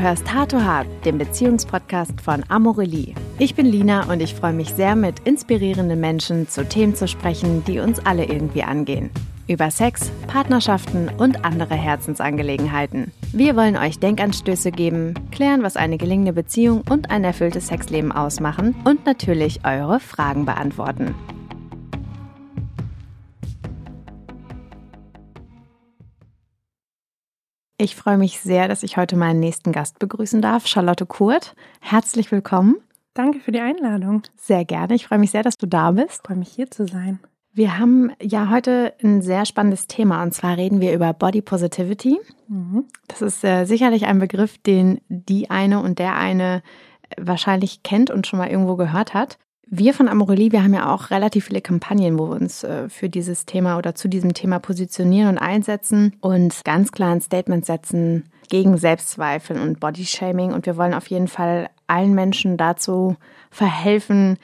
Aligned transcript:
hörst 0.00 0.32
Hard 0.32 0.50
to 0.52 0.60
Hard, 0.60 0.86
den 1.04 1.18
Beziehungspodcast 1.18 2.20
von 2.20 2.42
Amorelie. 2.48 3.14
Ich 3.38 3.54
bin 3.54 3.66
Lina 3.66 4.10
und 4.10 4.20
ich 4.20 4.34
freue 4.34 4.52
mich 4.52 4.70
sehr, 4.70 4.96
mit 4.96 5.20
inspirierenden 5.20 6.00
Menschen 6.00 6.48
zu 6.48 6.64
Themen 6.64 6.94
zu 6.94 7.06
sprechen, 7.06 7.62
die 7.64 7.80
uns 7.80 8.04
alle 8.06 8.24
irgendwie 8.24 8.62
angehen. 8.62 9.10
Über 9.46 9.70
Sex, 9.70 10.10
Partnerschaften 10.26 11.10
und 11.18 11.44
andere 11.44 11.74
Herzensangelegenheiten. 11.74 13.12
Wir 13.32 13.56
wollen 13.56 13.76
euch 13.76 13.98
Denkanstöße 13.98 14.70
geben, 14.70 15.14
klären, 15.32 15.62
was 15.62 15.76
eine 15.76 15.98
gelingende 15.98 16.32
Beziehung 16.32 16.82
und 16.88 17.10
ein 17.10 17.24
erfülltes 17.24 17.66
Sexleben 17.66 18.12
ausmachen 18.12 18.76
und 18.84 19.06
natürlich 19.06 19.60
eure 19.64 20.00
Fragen 20.00 20.46
beantworten. 20.46 21.14
Ich 27.82 27.96
freue 27.96 28.18
mich 28.18 28.40
sehr, 28.40 28.68
dass 28.68 28.82
ich 28.82 28.98
heute 28.98 29.16
meinen 29.16 29.40
nächsten 29.40 29.72
Gast 29.72 29.98
begrüßen 29.98 30.42
darf, 30.42 30.66
Charlotte 30.66 31.06
Kurt. 31.06 31.54
Herzlich 31.80 32.30
willkommen. 32.30 32.76
Danke 33.14 33.40
für 33.40 33.52
die 33.52 33.60
Einladung. 33.60 34.20
Sehr 34.36 34.66
gerne. 34.66 34.94
Ich 34.94 35.06
freue 35.06 35.18
mich 35.18 35.30
sehr, 35.30 35.42
dass 35.42 35.56
du 35.56 35.66
da 35.66 35.92
bist. 35.92 36.20
Ich 36.20 36.26
freue 36.26 36.36
mich 36.36 36.50
hier 36.50 36.70
zu 36.70 36.86
sein. 36.86 37.20
Wir 37.54 37.78
haben 37.78 38.12
ja 38.20 38.50
heute 38.50 38.92
ein 39.02 39.22
sehr 39.22 39.46
spannendes 39.46 39.86
Thema 39.86 40.22
und 40.22 40.34
zwar 40.34 40.58
reden 40.58 40.82
wir 40.82 40.92
über 40.92 41.14
Body 41.14 41.40
Positivity. 41.40 42.20
Mhm. 42.48 42.84
Das 43.08 43.22
ist 43.22 43.42
äh, 43.44 43.64
sicherlich 43.64 44.04
ein 44.04 44.18
Begriff, 44.18 44.58
den 44.58 45.00
die 45.08 45.48
eine 45.48 45.80
und 45.80 45.98
der 45.98 46.16
eine 46.16 46.62
wahrscheinlich 47.16 47.82
kennt 47.82 48.10
und 48.10 48.26
schon 48.26 48.40
mal 48.40 48.50
irgendwo 48.50 48.76
gehört 48.76 49.14
hat. 49.14 49.38
Wir 49.72 49.94
von 49.94 50.08
Amorelie, 50.08 50.50
wir 50.50 50.64
haben 50.64 50.74
ja 50.74 50.92
auch 50.92 51.10
relativ 51.10 51.44
viele 51.44 51.60
Kampagnen, 51.60 52.18
wo 52.18 52.28
wir 52.28 52.34
uns 52.34 52.64
äh, 52.64 52.88
für 52.88 53.08
dieses 53.08 53.46
Thema 53.46 53.78
oder 53.78 53.94
zu 53.94 54.08
diesem 54.08 54.34
Thema 54.34 54.58
positionieren 54.58 55.28
und 55.28 55.38
einsetzen 55.38 56.16
und 56.20 56.64
ganz 56.64 56.90
klar 56.90 57.12
ein 57.12 57.20
Statement 57.20 57.64
setzen 57.64 58.24
gegen 58.48 58.78
Selbstzweifel 58.78 59.60
und 59.60 59.78
Bodyshaming. 59.78 60.52
Und 60.52 60.66
wir 60.66 60.76
wollen 60.76 60.92
auf 60.92 61.06
jeden 61.06 61.28
Fall 61.28 61.70
allen 61.86 62.14
Menschen 62.14 62.56
dazu 62.56 63.16
verhelfen, 63.52 64.38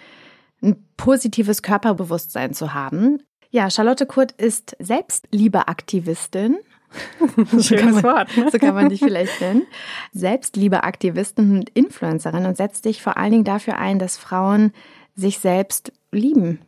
ein 0.63 0.77
positives 0.97 1.61
Körperbewusstsein 1.61 2.55
zu 2.55 2.73
haben. 2.73 3.21
Ja, 3.51 3.69
Charlotte 3.69 4.07
Kurt 4.07 4.31
ist 4.31 4.77
Selbstliebeaktivistin. 4.79 6.59
Schönes 7.61 7.97
so 7.97 8.03
Wort. 8.05 8.37
Ne? 8.37 8.49
So 8.53 8.59
kann 8.59 8.77
man 8.77 8.91
dich 8.91 9.01
vielleicht 9.01 9.41
nennen. 9.41 9.67
Selbstliebeaktivistin 10.13 11.59
und 11.59 11.71
Influencerin 11.71 12.47
und 12.47 12.57
setzt 12.57 12.85
dich 12.85 13.03
vor 13.03 13.17
allen 13.17 13.33
Dingen 13.33 13.45
dafür 13.45 13.77
ein, 13.77 13.99
dass 13.99 14.19
Frauen 14.19 14.73
sich 15.17 15.39
selbst 15.39 15.93
lieben. 16.13 16.61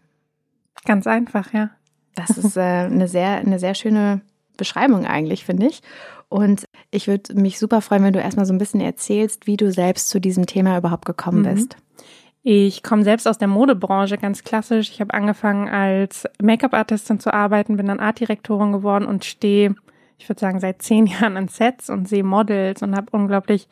Ganz 0.85 1.07
einfach, 1.07 1.53
ja. 1.53 1.71
Das 2.15 2.37
ist 2.37 2.57
äh, 2.57 2.61
eine, 2.61 3.07
sehr, 3.07 3.37
eine 3.37 3.59
sehr 3.59 3.75
schöne 3.75 4.23
Beschreibung 4.57 5.07
eigentlich, 5.07 5.45
finde 5.45 5.67
ich. 5.67 5.83
Und 6.29 6.65
ich 6.91 7.07
würde 7.07 7.35
mich 7.35 7.59
super 7.59 7.81
freuen, 7.81 8.03
wenn 8.03 8.13
du 8.13 8.21
erstmal 8.21 8.47
so 8.47 8.53
ein 8.53 8.59
bisschen 8.59 8.81
erzählst, 8.81 9.47
wie 9.47 9.57
du 9.57 9.71
selbst 9.71 10.09
zu 10.09 10.21
diesem 10.21 10.47
Thema 10.47 10.77
überhaupt 10.77 11.07
gekommen 11.07 11.41
mhm. 11.41 11.55
bist. 11.55 11.77
Ich 12.43 12.83
komme 12.83 13.05
selbst 13.05 13.27
aus 13.27 13.39
der 13.39 13.49
Modebranche, 13.49 14.17
ganz 14.19 14.45
klassisch. 14.45 14.91
Ich 14.91 15.01
habe 15.01 15.15
angefangen 15.15 15.69
als 15.69 16.25
Make-up-Artistin 16.41 17.21
zu 17.21 17.33
arbeiten, 17.33 17.77
bin 17.77 17.87
dann 17.87 18.01
Artdirektorin 18.01 18.73
geworden 18.73 19.07
und 19.07 19.25
stehe, 19.25 19.75
ich 20.19 20.29
würde 20.29 20.41
sagen, 20.41 20.61
seit 20.61 20.83
zehn 20.83 21.07
Jahren 21.07 21.37
an 21.37 21.49
Sets 21.49 21.91
und 21.91 22.09
sehe 22.09 22.25
Models 22.25 22.83
und 22.83 22.97
habe 22.97 23.09
unglaublich 23.13 23.69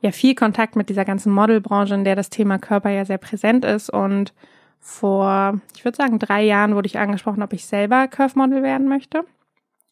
ja 0.00 0.12
viel 0.12 0.34
Kontakt 0.34 0.76
mit 0.76 0.88
dieser 0.88 1.04
ganzen 1.04 1.32
Modelbranche, 1.32 1.94
in 1.94 2.04
der 2.04 2.16
das 2.16 2.30
Thema 2.30 2.58
Körper 2.58 2.90
ja 2.90 3.04
sehr 3.04 3.18
präsent 3.18 3.64
ist. 3.64 3.90
Und 3.90 4.32
vor, 4.78 5.60
ich 5.76 5.84
würde 5.84 5.96
sagen, 5.96 6.18
drei 6.18 6.42
Jahren 6.42 6.74
wurde 6.74 6.86
ich 6.86 6.98
angesprochen, 6.98 7.42
ob 7.42 7.52
ich 7.52 7.66
selber 7.66 8.08
Curve-Model 8.08 8.62
werden 8.62 8.88
möchte. 8.88 9.24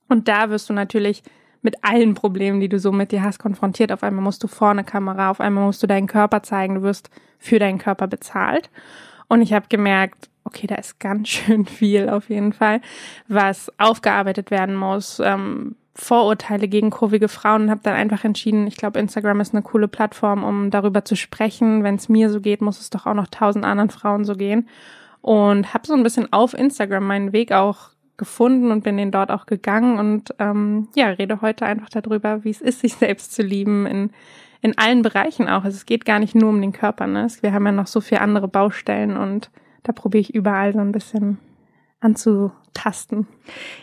Und 0.09 0.29
da 0.29 0.51
wirst 0.51 0.71
du 0.71 0.73
natürlich 0.73 1.23
mit 1.61 1.85
allen 1.85 2.15
Problemen, 2.15 2.61
die 2.61 2.69
du 2.69 2.79
so 2.79 2.93
mit 2.93 3.13
dir 3.13 3.23
hast, 3.23 3.39
konfrontiert. 3.39 3.93
Auf 3.93 4.03
einmal 4.03 4.23
musst 4.23 4.43
du 4.43 4.49
vorne 4.49 4.85
Kamera, 4.85 5.31
auf 5.31 5.41
einmal 5.41 5.67
musst 5.67 5.83
du 5.83 5.87
deinen 5.87 6.07
Körper 6.07 6.43
zeigen, 6.43 6.77
du 6.77 6.83
wirst 6.83 7.11
für 7.39 7.59
deinen 7.59 7.79
Körper 7.79 8.07
bezahlt. 8.07 8.71
Und 9.29 9.43
ich 9.43 9.53
habe 9.53 9.67
gemerkt, 9.69 10.31
okay, 10.45 10.67
da 10.67 10.77
ist 10.77 10.99
ganz 10.99 11.29
schön 11.29 11.67
viel 11.67 12.09
auf 12.09 12.31
jeden 12.31 12.53
Fall, 12.53 12.81
was 13.27 13.71
aufgearbeitet 13.79 14.51
werden 14.51 14.75
muss, 14.75 15.21
ähm, 15.21 15.77
Vorurteile 16.01 16.69
gegen 16.69 16.91
kurvige 16.91 17.27
Frauen 17.27 17.63
und 17.63 17.71
habe 17.71 17.81
dann 17.83 17.95
einfach 17.95 18.23
entschieden, 18.23 18.69
ich 18.69 18.77
glaube, 18.77 19.01
Instagram 19.01 19.41
ist 19.41 19.53
eine 19.53 19.63
coole 19.63 19.89
Plattform, 19.89 20.45
um 20.45 20.71
darüber 20.71 21.05
zu 21.05 21.17
sprechen. 21.17 21.83
Wenn 21.83 21.97
es 21.97 22.09
mir 22.09 22.31
so 22.31 22.41
geht, 22.41 22.63
muss 22.63 22.81
es 22.81 22.89
doch 22.89 23.05
auch 23.05 23.15
noch 23.15 23.27
tausend 23.27 23.65
anderen 23.65 23.91
Frauen 23.91 24.25
so 24.25 24.35
gehen. 24.35 24.69
Und 25.23 25.75
habe 25.75 25.87
so 25.87 25.95
ein 25.95 26.05
bisschen 26.05 26.33
auf 26.33 26.55
Instagram 26.55 27.05
meinen 27.05 27.33
Weg 27.33 27.51
auch 27.51 27.91
gefunden 28.17 28.71
und 28.71 28.85
bin 28.85 28.97
den 28.97 29.11
dort 29.11 29.33
auch 29.33 29.47
gegangen 29.47 29.99
und 29.99 30.35
ähm, 30.39 30.89
ja, 30.95 31.09
rede 31.09 31.41
heute 31.41 31.67
einfach 31.67 31.89
darüber, 31.89 32.45
wie 32.45 32.51
es 32.51 32.61
ist, 32.61 32.81
sich 32.81 32.95
selbst 32.95 33.35
zu 33.35 33.43
lieben 33.43 33.85
in, 33.87 34.11
in 34.61 34.79
allen 34.79 35.03
Bereichen 35.03 35.49
auch. 35.49 35.65
Also 35.65 35.77
es 35.77 35.87
geht 35.87 36.05
gar 36.05 36.21
nicht 36.21 36.37
nur 36.37 36.51
um 36.51 36.61
den 36.61 36.73
Körper, 36.73 37.09
ne? 37.09 37.27
Wir 37.41 37.53
haben 37.53 37.67
ja 37.67 37.73
noch 37.73 37.89
so 37.89 38.01
viele 38.01 38.21
andere 38.21 38.47
Baustellen 38.47 39.17
und 39.17 39.51
da 39.83 39.93
probiere 39.93 40.21
ich 40.21 40.35
überall 40.35 40.73
so 40.73 40.79
ein 40.79 40.93
bisschen 40.93 41.39
anzutasten. 42.01 43.27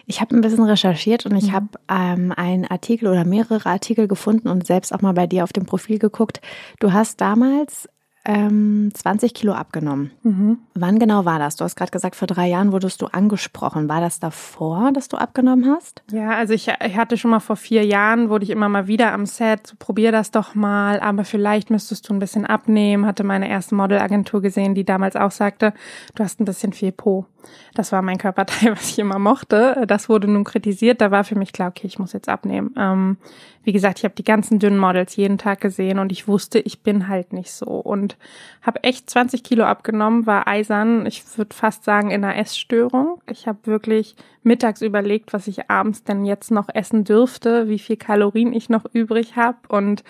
Ich 0.06 0.22
habe 0.22 0.36
ein 0.36 0.42
bisschen 0.42 0.64
recherchiert 0.64 1.26
und 1.26 1.36
ich 1.36 1.48
mhm. 1.48 1.54
habe 1.54 1.68
ähm, 1.90 2.32
einen 2.32 2.66
Artikel 2.66 3.08
oder 3.08 3.26
mehrere 3.26 3.70
Artikel 3.70 4.08
gefunden 4.08 4.48
und 4.48 4.66
selbst 4.66 4.94
auch 4.94 5.02
mal 5.02 5.14
bei 5.14 5.28
dir 5.28 5.44
auf 5.44 5.54
dem 5.54 5.66
Profil 5.66 6.00
geguckt. 6.00 6.42
Du 6.80 6.94
hast 6.94 7.20
damals 7.22 7.90
ähm, 8.26 8.92
20 8.94 9.34
Kilo 9.34 9.54
abgenommen. 9.54 10.12
Mhm. 10.24 10.58
Wann 10.74 11.00
genau 11.00 11.26
war 11.26 11.40
das? 11.40 11.56
Du 11.56 11.64
hast 11.64 11.76
gerade 11.76 11.92
gesagt, 11.92 12.16
vor 12.16 12.28
drei 12.28 12.48
Jahren 12.48 12.72
wurdest 12.72 13.02
du 13.02 13.06
angesprochen. 13.06 13.88
War 13.88 14.02
das 14.02 14.20
davor, 14.20 14.92
dass 14.92 15.08
du 15.08 15.18
abgenommen 15.18 15.66
hast? 15.68 16.02
Ja, 16.12 16.32
also 16.32 16.54
ich, 16.54 16.68
ich 16.68 16.98
hatte 16.98 17.18
schon 17.18 17.32
mal 17.32 17.40
vor 17.40 17.56
vier 17.56 17.86
Jahren, 17.86 18.30
wurde 18.30 18.44
ich 18.44 18.50
immer 18.50 18.68
mal 18.68 18.88
wieder 18.88 19.14
am 19.14 19.26
Set, 19.26 19.68
so, 19.68 19.76
probier 19.78 20.12
das 20.12 20.32
doch 20.32 20.56
mal, 20.56 21.00
aber 21.00 21.24
vielleicht 21.24 21.70
müsstest 21.70 22.10
du 22.10 22.14
ein 22.14 22.20
bisschen 22.20 22.46
abnehmen. 22.46 23.06
Hatte 23.06 23.24
meine 23.24 23.48
erste 23.48 23.76
Modelagentur 23.76 24.42
gesehen, 24.42 24.74
die 24.74 24.86
damals 24.86 25.16
auch 25.16 25.32
sagte, 25.32 25.74
du 26.16 26.24
hast 26.24 26.40
ein 26.40 26.46
bisschen 26.46 26.74
viel 26.74 26.92
Po. 26.92 27.28
Das 27.74 27.92
war 27.92 28.02
mein 28.02 28.18
Körperteil, 28.18 28.72
was 28.76 28.90
ich 28.90 29.00
immer 29.00 29.20
mochte. 29.20 29.84
Das 29.88 30.10
wurde 30.10 30.28
nun 30.28 30.44
kritisiert. 30.44 31.02
Da 31.02 31.12
war 31.12 31.24
für 31.24 31.38
mich 31.38 31.54
klar, 31.54 31.70
okay, 31.70 31.88
ich 31.88 32.00
muss 32.00 32.14
jetzt 32.14 32.30
abnehmen. 32.30 32.74
Ähm, 32.78 33.18
wie 33.64 33.72
gesagt, 33.72 34.00
ich 34.00 34.06
habe 34.06 34.16
die 34.16 34.24
ganzen 34.24 34.60
dünnen 34.60 34.78
Models 34.78 35.16
jeden 35.16 35.38
Tag 35.38 35.62
gesehen 35.62 36.00
und 36.00 36.12
ich 36.12 36.28
wusste, 36.28 36.60
ich 36.60 36.82
bin 36.82 37.08
halt 37.08 37.34
nicht 37.34 37.52
so. 37.52 37.66
Und 37.66 38.15
habe 38.62 38.84
echt 38.84 39.10
20 39.10 39.44
Kilo 39.44 39.66
abgenommen, 39.66 40.26
war 40.26 40.48
eisern. 40.48 41.06
Ich 41.06 41.24
würde 41.38 41.56
fast 41.56 41.84
sagen 41.84 42.12
in 42.12 42.24
einer 42.24 42.38
Essstörung. 42.38 43.22
Ich 43.30 43.48
habe 43.48 43.60
wirklich 43.66 44.16
mittags 44.44 44.82
überlegt, 44.82 45.34
was 45.34 45.48
ich 45.48 45.70
abends 45.70 46.04
denn 46.04 46.26
jetzt 46.26 46.52
noch 46.52 46.70
essen 46.74 47.04
dürfte, 47.04 47.68
wie 47.68 47.80
viel 47.80 47.98
Kalorien 47.98 48.54
ich 48.54 48.70
noch 48.70 48.86
übrig 48.94 49.36
habe. 49.36 49.58
Und 49.68 50.04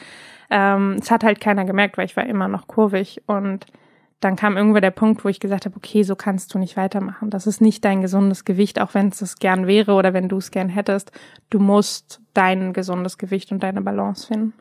ähm, 0.50 0.98
es 1.00 1.12
hat 1.12 1.24
halt 1.24 1.42
keiner 1.42 1.66
gemerkt, 1.66 1.98
weil 1.98 2.06
ich 2.06 2.16
war 2.16 2.26
immer 2.26 2.48
noch 2.48 2.68
kurvig 2.68 3.22
und 3.28 3.66
dann 4.22 4.36
kam 4.36 4.58
irgendwann 4.58 4.82
der 4.82 4.92
Punkt, 4.92 5.24
wo 5.24 5.30
ich 5.30 5.40
gesagt 5.40 5.66
habe, 5.66 5.76
okay, 5.76 6.04
so 6.04 6.16
kannst 6.16 6.54
du 6.54 6.58
nicht 6.58 6.78
weitermachen. 6.78 7.30
Das 7.30 7.46
ist 7.46 7.62
nicht 7.62 7.86
dein 7.86 8.02
gesundes 8.02 8.46
Gewicht, 8.46 8.82
auch 8.82 8.94
wenn 8.94 9.10
es 9.10 9.22
es 9.22 9.36
gern 9.36 9.68
wäre 9.68 9.94
oder 9.94 10.14
wenn 10.14 10.30
du 10.30 10.38
es 10.38 10.52
gern 10.52 10.70
hättest. 10.70 11.12
Du 11.50 11.60
musst 11.60 12.22
dein 12.34 12.74
gesundes 12.74 13.18
Gewicht 13.18 13.52
und 13.52 13.62
deine 13.62 13.82
Balance 13.82 14.26
finden. 14.26 14.54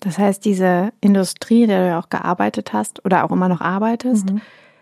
Das 0.00 0.18
heißt, 0.18 0.44
diese 0.44 0.92
Industrie, 1.00 1.62
in 1.62 1.68
der 1.68 1.80
du 1.80 1.88
ja 1.88 1.98
auch 1.98 2.10
gearbeitet 2.10 2.72
hast 2.72 3.04
oder 3.04 3.24
auch 3.24 3.32
immer 3.32 3.48
noch 3.48 3.60
arbeitest, 3.60 4.30
mhm. 4.30 4.40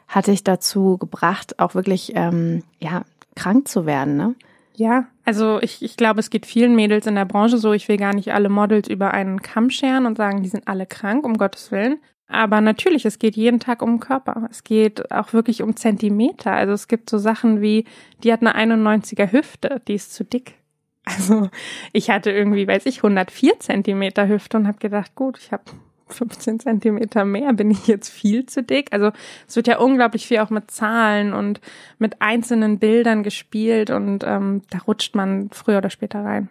hat 0.09 0.27
dich 0.27 0.45
dazu 0.45 0.99
gebracht, 0.99 1.59
auch 1.59 1.75
wirklich 1.75 2.13
ähm, 2.15 2.63
ja 2.81 3.05
krank 3.37 3.69
zu 3.69 3.87
werden, 3.87 4.17
ne? 4.17 4.35
Ja, 4.77 5.07
also 5.25 5.61
ich, 5.63 5.83
ich 5.83 5.97
glaube, 5.97 6.19
es 6.19 6.31
geht 6.31 6.47
vielen 6.47 6.75
Mädels 6.75 7.07
in 7.07 7.15
der 7.15 7.25
Branche 7.25 7.59
so. 7.59 7.73
Ich 7.73 7.87
will 7.89 7.97
gar 7.97 8.13
nicht 8.13 8.35
alle 8.35 8.49
Models 8.49 8.89
über 8.89 9.13
einen 9.13 9.41
Kamm 9.41 9.71
scheren 9.71 10.05
und 10.05 10.17
sagen, 10.17 10.43
die 10.43 10.49
sind 10.49 10.67
alle 10.67 10.85
krank, 10.85 11.25
um 11.25 11.39
Gottes 11.39 11.71
Willen. 11.71 12.01
Aber 12.27 12.61
natürlich, 12.61 13.05
es 13.05 13.21
geht 13.21 13.37
jeden 13.37 13.61
Tag 13.61 13.83
um 13.83 13.93
den 13.93 14.01
Körper. 14.01 14.49
Es 14.51 14.65
geht 14.65 15.13
auch 15.13 15.33
wirklich 15.33 15.63
um 15.63 15.77
Zentimeter. 15.77 16.53
Also 16.53 16.73
es 16.73 16.89
gibt 16.89 17.09
so 17.09 17.19
Sachen 17.19 17.61
wie, 17.61 17.85
die 18.25 18.33
hat 18.33 18.41
eine 18.41 18.57
91er 18.57 19.31
Hüfte, 19.31 19.81
die 19.87 19.95
ist 19.95 20.13
zu 20.13 20.25
dick. 20.25 20.55
Also 21.05 21.51
ich 21.93 22.11
hatte 22.11 22.31
irgendwie, 22.31 22.67
weiß 22.67 22.87
ich, 22.87 22.99
104 22.99 23.61
Zentimeter 23.61 24.27
Hüfte 24.27 24.57
und 24.57 24.67
habe 24.67 24.79
gedacht, 24.79 25.15
gut, 25.15 25.39
ich 25.39 25.53
habe 25.53 25.65
15 26.09 26.61
Zentimeter 26.61 27.25
mehr, 27.25 27.53
bin 27.53 27.71
ich 27.71 27.87
jetzt 27.87 28.09
viel 28.09 28.47
zu 28.47 28.63
dick? 28.63 28.89
Also 28.93 29.11
es 29.47 29.57
wird 29.57 29.67
ja 29.67 29.79
unglaublich 29.79 30.27
viel 30.27 30.39
auch 30.39 30.51
mit 30.51 30.71
Zahlen 30.71 31.33
und 31.33 31.61
mit 31.99 32.21
einzelnen 32.21 32.79
Bildern 32.79 33.23
gespielt 33.23 33.91
und 33.91 34.25
ähm, 34.25 34.63
da 34.71 34.79
rutscht 34.79 35.15
man 35.15 35.51
früher 35.51 35.79
oder 35.79 35.91
später 35.91 36.25
rein. 36.25 36.49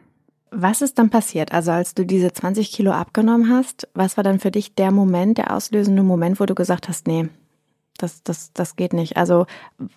Was 0.51 0.83
ist 0.83 1.00
dann 1.00 1.09
passiert? 1.09 1.51
Also 1.51 1.71
als 1.71 1.95
du 1.95 2.05
diese 2.05 2.31
20 2.31 2.71
Kilo 2.71 2.91
abgenommen 2.91 3.50
hast, 3.50 3.88
was 3.95 4.17
war 4.17 4.23
dann 4.23 4.39
für 4.39 4.51
dich 4.51 4.75
der 4.75 4.91
Moment, 4.91 5.39
der 5.39 5.51
auslösende 5.55 6.03
Moment, 6.03 6.39
wo 6.39 6.45
du 6.45 6.53
gesagt 6.53 6.88
hast, 6.89 7.07
nee, 7.07 7.27
das, 7.97 8.21
das, 8.23 8.53
das 8.53 8.75
geht 8.75 8.94
nicht. 8.94 9.17
Also 9.17 9.47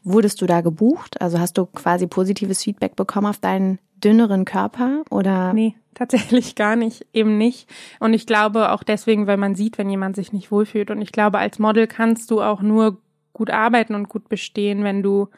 wurdest 0.02 0.40
du 0.40 0.46
da 0.46 0.62
gebucht? 0.62 1.20
Also 1.20 1.38
hast 1.38 1.58
du 1.58 1.66
quasi 1.66 2.06
positives 2.06 2.62
Feedback 2.62 2.96
bekommen 2.96 3.26
auf 3.26 3.38
deinen 3.38 3.78
dünneren 4.02 4.44
Körper 4.44 5.02
oder? 5.10 5.52
Nee, 5.52 5.74
tatsächlich 5.94 6.54
gar 6.54 6.76
nicht, 6.76 7.06
eben 7.12 7.38
nicht. 7.38 7.68
Und 8.00 8.14
ich 8.14 8.26
glaube 8.26 8.72
auch 8.72 8.82
deswegen, 8.82 9.26
weil 9.26 9.36
man 9.36 9.54
sieht, 9.54 9.78
wenn 9.78 9.90
jemand 9.90 10.16
sich 10.16 10.32
nicht 10.32 10.50
wohlfühlt. 10.50 10.90
Und 10.90 11.00
ich 11.02 11.12
glaube, 11.12 11.38
als 11.38 11.58
Model 11.58 11.86
kannst 11.86 12.30
du 12.30 12.42
auch 12.42 12.62
nur 12.62 12.98
gut 13.32 13.50
arbeiten 13.50 13.94
und 13.94 14.08
gut 14.08 14.28
bestehen, 14.28 14.84
wenn 14.84 15.02
du 15.02 15.28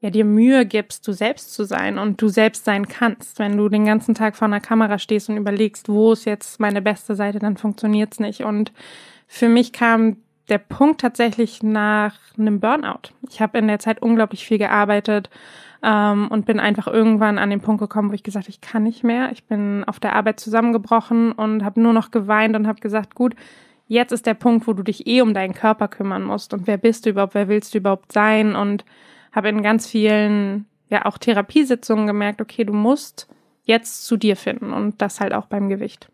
ja, 0.00 0.10
dir 0.10 0.24
Mühe 0.24 0.66
gibst, 0.66 1.08
du 1.08 1.12
selbst 1.12 1.54
zu 1.54 1.64
sein 1.64 1.98
und 1.98 2.20
du 2.20 2.28
selbst 2.28 2.64
sein 2.64 2.86
kannst. 2.86 3.38
Wenn 3.38 3.56
du 3.56 3.68
den 3.68 3.86
ganzen 3.86 4.14
Tag 4.14 4.36
vor 4.36 4.46
einer 4.46 4.60
Kamera 4.60 4.98
stehst 4.98 5.28
und 5.28 5.36
überlegst, 5.36 5.88
wo 5.88 6.12
ist 6.12 6.26
jetzt 6.26 6.60
meine 6.60 6.82
beste 6.82 7.14
Seite, 7.14 7.38
dann 7.38 7.56
funktioniert's 7.56 8.20
nicht. 8.20 8.42
Und 8.44 8.72
für 9.26 9.48
mich 9.48 9.72
kam 9.72 10.18
der 10.48 10.58
Punkt 10.58 11.00
tatsächlich 11.00 11.62
nach 11.62 12.14
einem 12.38 12.60
Burnout. 12.60 13.10
Ich 13.28 13.40
habe 13.40 13.58
in 13.58 13.68
der 13.68 13.78
Zeit 13.78 14.00
unglaublich 14.00 14.46
viel 14.46 14.58
gearbeitet 14.58 15.30
ähm, 15.82 16.28
und 16.28 16.46
bin 16.46 16.60
einfach 16.60 16.86
irgendwann 16.86 17.38
an 17.38 17.50
den 17.50 17.60
Punkt 17.60 17.80
gekommen, 17.80 18.10
wo 18.10 18.14
ich 18.14 18.22
gesagt, 18.22 18.48
ich 18.48 18.60
kann 18.60 18.84
nicht 18.84 19.02
mehr. 19.02 19.32
Ich 19.32 19.44
bin 19.44 19.84
auf 19.84 20.00
der 20.00 20.14
Arbeit 20.14 20.40
zusammengebrochen 20.40 21.32
und 21.32 21.64
habe 21.64 21.80
nur 21.80 21.92
noch 21.92 22.10
geweint 22.10 22.54
und 22.54 22.66
habe 22.66 22.80
gesagt, 22.80 23.14
gut, 23.14 23.34
jetzt 23.88 24.12
ist 24.12 24.26
der 24.26 24.34
Punkt, 24.34 24.66
wo 24.66 24.72
du 24.72 24.82
dich 24.82 25.06
eh 25.06 25.20
um 25.20 25.34
deinen 25.34 25.54
Körper 25.54 25.88
kümmern 25.88 26.22
musst 26.22 26.54
und 26.54 26.66
wer 26.66 26.78
bist 26.78 27.06
du 27.06 27.10
überhaupt, 27.10 27.34
wer 27.34 27.48
willst 27.48 27.74
du 27.74 27.78
überhaupt 27.78 28.12
sein 28.12 28.54
und 28.54 28.84
habe 29.32 29.48
in 29.48 29.62
ganz 29.62 29.86
vielen 29.86 30.66
ja 30.88 31.04
auch 31.04 31.18
Therapiesitzungen 31.18 32.06
gemerkt, 32.06 32.40
okay, 32.40 32.64
du 32.64 32.72
musst 32.72 33.28
jetzt 33.64 34.06
zu 34.06 34.16
dir 34.16 34.36
finden 34.36 34.72
und 34.72 35.02
das 35.02 35.20
halt 35.20 35.32
auch 35.32 35.46
beim 35.46 35.68
Gewicht. 35.68 36.08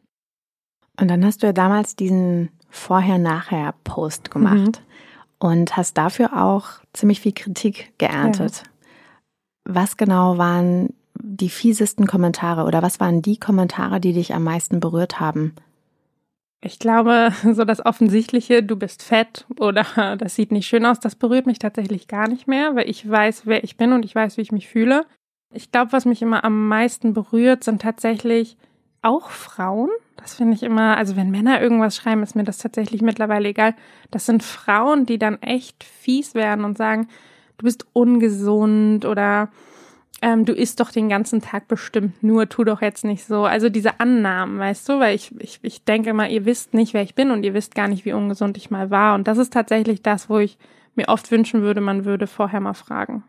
Und 0.99 1.08
dann 1.08 1.25
hast 1.25 1.43
du 1.43 1.46
ja 1.46 1.52
damals 1.52 1.96
diesen 1.96 2.50
Vorher-Nachher-Post 2.73 4.31
gemacht 4.31 4.83
mhm. 4.83 5.47
und 5.47 5.77
hast 5.77 5.97
dafür 5.97 6.43
auch 6.43 6.67
ziemlich 6.93 7.21
viel 7.21 7.33
Kritik 7.33 7.93
geerntet. 7.99 8.63
Ja. 8.65 9.75
Was 9.75 9.97
genau 9.97 10.39
waren 10.39 10.95
die 11.15 11.51
fiesesten 11.51 12.07
Kommentare 12.07 12.65
oder 12.65 12.83
was 12.83 12.99
waren 12.99 13.23
die 13.23 13.39
Kommentare, 13.39 14.01
die 14.01 14.15
dich 14.15 14.35
am 14.35 14.43
meisten 14.43 14.81
berührt 14.81 15.21
haben? 15.21 15.55
Ich 16.63 16.79
glaube, 16.79 17.33
so 17.53 17.65
das 17.65 17.85
Offensichtliche, 17.85 18.63
du 18.63 18.77
bist 18.77 19.03
fett 19.03 19.47
oder 19.61 20.17
das 20.17 20.35
sieht 20.35 20.51
nicht 20.51 20.67
schön 20.67 20.87
aus, 20.87 20.99
das 20.99 21.15
berührt 21.15 21.47
mich 21.47 21.59
tatsächlich 21.59 22.09
gar 22.09 22.27
nicht 22.27 22.49
mehr, 22.49 22.75
weil 22.75 22.89
ich 22.89 23.09
weiß, 23.09 23.43
wer 23.45 23.63
ich 23.63 23.77
bin 23.77 23.93
und 23.93 24.05
ich 24.05 24.15
weiß, 24.15 24.39
wie 24.39 24.43
ich 24.43 24.53
mich 24.53 24.69
fühle. 24.69 25.05
Ich 25.55 25.71
glaube, 25.71 25.93
was 25.93 26.07
mich 26.07 26.23
immer 26.23 26.45
am 26.45 26.69
meisten 26.69 27.13
berührt, 27.13 27.63
sind 27.63 27.83
tatsächlich 27.83 28.57
auch 29.03 29.31
Frauen. 29.31 29.91
Das 30.17 30.35
finde 30.35 30.55
ich 30.55 30.63
immer, 30.63 30.97
also 30.97 31.17
wenn 31.17 31.31
Männer 31.31 31.61
irgendwas 31.61 31.97
schreiben, 31.97 32.23
ist 32.23 32.37
mir 32.37 32.45
das 32.45 32.59
tatsächlich 32.59 33.03
mittlerweile 33.03 33.49
egal. 33.49 33.75
Das 34.11 34.27
sind 34.27 34.43
Frauen, 34.43 35.05
die 35.07 35.19
dann 35.19 35.43
echt 35.43 35.83
fies 35.85 36.35
werden 36.35 36.65
und 36.65 36.79
sagen, 36.79 37.09
du 37.59 37.65
bist 37.65 37.87
ungesund 37.93 39.05
oder 39.05 39.49
ähm, 40.23 40.45
du 40.45 40.53
isst 40.53 40.79
doch 40.79 40.93
den 40.93 41.09
ganzen 41.09 41.43
Tag 41.43 41.67
bestimmt 41.67 42.23
nur, 42.23 42.49
tu 42.49 42.63
doch 42.63 42.81
jetzt 42.81 43.05
nicht 43.05 43.25
so. 43.25 43.45
Also 43.45 43.69
diese 43.69 43.99
Annahmen, 43.99 44.59
weißt 44.59 44.89
du, 44.89 45.01
weil 45.01 45.17
ich, 45.17 45.35
ich, 45.41 45.59
ich 45.63 45.85
denke 45.85 46.11
immer, 46.11 46.29
ihr 46.29 46.45
wisst 46.45 46.73
nicht, 46.73 46.95
wer 46.95 47.03
ich 47.03 47.17
bin 47.17 47.33
und 47.33 47.43
ihr 47.43 47.55
wisst 47.55 47.75
gar 47.75 47.89
nicht, 47.89 48.05
wie 48.05 48.13
ungesund 48.13 48.57
ich 48.57 48.71
mal 48.71 48.91
war. 48.91 49.17
Und 49.17 49.27
das 49.27 49.39
ist 49.39 49.53
tatsächlich 49.53 50.03
das, 50.03 50.31
wo 50.31 50.39
ich 50.39 50.59
mir 50.95 51.09
oft 51.09 51.31
wünschen 51.33 51.63
würde, 51.63 51.81
man 51.81 52.05
würde 52.05 52.29
vorher 52.29 52.61
mal 52.61 52.75
fragen. 52.75 53.25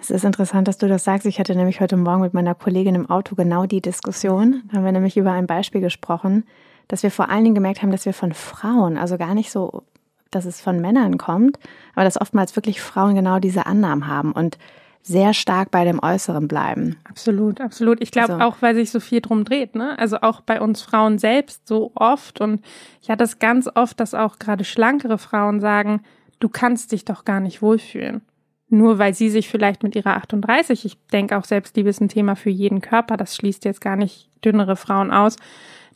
Es 0.00 0.10
ist 0.10 0.24
interessant, 0.24 0.66
dass 0.66 0.78
du 0.78 0.88
das 0.88 1.04
sagst. 1.04 1.26
Ich 1.26 1.38
hatte 1.38 1.54
nämlich 1.54 1.80
heute 1.80 1.96
Morgen 1.98 2.22
mit 2.22 2.32
meiner 2.32 2.54
Kollegin 2.54 2.94
im 2.94 3.10
Auto 3.10 3.34
genau 3.34 3.66
die 3.66 3.82
Diskussion. 3.82 4.62
Da 4.68 4.78
haben 4.78 4.84
wir 4.84 4.92
nämlich 4.92 5.18
über 5.18 5.32
ein 5.32 5.46
Beispiel 5.46 5.82
gesprochen, 5.82 6.44
dass 6.88 7.02
wir 7.02 7.10
vor 7.10 7.28
allen 7.28 7.44
Dingen 7.44 7.54
gemerkt 7.54 7.82
haben, 7.82 7.92
dass 7.92 8.06
wir 8.06 8.14
von 8.14 8.32
Frauen, 8.32 8.96
also 8.96 9.18
gar 9.18 9.34
nicht 9.34 9.50
so, 9.50 9.82
dass 10.30 10.46
es 10.46 10.60
von 10.60 10.80
Männern 10.80 11.18
kommt, 11.18 11.58
aber 11.94 12.04
dass 12.04 12.20
oftmals 12.20 12.56
wirklich 12.56 12.80
Frauen 12.80 13.14
genau 13.14 13.40
diese 13.40 13.66
Annahmen 13.66 14.06
haben 14.06 14.32
und 14.32 14.58
sehr 15.02 15.34
stark 15.34 15.70
bei 15.70 15.84
dem 15.84 16.02
Äußeren 16.02 16.48
bleiben. 16.48 16.96
Absolut, 17.04 17.60
absolut. 17.60 18.02
Ich 18.02 18.10
glaube 18.10 18.34
also. 18.34 18.44
auch, 18.44 18.56
weil 18.60 18.74
sich 18.74 18.90
so 18.90 19.00
viel 19.00 19.20
drum 19.20 19.44
dreht, 19.44 19.74
ne? 19.74 19.98
Also 19.98 20.18
auch 20.20 20.40
bei 20.40 20.60
uns 20.60 20.82
Frauen 20.82 21.18
selbst 21.18 21.68
so 21.68 21.92
oft 21.94 22.40
und 22.40 22.62
ich 23.02 23.10
hatte 23.10 23.24
es 23.24 23.38
ganz 23.38 23.68
oft, 23.74 24.00
dass 24.00 24.14
auch 24.14 24.38
gerade 24.38 24.64
schlankere 24.64 25.18
Frauen 25.18 25.60
sagen, 25.60 26.02
du 26.38 26.48
kannst 26.48 26.92
dich 26.92 27.04
doch 27.04 27.24
gar 27.24 27.40
nicht 27.40 27.60
wohlfühlen 27.60 28.22
nur 28.70 28.98
weil 28.98 29.14
sie 29.14 29.30
sich 29.30 29.48
vielleicht 29.48 29.82
mit 29.82 29.96
ihrer 29.96 30.16
38, 30.16 30.84
ich 30.84 30.98
denke 31.08 31.36
auch 31.36 31.44
Selbstliebe 31.44 31.88
ist 31.88 32.00
ein 32.00 32.08
Thema 32.08 32.36
für 32.36 32.50
jeden 32.50 32.80
Körper, 32.80 33.16
das 33.16 33.36
schließt 33.36 33.64
jetzt 33.64 33.80
gar 33.80 33.96
nicht 33.96 34.30
dünnere 34.44 34.76
Frauen 34.76 35.10
aus, 35.10 35.36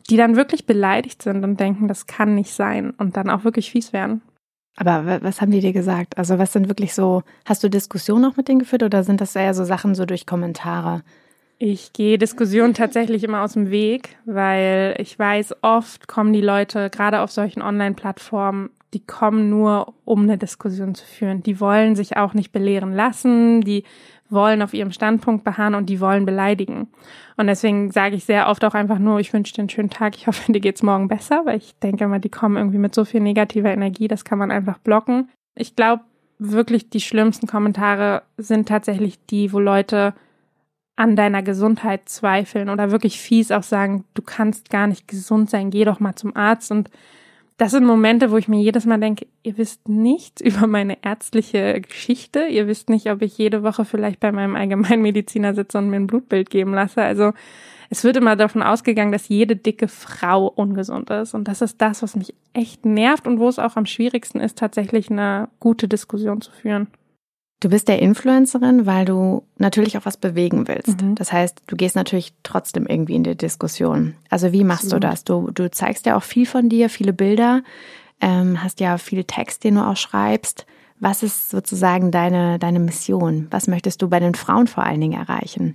die 0.09 0.17
dann 0.17 0.35
wirklich 0.35 0.65
beleidigt 0.65 1.21
sind 1.21 1.43
und 1.43 1.59
denken, 1.59 1.87
das 1.87 2.05
kann 2.05 2.35
nicht 2.35 2.51
sein 2.51 2.91
und 2.91 3.17
dann 3.17 3.29
auch 3.29 3.43
wirklich 3.43 3.71
fies 3.71 3.93
werden. 3.93 4.21
Aber 4.77 5.21
was 5.23 5.39
haben 5.39 5.51
die 5.51 5.61
dir 5.61 5.73
gesagt? 5.73 6.17
Also 6.17 6.37
was 6.37 6.51
sind 6.53 6.67
wirklich 6.67 6.93
so, 6.93 7.23
hast 7.45 7.63
du 7.63 7.69
Diskussionen 7.69 8.21
noch 8.21 8.37
mit 8.37 8.47
denen 8.47 8.59
geführt 8.59 8.83
oder 8.83 9.03
sind 9.03 9.21
das 9.21 9.35
eher 9.35 9.53
so 9.53 9.63
Sachen 9.63 9.95
so 9.95 10.05
durch 10.05 10.25
Kommentare? 10.25 11.01
Ich 11.57 11.93
gehe 11.93 12.17
Diskussionen 12.17 12.73
tatsächlich 12.73 13.23
immer 13.23 13.41
aus 13.41 13.53
dem 13.53 13.71
Weg, 13.71 14.17
weil 14.25 14.95
ich 14.99 15.17
weiß, 15.17 15.55
oft 15.61 16.09
kommen 16.09 16.33
die 16.33 16.41
Leute 16.41 16.89
gerade 16.89 17.21
auf 17.21 17.31
solchen 17.31 17.61
Online-Plattformen 17.61 18.71
die 18.95 19.05
kommen 19.05 19.49
nur, 19.49 19.93
um 20.05 20.23
eine 20.23 20.37
Diskussion 20.37 20.95
zu 20.95 21.05
führen. 21.05 21.43
Die 21.43 21.59
wollen 21.59 21.97
sich 21.97 22.15
auch 22.15 22.33
nicht 22.33 22.53
belehren 22.53 22.93
lassen, 22.93 23.59
die 23.59 23.83
wollen 24.29 24.61
auf 24.61 24.73
ihrem 24.73 24.93
Standpunkt 24.93 25.43
beharren 25.43 25.75
und 25.75 25.87
die 25.89 25.99
wollen 25.99 26.25
beleidigen. 26.25 26.87
Und 27.35 27.47
deswegen 27.47 27.91
sage 27.91 28.15
ich 28.15 28.23
sehr 28.23 28.47
oft 28.47 28.63
auch 28.63 28.73
einfach 28.73 28.97
nur, 28.97 29.19
ich 29.19 29.33
wünsche 29.33 29.53
dir 29.53 29.63
einen 29.63 29.69
schönen 29.69 29.89
Tag, 29.89 30.15
ich 30.15 30.27
hoffe, 30.27 30.49
dir 30.53 30.61
geht's 30.61 30.81
morgen 30.81 31.09
besser, 31.09 31.41
weil 31.45 31.57
ich 31.57 31.77
denke 31.79 32.05
immer, 32.05 32.19
die 32.19 32.29
kommen 32.29 32.55
irgendwie 32.55 32.77
mit 32.77 32.95
so 32.95 33.03
viel 33.03 33.19
negativer 33.19 33.69
Energie, 33.69 34.07
das 34.07 34.23
kann 34.23 34.39
man 34.39 34.49
einfach 34.49 34.77
blocken. 34.77 35.29
Ich 35.55 35.75
glaube, 35.75 36.03
wirklich 36.39 36.89
die 36.89 37.01
schlimmsten 37.01 37.47
Kommentare 37.47 38.23
sind 38.37 38.69
tatsächlich 38.69 39.19
die, 39.25 39.51
wo 39.51 39.59
Leute 39.59 40.13
an 40.95 41.17
deiner 41.17 41.43
Gesundheit 41.43 42.07
zweifeln 42.07 42.69
oder 42.69 42.91
wirklich 42.91 43.19
fies 43.19 43.51
auch 43.51 43.63
sagen, 43.63 44.05
du 44.13 44.21
kannst 44.21 44.69
gar 44.69 44.87
nicht 44.87 45.09
gesund 45.09 45.49
sein, 45.49 45.69
geh 45.69 45.83
doch 45.83 45.99
mal 45.99 46.15
zum 46.15 46.33
Arzt 46.33 46.71
und 46.71 46.89
das 47.57 47.71
sind 47.71 47.85
Momente, 47.85 48.31
wo 48.31 48.37
ich 48.37 48.47
mir 48.47 48.61
jedes 48.61 48.85
Mal 48.85 48.99
denke, 48.99 49.27
ihr 49.43 49.57
wisst 49.57 49.87
nichts 49.87 50.41
über 50.41 50.67
meine 50.67 50.97
ärztliche 51.03 51.79
Geschichte. 51.81 52.47
Ihr 52.47 52.67
wisst 52.67 52.89
nicht, 52.89 53.09
ob 53.09 53.21
ich 53.21 53.37
jede 53.37 53.63
Woche 53.63 53.85
vielleicht 53.85 54.19
bei 54.19 54.31
meinem 54.31 54.55
Allgemeinmediziner 54.55 55.53
sitze 55.53 55.77
und 55.77 55.89
mir 55.89 55.97
ein 55.97 56.07
Blutbild 56.07 56.49
geben 56.49 56.73
lasse. 56.73 57.01
Also 57.01 57.33
es 57.89 58.03
wird 58.03 58.17
immer 58.17 58.35
davon 58.35 58.63
ausgegangen, 58.63 59.11
dass 59.11 59.29
jede 59.29 59.55
dicke 59.55 59.87
Frau 59.87 60.47
ungesund 60.47 61.09
ist. 61.09 61.33
Und 61.33 61.47
das 61.47 61.61
ist 61.61 61.81
das, 61.81 62.01
was 62.01 62.15
mich 62.15 62.33
echt 62.53 62.85
nervt 62.85 63.27
und 63.27 63.39
wo 63.39 63.47
es 63.47 63.59
auch 63.59 63.75
am 63.75 63.85
schwierigsten 63.85 64.39
ist, 64.39 64.57
tatsächlich 64.57 65.09
eine 65.09 65.49
gute 65.59 65.87
Diskussion 65.87 66.41
zu 66.41 66.51
führen. 66.51 66.87
Du 67.65 67.71
bist 67.71 67.87
der 67.87 67.99
Influencerin, 67.99 68.85
weil 68.85 69.05
du 69.05 69.41
natürlich 69.57 69.97
auch 69.97 70.05
was 70.05 70.17
bewegen 70.17 70.67
willst. 70.67 71.01
Mhm. 71.01 71.15
Das 71.15 71.33
heißt, 71.33 71.63
du 71.65 71.75
gehst 71.75 71.95
natürlich 71.95 72.31
trotzdem 72.43 72.85
irgendwie 72.85 73.15
in 73.15 73.23
die 73.23 73.35
Diskussion. 73.35 74.13
Also 74.29 74.51
wie 74.51 74.63
machst 74.63 74.83
Absolut. 74.83 75.03
du 75.03 75.07
das? 75.07 75.23
Du, 75.23 75.49
du 75.49 75.71
zeigst 75.71 76.05
ja 76.05 76.15
auch 76.15 76.21
viel 76.21 76.45
von 76.45 76.69
dir, 76.69 76.91
viele 76.91 77.11
Bilder, 77.11 77.63
ähm, 78.21 78.61
hast 78.61 78.81
ja 78.81 78.99
viel 78.99 79.23
Text, 79.23 79.63
den 79.63 79.73
du 79.73 79.81
auch 79.81 79.97
schreibst. 79.97 80.67
Was 80.99 81.23
ist 81.23 81.49
sozusagen 81.49 82.11
deine, 82.11 82.59
deine 82.59 82.77
Mission? 82.77 83.47
Was 83.49 83.67
möchtest 83.67 83.99
du 84.03 84.09
bei 84.09 84.19
den 84.19 84.35
Frauen 84.35 84.67
vor 84.67 84.83
allen 84.83 85.01
Dingen 85.01 85.19
erreichen? 85.19 85.73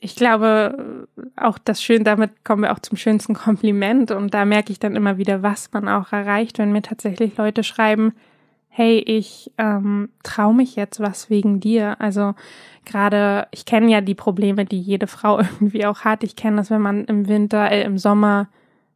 Ich 0.00 0.16
glaube, 0.16 1.06
auch 1.36 1.58
das 1.58 1.82
Schön, 1.82 2.04
damit 2.04 2.42
kommen 2.42 2.62
wir 2.62 2.72
auch 2.72 2.78
zum 2.78 2.96
schönsten 2.96 3.34
Kompliment. 3.34 4.12
Und 4.12 4.32
da 4.32 4.46
merke 4.46 4.72
ich 4.72 4.78
dann 4.78 4.96
immer 4.96 5.18
wieder, 5.18 5.42
was 5.42 5.70
man 5.72 5.90
auch 5.90 6.10
erreicht, 6.10 6.58
wenn 6.58 6.72
mir 6.72 6.80
tatsächlich 6.80 7.36
Leute 7.36 7.64
schreiben, 7.64 8.14
hey, 8.74 9.00
ich 9.00 9.52
ähm, 9.58 10.08
traue 10.22 10.54
mich 10.54 10.76
jetzt 10.76 10.98
was 10.98 11.28
wegen 11.28 11.60
dir. 11.60 12.00
Also 12.00 12.34
gerade, 12.86 13.46
ich 13.50 13.66
kenne 13.66 13.92
ja 13.92 14.00
die 14.00 14.14
Probleme, 14.14 14.64
die 14.64 14.80
jede 14.80 15.06
Frau 15.06 15.38
irgendwie 15.60 15.84
auch 15.84 16.00
hat. 16.00 16.24
Ich 16.24 16.36
kenne 16.36 16.56
das, 16.56 16.70
wenn 16.70 16.80
man 16.80 17.04
im 17.04 17.28
Winter, 17.28 17.70
äh, 17.70 17.82
im 17.82 17.98
Sommer 17.98 18.48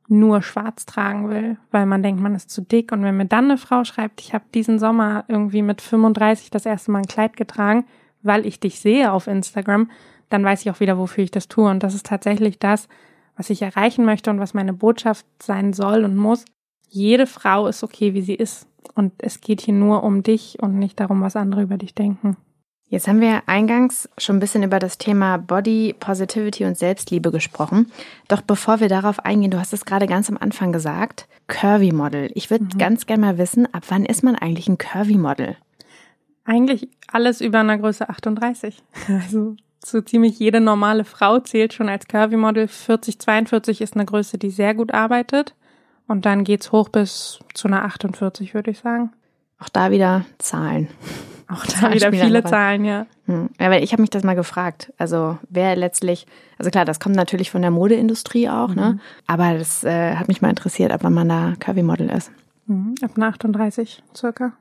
nur 0.09 0.41
schwarz 0.41 0.87
tragen 0.87 1.29
will, 1.29 1.59
weil 1.73 1.85
man 1.85 2.03
denkt, 2.03 2.23
man 2.23 2.35
ist 2.35 2.49
zu 2.51 2.63
dick. 2.63 2.91
Und 2.91 3.03
wenn 3.03 3.19
mir 3.19 3.27
dann 3.27 3.45
eine 3.45 3.59
Frau 3.59 3.85
schreibt, 3.85 4.23
ich 4.23 4.33
habe 4.33 4.45
diesen 4.55 4.79
Sommer 4.79 5.25
irgendwie 5.29 5.61
mit 5.61 5.83
35 5.83 6.51
das 6.51 6.65
erste 6.65 6.91
Mal 6.91 7.01
ein 7.01 7.07
Kleid 7.07 7.37
getragen, 7.37 7.85
weil 8.23 8.47
ich 8.47 8.59
dich 8.59 8.81
sehe 8.81 9.13
auf 9.13 9.27
Instagram, 9.27 9.91
dann 10.31 10.43
weiß 10.43 10.63
ich 10.63 10.71
auch 10.71 10.81
wieder, 10.81 10.97
wofür 10.97 11.25
ich 11.25 11.33
das 11.33 11.49
tue. 11.49 11.69
Und 11.69 11.83
das 11.83 11.95
ist 11.95 12.07
tatsächlich 12.07 12.59
das, 12.59 12.89
was 13.37 13.51
ich 13.51 13.61
erreichen 13.61 14.07
möchte 14.07 14.31
und 14.31 14.41
was 14.41 14.55
meine 14.55 14.73
Botschaft 14.73 15.27
sein 15.43 15.75
soll 15.75 16.03
und 16.05 16.17
muss. 16.17 16.47
Jede 16.89 17.27
Frau 17.27 17.67
ist 17.67 17.85
okay, 17.85 18.15
wie 18.15 18.23
sie 18.23 18.37
ist. 18.37 18.67
Und 18.95 19.13
es 19.19 19.41
geht 19.41 19.61
hier 19.61 19.75
nur 19.75 20.03
um 20.03 20.23
dich 20.23 20.59
und 20.61 20.79
nicht 20.79 21.01
darum, 21.01 21.21
was 21.21 21.37
andere 21.37 21.63
über 21.63 21.77
dich 21.77 21.95
denken. 21.95 22.37
Jetzt 22.89 23.09
haben 23.09 23.21
wir 23.21 23.43
eingangs 23.47 24.09
schon 24.17 24.37
ein 24.37 24.41
bisschen 24.41 24.63
über 24.63 24.79
das 24.79 24.97
Thema 24.97 25.39
Body 25.39 25.93
Positivity 25.99 26.65
und 26.67 26.79
Selbstliebe 26.79 27.33
gesprochen. 27.33 27.91
Doch 28.29 28.43
bevor 28.43 28.79
wir 28.79 28.89
darauf 28.89 29.25
eingehen, 29.25 29.51
du 29.51 29.59
hast 29.59 29.73
es 29.73 29.85
gerade 29.85 30.07
ganz 30.07 30.31
am 30.31 30.39
Anfang 30.39 30.71
gesagt, 30.71 31.27
Curvy 31.49 31.91
Model. 31.91 32.31
Ich 32.35 32.49
würde 32.49 32.65
mhm. 32.65 32.79
ganz 32.79 33.07
gerne 33.07 33.27
mal 33.27 33.39
wissen, 33.39 33.67
ab 33.75 33.83
wann 33.89 34.05
ist 34.05 34.23
man 34.23 34.37
eigentlich 34.37 34.69
ein 34.69 34.79
Curvy 34.79 35.19
Model? 35.19 35.57
Eigentlich 36.45 36.89
alles 37.09 37.41
über 37.41 37.59
einer 37.59 37.77
Größe 37.77 38.09
38. 38.09 38.81
Also 39.09 39.57
so 39.85 40.01
ziemlich 40.01 40.39
jede 40.39 40.61
normale 40.61 41.05
Frau 41.05 41.41
zählt 41.41 41.73
schon 41.73 41.89
als 41.89 42.07
Curvy 42.07 42.37
Model. 42.37 42.69
40, 42.69 43.19
42 43.19 43.81
ist 43.81 43.95
eine 43.95 44.05
Größe, 44.05 44.39
die 44.39 44.51
sehr 44.51 44.75
gut 44.75 44.95
arbeitet. 44.95 45.55
Und 46.09 46.27
dann 46.27 46.45
geht's 46.45 46.73
hoch 46.73 46.89
bis 46.89 47.41
zu 47.55 47.69
einer 47.69 47.85
48, 47.85 48.55
würde 48.55 48.71
ich 48.71 48.79
sagen. 48.79 49.13
Auch 49.59 49.69
da 49.69 49.91
wieder 49.91 50.25
Zahlen. 50.39 50.89
Auch 51.49 51.65
da 51.81 51.93
wieder 51.93 52.13
viele 52.13 52.45
Zahlen, 52.45 52.85
ja. 52.85 53.07
Hm. 53.27 53.51
Ja, 53.59 53.71
weil 53.71 53.83
ich 53.83 53.93
habe 53.93 54.03
mich 54.03 54.11
das 54.11 54.23
mal 54.23 54.35
gefragt. 54.35 54.93
Also 54.99 55.39
wer 55.49 55.77
letztlich, 55.77 56.27
also 56.59 56.71
klar, 56.71 56.85
das 56.85 57.01
kommt 57.01 57.17
natürlich 57.17 57.51
von 57.51 57.63
der 57.63 57.71
Modeindustrie 57.71 58.49
auch, 58.49 58.69
ne? 58.69 58.75
mhm. 58.75 58.79
ne? 58.79 59.01
Aber 59.27 59.59
das 59.59 59.85
äh, 59.85 60.15
hat 60.15 60.29
mich 60.29 60.43
mal 60.43 60.51
interessiert, 60.51 60.93
ab 60.93 61.01
wann 61.03 61.15
man 61.15 61.29
da 61.29 61.55
Curvy 61.59 61.83
Model 61.83 62.11
ist. 62.11 62.31
Mhm. 62.67 62.95
Ab 63.03 63.19
38 63.19 64.03
circa. 64.15 64.53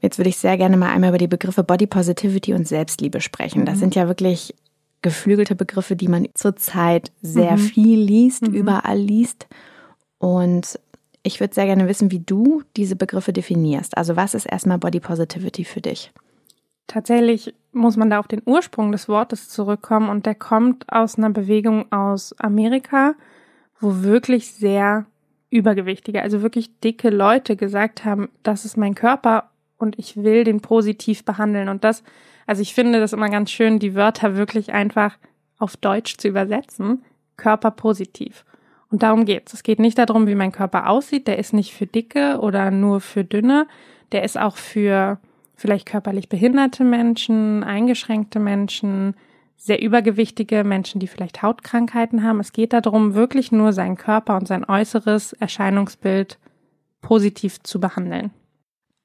Jetzt 0.00 0.18
würde 0.18 0.28
ich 0.28 0.36
sehr 0.36 0.56
gerne 0.58 0.76
mal 0.76 0.92
einmal 0.92 1.10
über 1.10 1.18
die 1.18 1.26
Begriffe 1.26 1.64
Body 1.64 1.86
Positivity 1.86 2.52
und 2.54 2.68
Selbstliebe 2.68 3.20
sprechen. 3.20 3.64
Das 3.64 3.76
mhm. 3.76 3.80
sind 3.80 3.94
ja 3.94 4.08
wirklich 4.08 4.54
geflügelte 5.02 5.54
Begriffe, 5.54 5.96
die 5.96 6.08
man 6.08 6.26
zurzeit 6.34 7.12
sehr 7.22 7.52
mhm. 7.52 7.58
viel 7.58 8.00
liest, 8.00 8.42
mhm. 8.42 8.54
überall 8.54 8.98
liest. 8.98 9.46
Und 10.18 10.78
ich 11.22 11.40
würde 11.40 11.54
sehr 11.54 11.66
gerne 11.66 11.88
wissen, 11.88 12.10
wie 12.10 12.20
du 12.20 12.62
diese 12.76 12.96
Begriffe 12.96 13.32
definierst. 13.32 13.96
Also 13.96 14.16
was 14.16 14.34
ist 14.34 14.46
erstmal 14.46 14.78
Body 14.78 15.00
Positivity 15.00 15.64
für 15.64 15.80
dich? 15.80 16.12
Tatsächlich 16.86 17.52
muss 17.72 17.96
man 17.96 18.10
da 18.10 18.20
auf 18.20 18.28
den 18.28 18.42
Ursprung 18.44 18.92
des 18.92 19.08
Wortes 19.08 19.48
zurückkommen 19.48 20.08
und 20.08 20.24
der 20.24 20.36
kommt 20.36 20.90
aus 20.92 21.18
einer 21.18 21.30
Bewegung 21.30 21.90
aus 21.90 22.32
Amerika, 22.38 23.14
wo 23.80 24.02
wirklich 24.02 24.52
sehr 24.52 25.06
übergewichtige, 25.50 26.22
also 26.22 26.42
wirklich 26.42 26.78
dicke 26.80 27.10
Leute 27.10 27.56
gesagt 27.56 28.04
haben, 28.04 28.28
das 28.42 28.64
ist 28.64 28.76
mein 28.76 28.94
Körper 28.94 29.50
und 29.78 29.98
ich 29.98 30.16
will 30.16 30.44
den 30.44 30.60
positiv 30.60 31.24
behandeln 31.24 31.68
und 31.68 31.84
das, 31.84 32.02
also 32.46 32.62
ich 32.62 32.74
finde 32.74 33.00
das 33.00 33.12
immer 33.12 33.28
ganz 33.28 33.50
schön, 33.50 33.78
die 33.78 33.94
Wörter 33.94 34.36
wirklich 34.36 34.72
einfach 34.72 35.18
auf 35.58 35.76
Deutsch 35.76 36.16
zu 36.18 36.28
übersetzen, 36.28 37.04
körperpositiv. 37.36 38.44
Und 38.90 39.02
darum 39.02 39.24
geht's. 39.24 39.52
Es 39.52 39.62
geht 39.62 39.78
nicht 39.78 39.98
darum, 39.98 40.26
wie 40.26 40.34
mein 40.34 40.52
Körper 40.52 40.88
aussieht, 40.88 41.26
der 41.26 41.38
ist 41.38 41.52
nicht 41.52 41.74
für 41.74 41.86
dicke 41.86 42.38
oder 42.40 42.70
nur 42.70 43.00
für 43.00 43.24
dünne, 43.24 43.66
der 44.12 44.22
ist 44.22 44.38
auch 44.38 44.56
für 44.56 45.18
vielleicht 45.56 45.86
körperlich 45.86 46.28
behinderte 46.28 46.84
Menschen, 46.84 47.64
eingeschränkte 47.64 48.38
Menschen, 48.38 49.14
sehr 49.56 49.82
übergewichtige 49.82 50.64
Menschen, 50.64 51.00
die 51.00 51.06
vielleicht 51.06 51.42
Hautkrankheiten 51.42 52.22
haben. 52.22 52.40
Es 52.40 52.52
geht 52.52 52.72
darum, 52.72 53.14
wirklich 53.14 53.52
nur 53.52 53.72
seinen 53.72 53.96
Körper 53.96 54.36
und 54.36 54.46
sein 54.46 54.64
äußeres 54.64 55.32
Erscheinungsbild 55.32 56.38
positiv 57.00 57.62
zu 57.62 57.80
behandeln. 57.80 58.30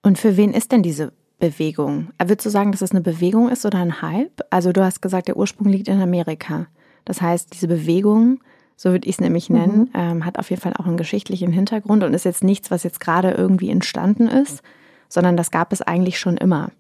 Und 0.04 0.18
für 0.18 0.36
wen 0.38 0.54
ist 0.54 0.72
denn 0.72 0.84
diese 0.84 1.14
Bewegung? 1.40 2.10
Würdest 2.20 2.46
du 2.46 2.50
sagen, 2.50 2.72
dass 2.72 2.82
es 2.82 2.92
eine 2.92 3.02
Bewegung 3.02 3.50
ist 3.50 3.66
oder 3.66 3.80
ein 3.80 4.02
Hype? 4.02 4.42
Also 4.50 4.72
du 4.72 4.84
hast 4.84 5.02
gesagt, 5.02 5.28
der 5.28 5.38
Ursprung 5.38 5.70
liegt 5.70 5.88
in 5.88 6.02
Amerika. 6.02 6.68
Das 7.06 7.22
heißt, 7.22 7.54
diese 7.54 7.68
Bewegung, 7.68 8.42
so 8.82 8.90
würde 8.90 9.08
ich 9.08 9.18
es 9.18 9.22
nämlich 9.22 9.48
nennen, 9.52 9.82
mhm. 9.82 9.90
ähm, 9.94 10.26
hat 10.26 10.40
auf 10.40 10.50
jeden 10.50 10.60
Fall 10.60 10.74
auch 10.76 10.88
einen 10.88 10.98
geschichtlichen 10.98 11.52
Hintergrund 11.52 12.04
und 12.04 12.16
ist 12.16 12.26
jetzt 12.26 12.44
nichts, 12.44 12.72
was 12.72 12.82
jetzt 12.82 13.00
gerade 13.00 13.30
irgendwie 13.30 13.70
entstanden 13.70 14.28
ist, 14.28 14.64
sondern 15.08 15.38
das 15.38 15.52
gab 15.52 15.72
es 15.72 15.84
eigentlich 15.84 16.18
schon 16.18 16.36
immer. 16.36 16.72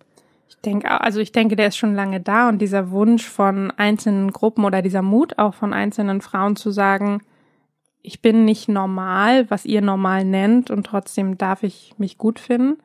Ich 0.50 0.58
denke, 0.66 0.90
also 0.90 1.20
ich 1.20 1.32
denke, 1.32 1.56
der 1.56 1.68
ist 1.68 1.78
schon 1.78 1.94
lange 1.94 2.20
da 2.20 2.50
und 2.50 2.60
dieser 2.60 2.90
Wunsch 2.90 3.30
von 3.30 3.70
einzelnen 3.70 4.32
Gruppen 4.32 4.66
oder 4.66 4.82
dieser 4.82 5.04
Mut 5.04 5.38
auch 5.38 5.54
von 5.54 5.74
einzelnen 5.74 6.22
Frauen 6.22 6.56
zu 6.56 6.72
sagen, 6.72 7.22
ich 8.02 8.20
bin 8.20 8.46
nicht 8.46 8.68
normal, 8.68 9.48
was 9.52 9.66
ihr 9.66 9.84
normal 9.84 10.26
nennt 10.26 10.72
und 10.72 10.88
trotzdem 10.88 11.38
darf 11.38 11.62
ich 11.62 11.94
mich 12.00 12.18
gut 12.18 12.40
finden. 12.40 12.80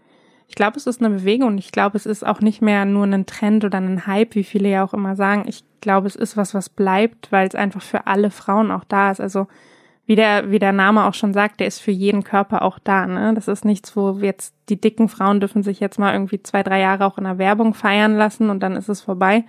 Ich 0.48 0.54
glaube, 0.54 0.76
es 0.76 0.86
ist 0.86 1.02
eine 1.02 1.14
Bewegung 1.14 1.48
und 1.48 1.58
ich 1.58 1.72
glaube, 1.72 1.96
es 1.96 2.06
ist 2.06 2.24
auch 2.24 2.40
nicht 2.40 2.62
mehr 2.62 2.84
nur 2.84 3.04
ein 3.04 3.26
Trend 3.26 3.64
oder 3.64 3.78
ein 3.78 4.06
Hype, 4.06 4.34
wie 4.34 4.44
viele 4.44 4.68
ja 4.68 4.84
auch 4.84 4.94
immer 4.94 5.16
sagen. 5.16 5.44
Ich 5.48 5.64
glaube, 5.80 6.06
es 6.06 6.16
ist 6.16 6.36
was, 6.36 6.54
was 6.54 6.68
bleibt, 6.68 7.32
weil 7.32 7.48
es 7.48 7.54
einfach 7.54 7.82
für 7.82 8.06
alle 8.06 8.30
Frauen 8.30 8.70
auch 8.70 8.84
da 8.84 9.10
ist. 9.10 9.20
Also 9.20 9.48
wie 10.06 10.14
der, 10.14 10.50
wie 10.52 10.60
der 10.60 10.72
Name 10.72 11.04
auch 11.04 11.14
schon 11.14 11.34
sagt, 11.34 11.58
der 11.58 11.66
ist 11.66 11.80
für 11.80 11.90
jeden 11.90 12.22
Körper 12.22 12.62
auch 12.62 12.78
da. 12.78 13.06
Ne? 13.06 13.34
Das 13.34 13.48
ist 13.48 13.64
nichts, 13.64 13.96
wo 13.96 14.18
jetzt 14.20 14.54
die 14.68 14.80
dicken 14.80 15.08
Frauen 15.08 15.40
dürfen 15.40 15.64
sich 15.64 15.80
jetzt 15.80 15.98
mal 15.98 16.12
irgendwie 16.12 16.42
zwei, 16.42 16.62
drei 16.62 16.80
Jahre 16.80 17.04
auch 17.04 17.18
in 17.18 17.24
der 17.24 17.38
Werbung 17.38 17.74
feiern 17.74 18.16
lassen 18.16 18.48
und 18.48 18.60
dann 18.60 18.76
ist 18.76 18.88
es 18.88 19.00
vorbei. 19.00 19.44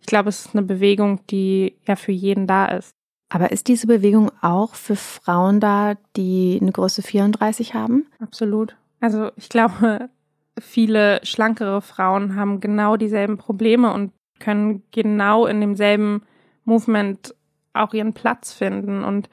Ich 0.00 0.06
glaube, 0.06 0.28
es 0.28 0.46
ist 0.46 0.54
eine 0.54 0.62
Bewegung, 0.62 1.20
die 1.30 1.76
ja 1.86 1.96
für 1.96 2.12
jeden 2.12 2.46
da 2.46 2.66
ist. 2.66 2.92
Aber 3.30 3.50
ist 3.50 3.68
diese 3.68 3.86
Bewegung 3.86 4.30
auch 4.42 4.74
für 4.74 4.96
Frauen 4.96 5.58
da, 5.58 5.94
die 6.16 6.58
eine 6.60 6.72
Größe 6.72 7.00
34 7.00 7.72
haben? 7.72 8.06
Absolut. 8.20 8.76
Also 9.00 9.30
ich 9.36 9.48
glaube, 9.48 10.10
viele 10.58 11.20
schlankere 11.24 11.80
Frauen 11.82 12.36
haben 12.36 12.60
genau 12.60 12.96
dieselben 12.96 13.38
Probleme 13.38 13.92
und 13.92 14.12
können 14.38 14.82
genau 14.90 15.46
in 15.46 15.60
demselben 15.60 16.22
Movement 16.64 17.34
auch 17.72 17.94
ihren 17.94 18.12
Platz 18.12 18.52
finden. 18.52 19.04
Und 19.04 19.28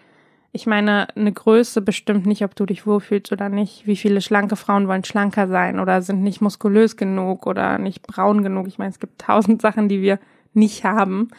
ich 0.51 0.65
meine, 0.65 1.07
eine 1.15 1.31
Größe 1.31 1.81
bestimmt 1.81 2.25
nicht, 2.25 2.43
ob 2.43 2.55
du 2.55 2.65
dich 2.65 2.85
wohlfühlst 2.88 3.31
oder 3.31 3.49
nicht. 3.49 3.85
Wie 3.85 3.95
viele 3.95 4.21
schlanke 4.21 4.55
Frauen 4.55 4.88
wollen 4.88 5.03
schlanker 5.03 5.47
sein 5.47 5.79
oder 5.79 6.01
sind 6.01 6.23
nicht 6.23 6.41
muskulös 6.41 6.97
genug 6.97 7.45
oder 7.45 7.77
nicht 7.77 8.01
braun 8.07 8.43
genug. 8.43 8.67
Ich 8.67 8.77
meine, 8.77 8.91
es 8.91 8.99
gibt 8.99 9.21
tausend 9.21 9.61
Sachen, 9.63 9.89
die 9.89 10.01
wir 10.01 10.19
nicht 10.53 10.83
haben. 10.83 11.29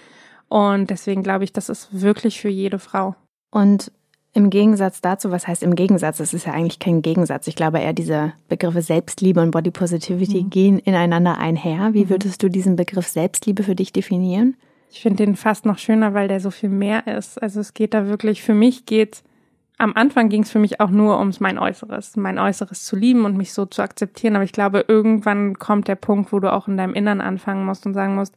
Und 0.48 0.90
deswegen 0.90 1.22
glaube 1.22 1.44
ich, 1.44 1.52
das 1.52 1.68
ist 1.68 2.00
wirklich 2.00 2.40
für 2.40 2.48
jede 2.48 2.78
Frau. 2.78 3.14
Und 3.50 3.92
im 4.32 4.50
Gegensatz 4.50 5.00
dazu, 5.00 5.30
was 5.30 5.48
heißt 5.48 5.62
im 5.62 5.74
Gegensatz? 5.74 6.20
Es 6.20 6.32
ist 6.32 6.46
ja 6.46 6.52
eigentlich 6.52 6.78
kein 6.78 7.02
Gegensatz. 7.02 7.46
Ich 7.46 7.56
glaube 7.56 7.80
eher, 7.80 7.92
diese 7.92 8.32
Begriffe 8.48 8.82
Selbstliebe 8.82 9.40
und 9.40 9.50
Body 9.50 9.70
Positivity 9.70 10.44
mhm. 10.44 10.50
gehen 10.50 10.78
ineinander 10.78 11.38
einher. 11.38 11.94
Wie 11.94 12.04
mhm. 12.04 12.10
würdest 12.10 12.42
du 12.42 12.48
diesen 12.48 12.76
Begriff 12.76 13.08
Selbstliebe 13.08 13.62
für 13.62 13.74
dich 13.74 13.92
definieren? 13.92 14.56
Ich 14.92 15.00
finde 15.02 15.24
den 15.24 15.36
fast 15.36 15.66
noch 15.66 15.78
schöner, 15.78 16.14
weil 16.14 16.28
der 16.28 16.40
so 16.40 16.50
viel 16.50 16.68
mehr 16.68 17.06
ist. 17.06 17.40
Also 17.42 17.60
es 17.60 17.74
geht 17.74 17.94
da 17.94 18.06
wirklich, 18.06 18.42
für 18.42 18.54
mich 18.54 18.86
geht 18.86 19.22
am 19.80 19.94
Anfang 19.94 20.28
ging 20.28 20.42
es 20.42 20.50
für 20.50 20.58
mich 20.58 20.78
auch 20.78 20.90
nur 20.90 21.18
ums 21.18 21.40
mein 21.40 21.58
Äußeres, 21.58 22.14
mein 22.16 22.38
Äußeres 22.38 22.84
zu 22.84 22.96
lieben 22.96 23.24
und 23.24 23.38
mich 23.38 23.54
so 23.54 23.64
zu 23.64 23.80
akzeptieren. 23.80 24.36
Aber 24.36 24.44
ich 24.44 24.52
glaube, 24.52 24.84
irgendwann 24.86 25.58
kommt 25.58 25.88
der 25.88 25.94
Punkt, 25.94 26.32
wo 26.32 26.38
du 26.38 26.52
auch 26.52 26.68
in 26.68 26.76
deinem 26.76 26.92
Innern 26.92 27.22
anfangen 27.22 27.64
musst 27.64 27.86
und 27.86 27.94
sagen 27.94 28.14
musst, 28.14 28.36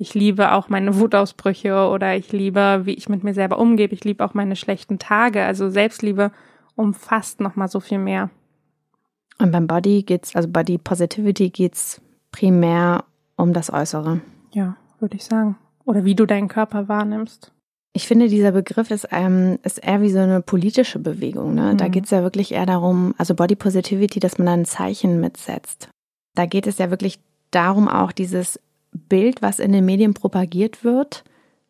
ich 0.00 0.14
liebe 0.14 0.52
auch 0.52 0.68
meine 0.68 0.98
Wutausbrüche 0.98 1.88
oder 1.88 2.16
ich 2.16 2.32
liebe, 2.32 2.82
wie 2.84 2.94
ich 2.94 3.08
mit 3.08 3.22
mir 3.22 3.34
selber 3.34 3.58
umgebe. 3.58 3.94
Ich 3.94 4.04
liebe 4.04 4.24
auch 4.24 4.34
meine 4.34 4.56
schlechten 4.56 4.98
Tage. 4.98 5.44
Also 5.44 5.68
Selbstliebe 5.68 6.32
umfasst 6.74 7.40
nochmal 7.40 7.68
so 7.68 7.80
viel 7.80 7.98
mehr. 7.98 8.30
Und 9.38 9.52
beim 9.52 9.66
Body 9.66 10.02
geht's, 10.02 10.34
also 10.34 10.48
Body 10.48 10.78
Positivity 10.78 11.50
geht's 11.50 12.00
primär 12.32 13.04
um 13.36 13.52
das 13.52 13.72
Äußere. 13.72 14.20
Ja, 14.52 14.76
würde 14.98 15.16
ich 15.16 15.24
sagen 15.24 15.56
oder 15.90 16.04
wie 16.04 16.14
du 16.14 16.24
deinen 16.24 16.48
Körper 16.48 16.88
wahrnimmst. 16.88 17.52
Ich 17.92 18.06
finde, 18.06 18.28
dieser 18.28 18.52
Begriff 18.52 18.92
ist, 18.92 19.08
ähm, 19.10 19.58
ist 19.64 19.78
eher 19.78 20.00
wie 20.00 20.10
so 20.10 20.20
eine 20.20 20.40
politische 20.40 21.00
Bewegung. 21.00 21.54
Ne? 21.54 21.72
Mhm. 21.72 21.76
Da 21.76 21.88
geht 21.88 22.04
es 22.04 22.10
ja 22.10 22.22
wirklich 22.22 22.52
eher 22.52 22.66
darum, 22.66 23.14
also 23.18 23.34
Body 23.34 23.56
Positivity, 23.56 24.20
dass 24.20 24.38
man 24.38 24.46
da 24.46 24.52
ein 24.52 24.64
Zeichen 24.64 25.20
mitsetzt. 25.20 25.88
Da 26.36 26.46
geht 26.46 26.68
es 26.68 26.78
ja 26.78 26.90
wirklich 26.90 27.18
darum, 27.50 27.88
auch 27.88 28.12
dieses 28.12 28.60
Bild, 28.92 29.42
was 29.42 29.58
in 29.58 29.72
den 29.72 29.84
Medien 29.84 30.14
propagiert 30.14 30.84
wird, 30.84 31.24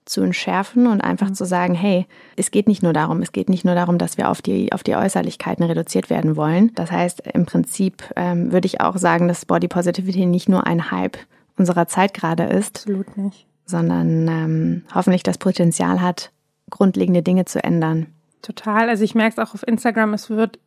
zu 0.04 0.22
entschärfen 0.22 0.86
und 0.86 1.00
einfach 1.00 1.28
mhm. 1.28 1.34
zu 1.34 1.44
sagen, 1.44 1.74
hey, 1.74 2.06
es 2.36 2.50
geht 2.50 2.66
nicht 2.66 2.82
nur 2.82 2.92
darum, 2.92 3.22
es 3.22 3.32
geht 3.32 3.48
nicht 3.48 3.64
nur 3.64 3.74
darum, 3.74 3.98
dass 3.98 4.16
wir 4.16 4.30
auf 4.30 4.42
die, 4.42 4.72
auf 4.72 4.82
die 4.82 4.96
Äußerlichkeiten 4.96 5.64
reduziert 5.64 6.10
werden 6.10 6.36
wollen. 6.36 6.72
Das 6.74 6.90
heißt, 6.90 7.22
im 7.32 7.46
Prinzip 7.46 8.02
ähm, 8.16 8.52
würde 8.52 8.66
ich 8.66 8.80
auch 8.80 8.96
sagen, 8.96 9.28
dass 9.28 9.44
Body 9.44 9.68
Positivity 9.68 10.26
nicht 10.26 10.48
nur 10.48 10.66
ein 10.66 10.90
Hype 10.90 11.18
unserer 11.56 11.86
Zeit 11.86 12.14
gerade 12.14 12.44
ist. 12.44 12.78
Absolut 12.78 13.16
nicht 13.16 13.46
sondern 13.70 14.28
ähm, 14.28 14.82
hoffentlich 14.94 15.22
das 15.22 15.38
Potenzial 15.38 16.02
hat, 16.02 16.32
grundlegende 16.68 17.22
Dinge 17.22 17.46
zu 17.46 17.64
ändern. 17.64 18.06
Total. 18.42 18.88
Also 18.88 19.04
ich 19.04 19.14
merke 19.14 19.40
es 19.40 19.48
auch 19.48 19.54
auf 19.54 19.66
Instagram, 19.66 20.12
es 20.12 20.28
wird 20.28 20.58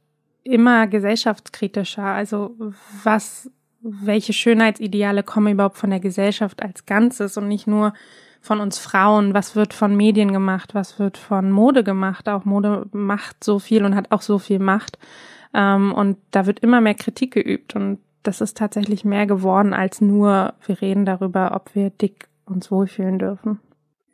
immer 0.44 0.88
gesellschaftskritischer. 0.88 2.04
Also 2.04 2.56
was, 3.04 3.50
welche 3.84 4.34
Schönheitsideale 4.34 5.24
kommen 5.24 5.54
überhaupt 5.54 5.78
von 5.78 5.90
der 5.90 6.00
Gesellschaft 6.00 6.64
als 6.64 6.86
Ganzes 6.86 7.38
und 7.38 7.48
nicht 7.48 7.68
nur 7.68 7.94
von 8.42 8.60
uns 8.60 8.80
Frauen? 8.80 9.34
Was 9.34 9.56
wird 9.56 9.74
von 9.74 9.96
Medien 9.96 10.32
gemacht? 10.32 10.74
Was 10.74 11.00
wird 11.00 11.18
von 11.18 11.52
Mode 11.52 11.84
gemacht? 11.84 12.30
Auch 12.30 12.46
Mode 12.46 12.88
macht 12.92 13.44
so 13.44 13.60
viel 13.60 13.84
und 13.84 13.96
hat 13.96 14.12
auch 14.12 14.22
so 14.22 14.40
viel 14.40 14.60
Macht. 14.60 14.98
Ähm, 15.54 15.94
und 15.94 16.18
da 16.32 16.46
wird 16.46 16.60
immer 16.60 16.82
mehr 16.82 16.96
Kritik 16.96 17.34
geübt 17.34 17.76
und 17.76 18.00
das 18.24 18.40
ist 18.40 18.58
tatsächlich 18.58 19.04
mehr 19.04 19.28
geworden 19.28 19.74
als 19.74 20.00
nur, 20.00 20.54
wir 20.66 20.82
reden 20.82 21.06
darüber, 21.06 21.52
ob 21.54 21.76
wir 21.76 21.90
dick 21.90 22.30
uns 22.46 22.72
wohlfühlen 22.72 23.20
dürfen. 23.20 23.60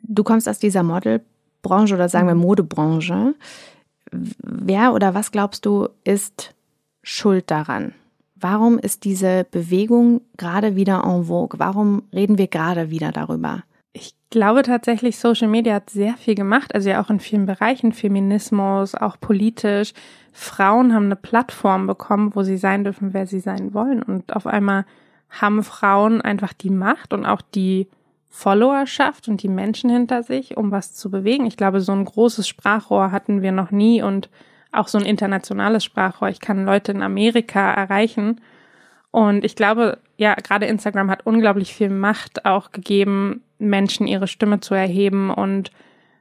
Du 0.02 0.24
kommst 0.24 0.48
aus 0.48 0.58
dieser 0.58 0.82
Modelbranche 0.82 1.94
oder 1.94 2.08
sagen 2.08 2.26
wir 2.26 2.34
mhm. 2.34 2.40
Modebranche. 2.40 3.34
Wer 4.10 4.92
oder 4.92 5.14
was 5.14 5.30
glaubst 5.30 5.64
du 5.64 5.88
ist 6.02 6.54
schuld 7.04 7.50
daran? 7.50 7.94
Warum 8.40 8.78
ist 8.78 9.04
diese 9.04 9.46
Bewegung 9.50 10.22
gerade 10.38 10.74
wieder 10.74 11.04
en 11.04 11.24
vogue? 11.24 11.58
Warum 11.58 12.04
reden 12.12 12.38
wir 12.38 12.46
gerade 12.46 12.90
wieder 12.90 13.12
darüber? 13.12 13.64
Ich 13.92 14.14
glaube 14.30 14.62
tatsächlich, 14.62 15.18
Social 15.18 15.48
Media 15.48 15.74
hat 15.74 15.90
sehr 15.90 16.14
viel 16.14 16.34
gemacht, 16.34 16.74
also 16.74 16.88
ja 16.88 17.02
auch 17.02 17.10
in 17.10 17.20
vielen 17.20 17.44
Bereichen, 17.44 17.92
Feminismus, 17.92 18.94
auch 18.94 19.18
politisch. 19.20 19.92
Frauen 20.32 20.94
haben 20.94 21.06
eine 21.06 21.16
Plattform 21.16 21.86
bekommen, 21.86 22.34
wo 22.34 22.42
sie 22.42 22.56
sein 22.56 22.84
dürfen, 22.84 23.12
wer 23.12 23.26
sie 23.26 23.40
sein 23.40 23.74
wollen. 23.74 24.02
Und 24.02 24.34
auf 24.34 24.46
einmal 24.46 24.86
haben 25.28 25.62
Frauen 25.62 26.20
einfach 26.20 26.52
die 26.52 26.70
Macht 26.70 27.12
und 27.12 27.26
auch 27.26 27.42
die 27.42 27.88
Followerschaft 28.30 29.28
und 29.28 29.42
die 29.42 29.48
Menschen 29.48 29.90
hinter 29.90 30.22
sich, 30.22 30.56
um 30.56 30.70
was 30.70 30.94
zu 30.94 31.10
bewegen. 31.10 31.46
Ich 31.46 31.56
glaube, 31.56 31.80
so 31.80 31.92
ein 31.92 32.04
großes 32.04 32.46
Sprachrohr 32.46 33.10
hatten 33.10 33.42
wir 33.42 33.52
noch 33.52 33.72
nie 33.72 34.02
und 34.02 34.30
auch 34.72 34.88
so 34.88 34.98
ein 34.98 35.04
internationales 35.04 35.84
Sprachrohr. 35.84 36.28
Ich 36.28 36.40
kann 36.40 36.64
Leute 36.64 36.92
in 36.92 37.02
Amerika 37.02 37.72
erreichen. 37.72 38.40
Und 39.10 39.44
ich 39.44 39.56
glaube, 39.56 39.98
ja, 40.16 40.34
gerade 40.34 40.66
Instagram 40.66 41.10
hat 41.10 41.26
unglaublich 41.26 41.74
viel 41.74 41.90
Macht 41.90 42.44
auch 42.44 42.70
gegeben, 42.70 43.42
Menschen 43.58 44.06
ihre 44.06 44.28
Stimme 44.28 44.60
zu 44.60 44.74
erheben 44.74 45.30
und 45.30 45.70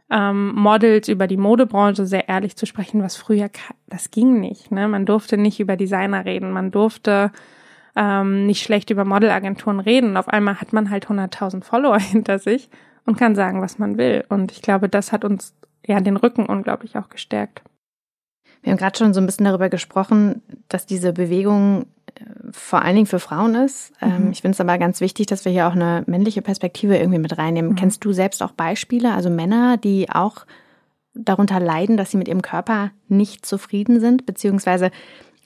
ähm, 0.10 0.56
Models 0.56 1.08
über 1.08 1.28
die 1.28 1.38
Modebranche 1.38 2.06
sehr 2.06 2.28
ehrlich 2.30 2.56
zu 2.56 2.66
sprechen, 2.66 3.04
was 3.04 3.16
früher, 3.16 3.50
das 3.88 4.10
ging 4.10 4.40
nicht. 4.40 4.72
Ne? 4.72 4.88
Man 4.88 5.06
durfte 5.06 5.38
nicht 5.38 5.60
über 5.60 5.76
Designer 5.76 6.26
reden, 6.26 6.52
man 6.52 6.72
durfte 6.72 7.32
ähm, 7.96 8.46
nicht 8.46 8.64
schlecht 8.64 8.90
über 8.90 9.06
Modelagenturen 9.06 9.80
reden. 9.80 10.18
Auf 10.18 10.28
einmal 10.28 10.60
hat 10.60 10.74
man 10.74 10.90
halt 10.90 11.08
100.000 11.08 11.64
Follower 11.64 12.00
hinter 12.00 12.40
sich 12.40 12.70
und 13.06 13.18
kann 13.18 13.36
sagen, 13.36 13.62
was 13.62 13.78
man 13.78 13.98
will. 13.98 14.24
Und 14.30 14.52
ich 14.52 14.62
glaube, 14.62 14.90
das 14.90 15.12
hat 15.12 15.26
uns 15.26 15.56
ja 15.86 16.00
den 16.00 16.18
Rücken 16.18 16.46
unglaublich 16.46 16.98
auch 16.98 17.10
gestärkt. 17.10 17.62
Wir 18.62 18.72
haben 18.72 18.78
gerade 18.78 18.98
schon 18.98 19.14
so 19.14 19.22
ein 19.22 19.26
bisschen 19.26 19.46
darüber 19.46 19.70
gesprochen, 19.70 20.42
dass 20.68 20.86
diese 20.86 21.14
Bewegung 21.14 21.84
äh, 22.16 22.24
vor 22.52 22.82
allen 22.82 22.96
Dingen 22.96 23.08
für 23.08 23.20
Frauen 23.20 23.56
ist. 23.56 23.94
Ähm, 24.02 24.26
mhm. 24.26 24.32
Ich 24.32 24.42
finde 24.42 24.56
es 24.56 24.62
aber 24.62 24.78
ganz 24.78 25.02
wichtig, 25.02 25.28
dass 25.28 25.46
wir 25.46 25.52
hier 25.52 25.68
auch 25.68 25.76
eine 25.76 26.04
männliche 26.08 26.42
Perspektive 26.42 26.98
irgendwie 26.98 27.20
mit 27.20 27.38
reinnehmen. 27.38 27.72
Mhm. 27.72 27.76
Kennst 27.76 28.04
du 28.04 28.12
selbst 28.12 28.44
auch 28.44 28.52
Beispiele, 28.52 29.14
also 29.14 29.30
Männer, 29.30 29.78
die 29.78 30.10
auch 30.10 30.46
darunter 31.14 31.60
leiden, 31.60 31.98
dass 31.98 32.12
sie 32.12 32.18
mit 32.18 32.28
ihrem 32.28 32.42
Körper 32.42 32.92
nicht 33.08 33.46
zufrieden 33.46 34.00
sind, 34.00 34.26
beziehungsweise 34.26 34.92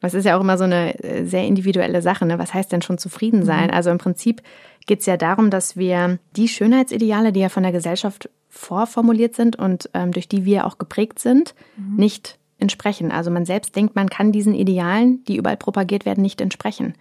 das 0.02 0.14
ist 0.14 0.26
ja 0.26 0.36
auch 0.38 0.42
immer 0.42 0.58
so 0.58 0.66
eine 0.66 1.02
äh, 1.02 1.26
sehr 1.26 1.46
individuelle 1.46 2.02
Sache. 2.02 2.26
Ne? 2.26 2.38
Was 2.38 2.54
heißt 2.54 2.74
denn 2.74 2.82
schon 2.82 2.98
zufrieden 2.98 3.46
sein? 3.46 3.68
Mhm. 3.68 3.74
Also 3.74 3.90
im 3.90 4.00
Prinzip 4.00 4.42
geht 4.86 5.00
es 5.00 5.06
ja 5.06 5.16
darum, 5.16 5.50
dass 5.50 5.78
wir 5.78 6.20
die 6.36 6.50
Schönheitsideale, 6.50 7.32
die 7.32 7.40
ja 7.40 7.48
von 7.48 7.64
der 7.64 7.72
Gesellschaft 7.72 8.30
vorformuliert 8.50 9.34
sind 9.36 9.56
und 9.56 9.90
ähm, 9.94 10.12
durch 10.12 10.28
die 10.28 10.44
wir 10.44 10.68
auch 10.68 10.78
geprägt 10.78 11.20
sind, 11.20 11.56
mhm. 11.78 11.96
nicht 11.96 12.38
entsprechen. 12.64 13.12
Also 13.12 13.30
man 13.30 13.46
selbst 13.46 13.76
denkt, 13.76 13.96
man 13.96 14.10
kann 14.10 14.32
diesen 14.32 14.56
Idealen, 14.56 15.24
die 15.26 15.38
überall 15.38 15.58
propagiert 15.58 16.06
werden, 16.08 16.24
nicht 16.24 16.42
entsprechen. 16.42 16.96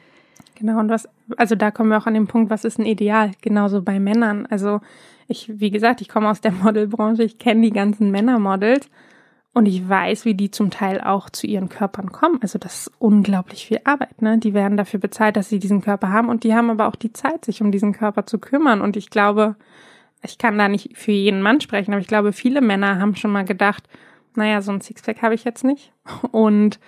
Genau, 0.57 0.79
und 0.79 0.91
was, 0.91 1.09
also 1.39 1.55
da 1.55 1.71
kommen 1.71 1.89
wir 1.89 1.99
auch 1.99 2.07
an 2.07 2.15
den 2.15 2.27
Punkt, 2.27 2.51
was 2.51 2.65
ist 2.65 2.79
ein 2.79 2.85
Ideal? 2.85 3.33
Genauso 3.41 3.81
bei 3.81 3.99
Männern. 3.99 4.47
Also 4.47 4.81
ich, 5.27 5.51
wie 5.59 5.71
gesagt, 5.71 6.01
ich 6.03 6.09
komme 6.09 6.29
aus 6.29 6.41
der 6.41 6.53
Modelbranche, 6.63 7.23
ich 7.23 7.39
kenne 7.39 7.63
die 7.63 7.73
ganzen 7.73 8.11
Männermodels 8.11 8.89
und 9.55 9.67
ich 9.67 9.89
weiß, 9.89 10.25
wie 10.25 10.35
die 10.35 10.51
zum 10.51 10.71
Teil 10.71 11.01
auch 11.01 11.31
zu 11.31 11.47
ihren 11.47 11.69
Körpern 11.69 12.13
kommen. 12.13 12.39
Also 12.43 12.59
das 12.59 12.83
ist 12.83 12.93
unglaublich 12.99 13.67
viel 13.67 13.81
Arbeit, 13.85 14.23
ne? 14.23 14.39
Die 14.39 14.55
werden 14.55 14.77
dafür 14.77 15.01
bezahlt, 15.01 15.37
dass 15.37 15.49
sie 15.49 15.59
diesen 15.59 15.81
Körper 15.81 16.11
haben 16.11 16.29
und 16.29 16.45
die 16.45 16.55
haben 16.55 16.71
aber 16.71 16.89
auch 16.89 16.97
die 16.97 17.13
Zeit, 17.13 17.45
sich 17.45 17.61
um 17.61 17.71
diesen 17.71 17.93
Körper 17.93 18.27
zu 18.27 18.39
kümmern. 18.39 18.81
Und 18.81 18.97
ich 18.97 19.11
glaube, 19.11 19.57
ich 20.23 20.39
kann 20.39 20.57
da 20.59 20.69
nicht 20.69 20.97
für 20.97 21.13
jeden 21.13 21.43
Mann 21.43 21.61
sprechen, 21.61 21.93
aber 21.93 22.01
ich 22.01 22.07
glaube, 22.07 22.33
viele 22.33 22.61
Männer 22.61 22.99
haben 22.99 23.17
schon 23.17 23.33
mal 23.33 23.45
gedacht, 23.45 23.89
naja, 24.37 24.63
so 24.63 24.73
ein 24.73 24.81
Sixpack 24.81 25.23
habe 25.23 25.35
ich 25.35 25.45
jetzt 25.45 25.65
nicht. 25.65 25.93
Und 26.33 26.79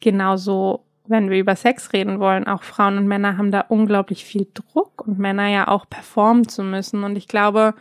genauso, 0.00 0.84
wenn 1.06 1.30
wir 1.30 1.38
über 1.38 1.56
Sex 1.56 1.92
reden 1.92 2.20
wollen, 2.20 2.46
auch 2.46 2.62
Frauen 2.62 2.98
und 2.98 3.06
Männer 3.06 3.36
haben 3.38 3.50
da 3.50 3.60
unglaublich 3.60 4.24
viel 4.24 4.46
Druck 4.52 5.06
und 5.06 5.18
Männer 5.18 5.48
ja 5.48 5.68
auch 5.68 5.88
performen 5.88 6.48
zu 6.48 6.62
müssen. 6.62 7.04
Und 7.04 7.16
ich 7.16 7.28
glaube, 7.28 7.74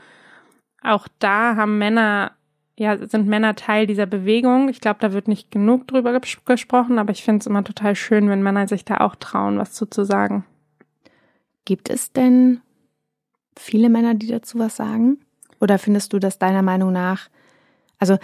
auch 0.82 1.08
da 1.20 1.56
haben 1.56 1.78
Männer, 1.78 2.32
ja, 2.78 2.98
sind 3.08 3.28
Männer 3.28 3.56
Teil 3.56 3.88
dieser 3.88 4.06
Bewegung. 4.06 4.70
Ich 4.70 4.82
glaube, 4.82 5.00
da 5.00 5.14
wird 5.14 5.28
nicht 5.28 5.52
genug 5.52 5.88
drüber 5.88 6.20
gesprochen, 6.46 7.00
aber 7.00 7.12
ich 7.12 7.24
finde 7.24 7.40
es 7.40 7.48
immer 7.48 7.64
total 7.64 7.96
schön, 7.96 8.30
wenn 8.30 8.44
Männer 8.44 8.68
sich 8.68 8.86
da 8.86 8.98
auch 8.98 9.16
trauen, 9.16 9.58
was 9.58 9.74
zu, 9.74 9.86
zu 9.88 10.04
sagen. 10.04 10.46
Gibt 11.64 11.90
es 11.90 12.12
denn 12.12 12.62
viele 13.58 13.90
Männer, 13.90 14.14
die 14.14 14.28
dazu 14.28 14.60
was 14.60 14.76
sagen? 14.76 15.18
Oder 15.60 15.80
findest 15.80 16.14
du 16.14 16.20
das 16.20 16.38
deiner 16.38 16.62
Meinung 16.62 16.92
nach, 16.92 17.30
also 17.98 18.18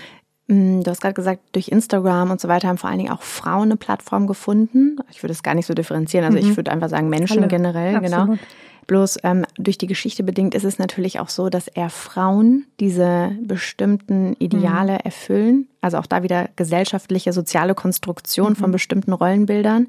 Du 0.48 0.84
hast 0.86 1.00
gerade 1.02 1.14
gesagt, 1.14 1.42
durch 1.54 1.70
Instagram 1.70 2.30
und 2.30 2.42
so 2.42 2.50
weiter 2.50 2.68
haben 2.68 2.78
vor 2.78 2.90
allen 2.90 3.00
Dingen 3.00 3.12
auch 3.12 3.22
Frauen 3.22 3.64
eine 3.64 3.78
Plattform 3.78 4.28
gefunden. 4.28 4.98
Ich 5.10 5.24
würde 5.24 5.32
es 5.32 5.44
gar 5.44 5.54
nicht 5.54 5.66
so 5.66 5.74
differenzieren. 5.74 6.26
Also 6.26 6.38
mhm. 6.38 6.50
ich 6.50 6.58
würde 6.58 6.72
einfach 6.72 6.90
sagen 6.90 7.08
Menschen 7.08 7.40
Alle. 7.40 7.48
generell, 7.48 8.00
genau. 8.02 8.18
Absolut. 8.18 8.40
genau. 8.40 8.52
Bloß 8.88 9.20
ähm, 9.24 9.46
durch 9.58 9.78
die 9.78 9.88
Geschichte 9.88 10.24
bedingt 10.24 10.54
ist 10.54 10.66
es 10.66 10.80
natürlich 10.80 11.20
auch 11.20 11.30
so, 11.30 11.50
dass 11.50 11.70
eher 11.70 11.90
Frauen 11.90 12.66
diese 12.80 13.32
bestimmten 13.42 14.34
Ideale 14.40 14.94
mhm. 14.94 15.00
erfüllen. 15.06 15.68
Also 15.80 15.98
auch 15.98 16.08
da 16.08 16.24
wieder 16.24 16.50
gesellschaftliche, 16.58 17.32
soziale 17.32 17.74
Konstruktion 17.74 18.50
mhm. 18.50 18.56
von 18.56 18.72
bestimmten 18.72 19.14
Rollenbildern. 19.14 19.88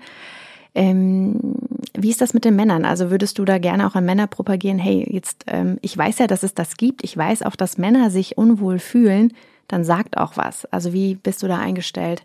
Ähm, 0.74 1.56
wie 1.98 2.10
ist 2.10 2.20
das 2.20 2.34
mit 2.34 2.44
den 2.44 2.54
Männern? 2.54 2.84
Also 2.84 3.10
würdest 3.10 3.38
du 3.38 3.44
da 3.44 3.58
gerne 3.58 3.86
auch 3.86 3.94
an 3.94 4.04
Männer 4.04 4.26
propagieren, 4.26 4.78
hey, 4.78 5.06
jetzt, 5.10 5.44
ähm, 5.48 5.78
ich 5.82 5.96
weiß 5.96 6.18
ja, 6.18 6.26
dass 6.26 6.42
es 6.42 6.54
das 6.54 6.76
gibt, 6.76 7.02
ich 7.02 7.16
weiß 7.16 7.42
auch, 7.42 7.56
dass 7.56 7.78
Männer 7.78 8.10
sich 8.10 8.38
unwohl 8.38 8.78
fühlen, 8.78 9.32
dann 9.72 9.84
sagt 9.84 10.18
auch 10.18 10.36
was. 10.36 10.66
Also 10.66 10.92
wie 10.92 11.14
bist 11.14 11.42
du 11.42 11.48
da 11.48 11.58
eingestellt? 11.58 12.24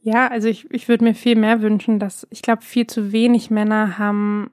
Ja, 0.00 0.28
also 0.28 0.46
ich, 0.46 0.70
ich 0.70 0.88
würde 0.88 1.02
mir 1.02 1.14
viel 1.14 1.34
mehr 1.34 1.60
wünschen, 1.60 1.98
dass 1.98 2.26
ich 2.30 2.40
glaube, 2.40 2.62
viel 2.62 2.86
zu 2.86 3.10
wenig 3.10 3.50
Männer 3.50 3.98
haben 3.98 4.50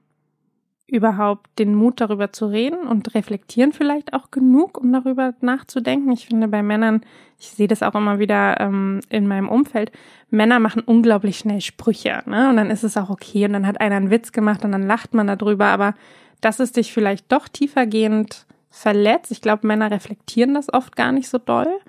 überhaupt 0.87 1.59
den 1.59 1.75
Mut 1.75 2.01
darüber 2.01 2.31
zu 2.31 2.47
reden 2.47 2.87
und 2.87 3.13
reflektieren 3.13 3.73
vielleicht 3.73 4.13
auch 4.13 4.31
genug, 4.31 4.79
um 4.79 4.91
darüber 4.91 5.35
nachzudenken. 5.41 6.11
Ich 6.11 6.25
finde 6.25 6.47
bei 6.47 6.63
Männern, 6.63 7.01
ich 7.39 7.49
sehe 7.49 7.67
das 7.67 7.83
auch 7.83 7.93
immer 7.93 8.17
wieder 8.17 8.59
ähm, 8.59 9.01
in 9.09 9.27
meinem 9.27 9.49
Umfeld, 9.49 9.91
Männer 10.31 10.59
machen 10.59 10.81
unglaublich 10.83 11.37
schnell 11.37 11.61
Sprüche, 11.61 12.23
ne? 12.25 12.49
Und 12.49 12.57
dann 12.57 12.71
ist 12.71 12.83
es 12.83 12.97
auch 12.97 13.11
okay 13.11 13.45
und 13.45 13.53
dann 13.53 13.67
hat 13.67 13.79
einer 13.79 13.95
einen 13.95 14.09
Witz 14.09 14.31
gemacht 14.31 14.65
und 14.65 14.71
dann 14.71 14.87
lacht 14.87 15.13
man 15.13 15.27
darüber, 15.27 15.67
aber 15.67 15.93
dass 16.41 16.59
es 16.59 16.71
dich 16.71 16.91
vielleicht 16.91 17.31
doch 17.31 17.47
tiefergehend 17.47 18.47
verletzt. 18.71 19.31
Ich 19.31 19.41
glaube, 19.41 19.67
Männer 19.67 19.91
reflektieren 19.91 20.53
das 20.55 20.73
oft 20.73 20.95
gar 20.95 21.11
nicht 21.11 21.29
so 21.29 21.37
doll. 21.37 21.79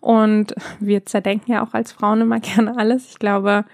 Und 0.00 0.54
wir 0.78 1.06
zerdenken 1.06 1.52
ja 1.52 1.64
auch 1.64 1.74
als 1.74 1.92
Frauen 1.92 2.22
immer 2.22 2.40
gerne 2.40 2.76
alles. 2.76 3.10
Ich 3.10 3.18
glaube, 3.18 3.64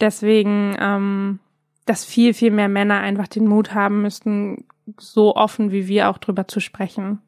deswegen 0.00 0.76
ähm, 0.78 1.40
dass 1.88 2.04
viel, 2.04 2.34
viel 2.34 2.50
mehr 2.50 2.68
Männer 2.68 3.00
einfach 3.00 3.28
den 3.28 3.46
Mut 3.46 3.74
haben 3.74 4.02
müssten, 4.02 4.64
so 4.98 5.34
offen 5.36 5.70
wie 5.70 5.88
wir 5.88 6.10
auch 6.10 6.18
drüber 6.18 6.46
zu 6.48 6.60
sprechen. 6.60 7.20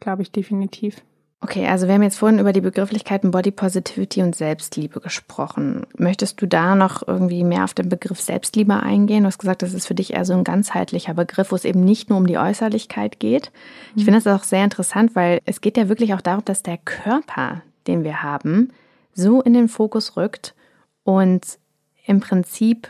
Glaube 0.00 0.22
ich 0.22 0.32
definitiv. 0.32 1.02
Okay, 1.40 1.68
also 1.68 1.86
wir 1.86 1.94
haben 1.94 2.02
jetzt 2.02 2.18
vorhin 2.18 2.40
über 2.40 2.52
die 2.52 2.60
Begrifflichkeiten 2.60 3.30
Body 3.30 3.52
Positivity 3.52 4.22
und 4.22 4.34
Selbstliebe 4.34 5.00
gesprochen. 5.00 5.86
Möchtest 5.96 6.42
du 6.42 6.46
da 6.46 6.74
noch 6.74 7.06
irgendwie 7.06 7.44
mehr 7.44 7.62
auf 7.62 7.74
den 7.74 7.88
Begriff 7.88 8.20
Selbstliebe 8.20 8.74
eingehen? 8.74 9.22
Du 9.22 9.28
hast 9.28 9.38
gesagt, 9.38 9.62
das 9.62 9.72
ist 9.72 9.86
für 9.86 9.94
dich 9.94 10.14
eher 10.14 10.24
so 10.24 10.32
ein 10.32 10.42
ganzheitlicher 10.42 11.14
Begriff, 11.14 11.52
wo 11.52 11.56
es 11.56 11.64
eben 11.64 11.84
nicht 11.84 12.10
nur 12.10 12.18
um 12.18 12.26
die 12.26 12.38
Äußerlichkeit 12.38 13.20
geht. 13.20 13.52
Ich 13.94 14.04
finde 14.04 14.20
das 14.20 14.26
auch 14.26 14.42
sehr 14.42 14.64
interessant, 14.64 15.14
weil 15.14 15.40
es 15.44 15.60
geht 15.60 15.76
ja 15.76 15.88
wirklich 15.88 16.12
auch 16.14 16.20
darum, 16.20 16.44
dass 16.44 16.64
der 16.64 16.78
Körper, 16.78 17.62
den 17.88 18.04
wir 18.04 18.22
haben, 18.22 18.70
so 19.14 19.42
in 19.42 19.54
den 19.54 19.68
Fokus 19.68 20.16
rückt 20.16 20.54
und 21.02 21.58
im 22.06 22.20
Prinzip 22.20 22.88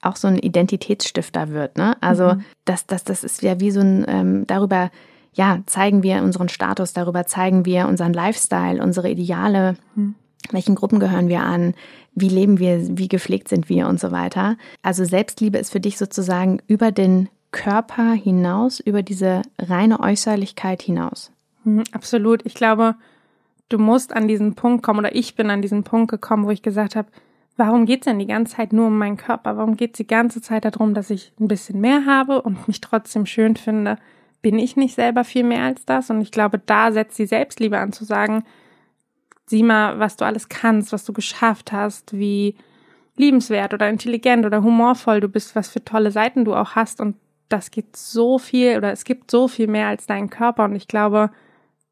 auch 0.00 0.16
so 0.16 0.28
ein 0.28 0.38
Identitätsstifter 0.38 1.50
wird. 1.50 1.76
Ne? 1.76 1.96
Also 2.00 2.34
mhm. 2.34 2.44
das, 2.64 2.86
das, 2.86 3.04
das 3.04 3.24
ist 3.24 3.42
ja 3.42 3.60
wie 3.60 3.70
so 3.70 3.80
ein, 3.80 4.04
ähm, 4.08 4.46
darüber, 4.46 4.90
ja, 5.34 5.60
zeigen 5.66 6.02
wir 6.02 6.22
unseren 6.22 6.48
Status, 6.48 6.92
darüber 6.92 7.26
zeigen 7.26 7.64
wir 7.64 7.86
unseren 7.88 8.12
Lifestyle, 8.12 8.82
unsere 8.82 9.10
Ideale, 9.10 9.76
mhm. 9.94 10.14
welchen 10.50 10.74
Gruppen 10.74 11.00
gehören 11.00 11.28
wir 11.28 11.42
an, 11.42 11.74
wie 12.14 12.28
leben 12.28 12.58
wir, 12.58 12.96
wie 12.96 13.08
gepflegt 13.08 13.48
sind 13.48 13.68
wir 13.68 13.88
und 13.88 14.00
so 14.00 14.10
weiter. 14.10 14.56
Also 14.82 15.04
Selbstliebe 15.04 15.58
ist 15.58 15.70
für 15.70 15.80
dich 15.80 15.98
sozusagen 15.98 16.60
über 16.66 16.92
den 16.92 17.28
Körper 17.50 18.12
hinaus, 18.12 18.80
über 18.80 19.02
diese 19.02 19.42
reine 19.58 20.00
Äußerlichkeit 20.00 20.82
hinaus. 20.82 21.32
Mhm, 21.64 21.84
absolut. 21.92 22.44
Ich 22.44 22.54
glaube, 22.54 22.94
du 23.68 23.78
musst 23.78 24.14
an 24.14 24.28
diesen 24.28 24.54
Punkt 24.54 24.82
kommen 24.82 25.00
oder 25.00 25.14
ich 25.14 25.34
bin 25.34 25.50
an 25.50 25.62
diesen 25.62 25.84
Punkt 25.84 26.10
gekommen, 26.10 26.46
wo 26.46 26.50
ich 26.50 26.62
gesagt 26.62 26.96
habe, 26.96 27.08
warum 27.56 27.86
geht's 27.86 28.06
denn 28.06 28.18
die 28.18 28.26
ganze 28.26 28.56
Zeit 28.56 28.72
nur 28.72 28.86
um 28.86 28.98
meinen 28.98 29.16
Körper? 29.16 29.56
Warum 29.56 29.76
geht's 29.76 29.98
die 29.98 30.06
ganze 30.06 30.40
Zeit 30.40 30.64
darum, 30.64 30.94
dass 30.94 31.10
ich 31.10 31.32
ein 31.38 31.48
bisschen 31.48 31.80
mehr 31.80 32.06
habe 32.06 32.40
und 32.42 32.68
mich 32.68 32.80
trotzdem 32.80 33.26
schön 33.26 33.56
finde? 33.56 33.98
Bin 34.40 34.58
ich 34.58 34.76
nicht 34.76 34.94
selber 34.94 35.24
viel 35.24 35.44
mehr 35.44 35.64
als 35.64 35.84
das? 35.84 36.10
Und 36.10 36.20
ich 36.20 36.30
glaube, 36.30 36.60
da 36.64 36.92
setzt 36.92 37.18
die 37.18 37.26
Selbstliebe 37.26 37.78
an 37.78 37.92
zu 37.92 38.04
sagen, 38.04 38.44
sieh 39.46 39.62
mal, 39.62 39.98
was 39.98 40.16
du 40.16 40.24
alles 40.24 40.48
kannst, 40.48 40.92
was 40.92 41.04
du 41.04 41.12
geschafft 41.12 41.72
hast, 41.72 42.16
wie 42.16 42.56
liebenswert 43.16 43.74
oder 43.74 43.88
intelligent 43.88 44.46
oder 44.46 44.62
humorvoll 44.62 45.20
du 45.20 45.28
bist, 45.28 45.56
was 45.56 45.68
für 45.68 45.84
tolle 45.84 46.12
Seiten 46.12 46.44
du 46.44 46.54
auch 46.54 46.76
hast. 46.76 47.00
Und 47.00 47.16
das 47.48 47.70
geht 47.70 47.96
so 47.96 48.38
viel 48.38 48.76
oder 48.76 48.92
es 48.92 49.04
gibt 49.04 49.30
so 49.30 49.48
viel 49.48 49.66
mehr 49.66 49.88
als 49.88 50.06
deinen 50.06 50.30
Körper. 50.30 50.64
Und 50.64 50.76
ich 50.76 50.86
glaube, 50.86 51.30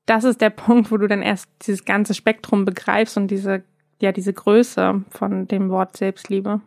das 0.07 0.25
ist 0.25 0.41
der 0.41 0.51
Punkt, 0.51 0.91
wo 0.91 0.97
du 0.97 1.09
dann 1.09 1.23
erst 1.23 1.49
dieses 1.67 1.85
ganze 1.85 2.15
Spektrum 2.15 2.65
begreifst 2.65 3.17
und 3.17 3.29
diese 3.29 3.65
ja 4.01 4.13
diese 4.13 4.33
Größe 4.33 5.05
von 5.11 5.49
dem 5.49 5.71
Wort 5.71 5.97
Selbstliebe. 5.97 6.61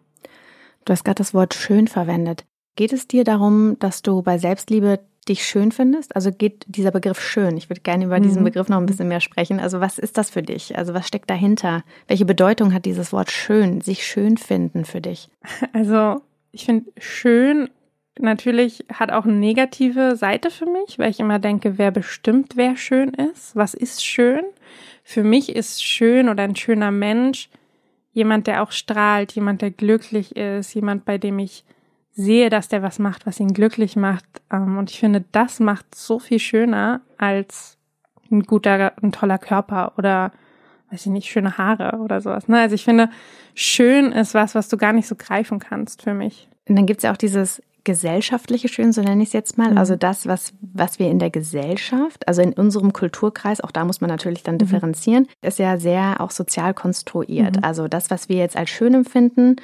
Du 0.86 0.94
hast 0.94 1.04
gerade 1.04 1.18
das 1.20 1.34
Wort 1.34 1.54
schön 1.54 1.88
verwendet. 1.88 2.46
Geht 2.76 2.94
es 2.94 3.08
dir 3.08 3.24
darum, 3.24 3.78
dass 3.80 4.02
du 4.02 4.22
bei 4.22 4.38
Selbstliebe 4.38 5.00
dich 5.28 5.46
schön 5.46 5.72
findest? 5.72 6.16
Also 6.16 6.32
geht 6.32 6.66
dieser 6.68 6.92
Begriff 6.92 7.22
schön? 7.22 7.58
Ich 7.58 7.70
würde 7.70 7.82
gerne 7.82 8.06
über 8.06 8.20
diesen 8.20 8.42
mhm. 8.42 8.46
Begriff 8.46 8.70
noch 8.70 8.78
ein 8.78 8.86
bisschen 8.86 9.10
mehr 9.10 9.20
sprechen. 9.20 9.60
Also 9.60 9.80
was 9.80 10.00
ist 10.00 10.18
das 10.18 10.30
für 10.30 10.42
dich? 10.42 10.78
Also 10.78 10.94
was 10.94 11.08
steckt 11.08 11.30
dahinter? 11.30 11.84
Welche 12.08 12.26
Bedeutung 12.26 12.74
hat 12.74 12.86
dieses 12.86 13.12
Wort 13.14 13.30
schön, 13.30 13.82
sich 13.82 14.06
schön 14.06 14.38
finden 14.38 14.86
für 14.86 15.02
dich? 15.02 15.30
Also 15.74 16.22
ich 16.52 16.66
finde 16.66 16.92
schön 16.98 17.70
natürlich 18.22 18.86
hat 18.94 19.12
auch 19.12 19.26
eine 19.26 19.36
negative 19.36 20.16
Seite 20.16 20.52
für 20.52 20.66
mich, 20.66 21.00
weil 21.00 21.12
ich 21.12 21.20
immer 21.20 21.40
denke, 21.40 21.78
wer 21.78 21.92
bestimmt, 21.92 22.56
wer 22.56 22.78
schön 22.78 23.14
ist? 23.14 23.56
Was 23.56 23.74
ist 23.74 24.06
schön? 24.06 24.44
Für 25.04 25.24
mich 25.24 25.56
ist 25.56 25.84
schön 25.84 26.30
oder 26.30 26.44
ein 26.44 26.56
schöner 26.56 26.92
Mensch 26.92 27.50
jemand, 28.12 28.48
der 28.48 28.64
auch 28.64 28.72
strahlt, 28.72 29.32
jemand, 29.34 29.62
der 29.62 29.72
glücklich 29.72 30.36
ist, 30.36 30.74
jemand, 30.74 31.06
bei 31.06 31.18
dem 31.18 31.40
ich 31.40 31.64
sehe, 32.12 32.50
dass 32.50 32.68
der 32.68 32.84
was 32.84 33.00
macht, 33.00 33.26
was 33.26 33.40
ihn 33.40 33.54
glücklich 33.54 33.96
macht. 33.96 34.26
Ähm, 34.52 34.78
und 34.78 34.92
ich 34.92 35.00
finde, 35.00 35.24
das 35.32 35.60
macht 35.60 35.96
so 35.96 36.20
viel 36.20 36.40
schöner 36.40 37.02
als 37.18 37.78
ein 38.32 38.44
guter, 38.44 38.94
ein 39.02 39.12
toller 39.12 39.38
Körper 39.38 39.94
oder 39.98 40.32
weiß 40.92 41.06
ich 41.06 41.12
nicht, 41.12 41.30
schöne 41.30 41.58
Haare 41.58 42.00
oder 42.00 42.20
sowas. 42.20 42.48
Ne? 42.48 42.60
Also 42.60 42.76
ich 42.76 42.84
finde, 42.84 43.10
schön 43.54 44.12
ist 44.12 44.34
was, 44.34 44.56
was 44.56 44.70
du 44.70 44.78
gar 44.78 44.94
nicht 44.94 45.08
so 45.08 45.16
greifen 45.16 45.60
kannst 45.60 46.02
für 46.02 46.14
mich. 46.14 46.50
Und 46.68 46.76
dann 46.76 46.86
gibt's 46.86 47.04
ja 47.04 47.12
auch 47.12 47.18
dieses 47.18 47.62
gesellschaftliche 47.90 48.68
Schön, 48.68 48.94
so 48.94 49.02
nenne 49.02 49.24
ich 49.24 49.30
es 49.30 49.34
jetzt 49.34 49.58
mal. 49.58 49.72
Mhm. 49.72 49.80
Also 49.80 49.96
das, 49.96 50.28
was, 50.28 50.54
was 50.62 51.00
wir 51.00 51.10
in 51.10 51.18
der 51.18 51.32
Gesellschaft, 51.32 52.28
also 52.28 52.44
in 52.44 52.54
unserem 52.54 52.94
Kulturkreis, 52.94 53.62
auch 53.62 53.72
da 53.72 53.84
muss 53.84 54.00
man 54.00 54.12
natürlich 54.12 54.44
dann 54.44 54.56
mhm. 54.56 54.60
differenzieren, 54.60 55.28
ist 55.42 55.58
ja 55.58 55.80
sehr 55.80 56.22
auch 56.22 56.30
sozial 56.30 56.76
konstruiert. 56.76 57.56
Mhm. 57.56 57.64
Also 57.64 57.88
das, 57.88 58.12
was 58.12 58.30
wir 58.30 58.36
jetzt 58.36 58.56
als 58.56 58.70
schön 58.70 58.94
empfinden, 58.94 59.56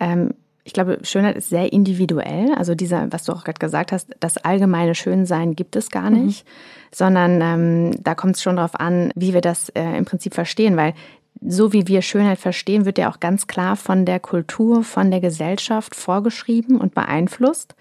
ähm, 0.00 0.34
ich 0.64 0.72
glaube, 0.72 0.98
Schönheit 1.02 1.36
ist 1.36 1.48
sehr 1.48 1.72
individuell. 1.72 2.54
Also 2.54 2.74
dieser, 2.74 3.12
was 3.12 3.22
du 3.22 3.32
auch 3.32 3.44
gerade 3.44 3.60
gesagt 3.60 3.92
hast, 3.92 4.10
das 4.18 4.36
allgemeine 4.36 4.96
Schönsein 4.96 5.54
gibt 5.54 5.76
es 5.76 5.90
gar 5.90 6.10
mhm. 6.10 6.26
nicht, 6.26 6.44
mhm. 6.44 6.50
sondern 6.92 7.40
ähm, 7.40 8.02
da 8.02 8.16
kommt 8.16 8.34
es 8.34 8.42
schon 8.42 8.56
darauf 8.56 8.74
an, 8.74 9.12
wie 9.14 9.32
wir 9.32 9.42
das 9.42 9.68
äh, 9.70 9.96
im 9.96 10.06
Prinzip 10.06 10.34
verstehen, 10.34 10.76
weil 10.76 10.94
so 11.40 11.72
wie 11.72 11.86
wir 11.86 12.02
Schönheit 12.02 12.38
verstehen, 12.38 12.84
wird 12.84 12.98
ja 12.98 13.10
auch 13.10 13.20
ganz 13.20 13.46
klar 13.46 13.76
von 13.76 14.04
der 14.04 14.20
Kultur, 14.20 14.84
von 14.84 15.10
der 15.10 15.20
Gesellschaft 15.20 15.94
vorgeschrieben 15.96 16.78
und 16.78 16.94
beeinflusst. 16.94 17.74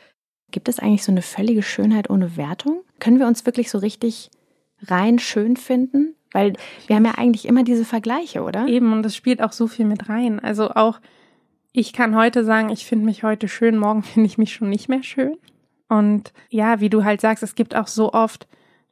Gibt 0.51 0.69
es 0.69 0.79
eigentlich 0.79 1.03
so 1.03 1.11
eine 1.11 1.21
völlige 1.21 1.61
Schönheit 1.61 2.09
ohne 2.09 2.37
Wertung? 2.37 2.81
Können 2.99 3.19
wir 3.19 3.27
uns 3.27 3.45
wirklich 3.45 3.69
so 3.69 3.77
richtig 3.77 4.29
rein 4.83 5.19
schön 5.19 5.57
finden? 5.57 6.15
Weil 6.31 6.53
wir 6.87 6.95
haben 6.95 7.05
ja 7.05 7.15
eigentlich 7.17 7.47
immer 7.47 7.63
diese 7.63 7.85
Vergleiche, 7.85 8.43
oder? 8.43 8.67
Eben, 8.67 8.93
und 8.93 9.03
das 9.03 9.15
spielt 9.15 9.41
auch 9.41 9.51
so 9.51 9.67
viel 9.67 9.85
mit 9.85 10.09
rein. 10.09 10.39
Also 10.39 10.71
auch, 10.71 10.99
ich 11.71 11.93
kann 11.93 12.15
heute 12.15 12.45
sagen, 12.45 12.69
ich 12.69 12.85
finde 12.85 13.05
mich 13.05 13.23
heute 13.23 13.47
schön, 13.47 13.77
morgen 13.77 14.03
finde 14.03 14.27
ich 14.27 14.37
mich 14.37 14.53
schon 14.53 14.69
nicht 14.69 14.89
mehr 14.89 15.03
schön. 15.03 15.37
Und 15.87 16.33
ja, 16.49 16.79
wie 16.79 16.89
du 16.89 17.03
halt 17.03 17.19
sagst, 17.19 17.43
es 17.43 17.55
gibt 17.55 17.75
auch 17.75 17.87
so 17.87 18.13
oft 18.13 18.47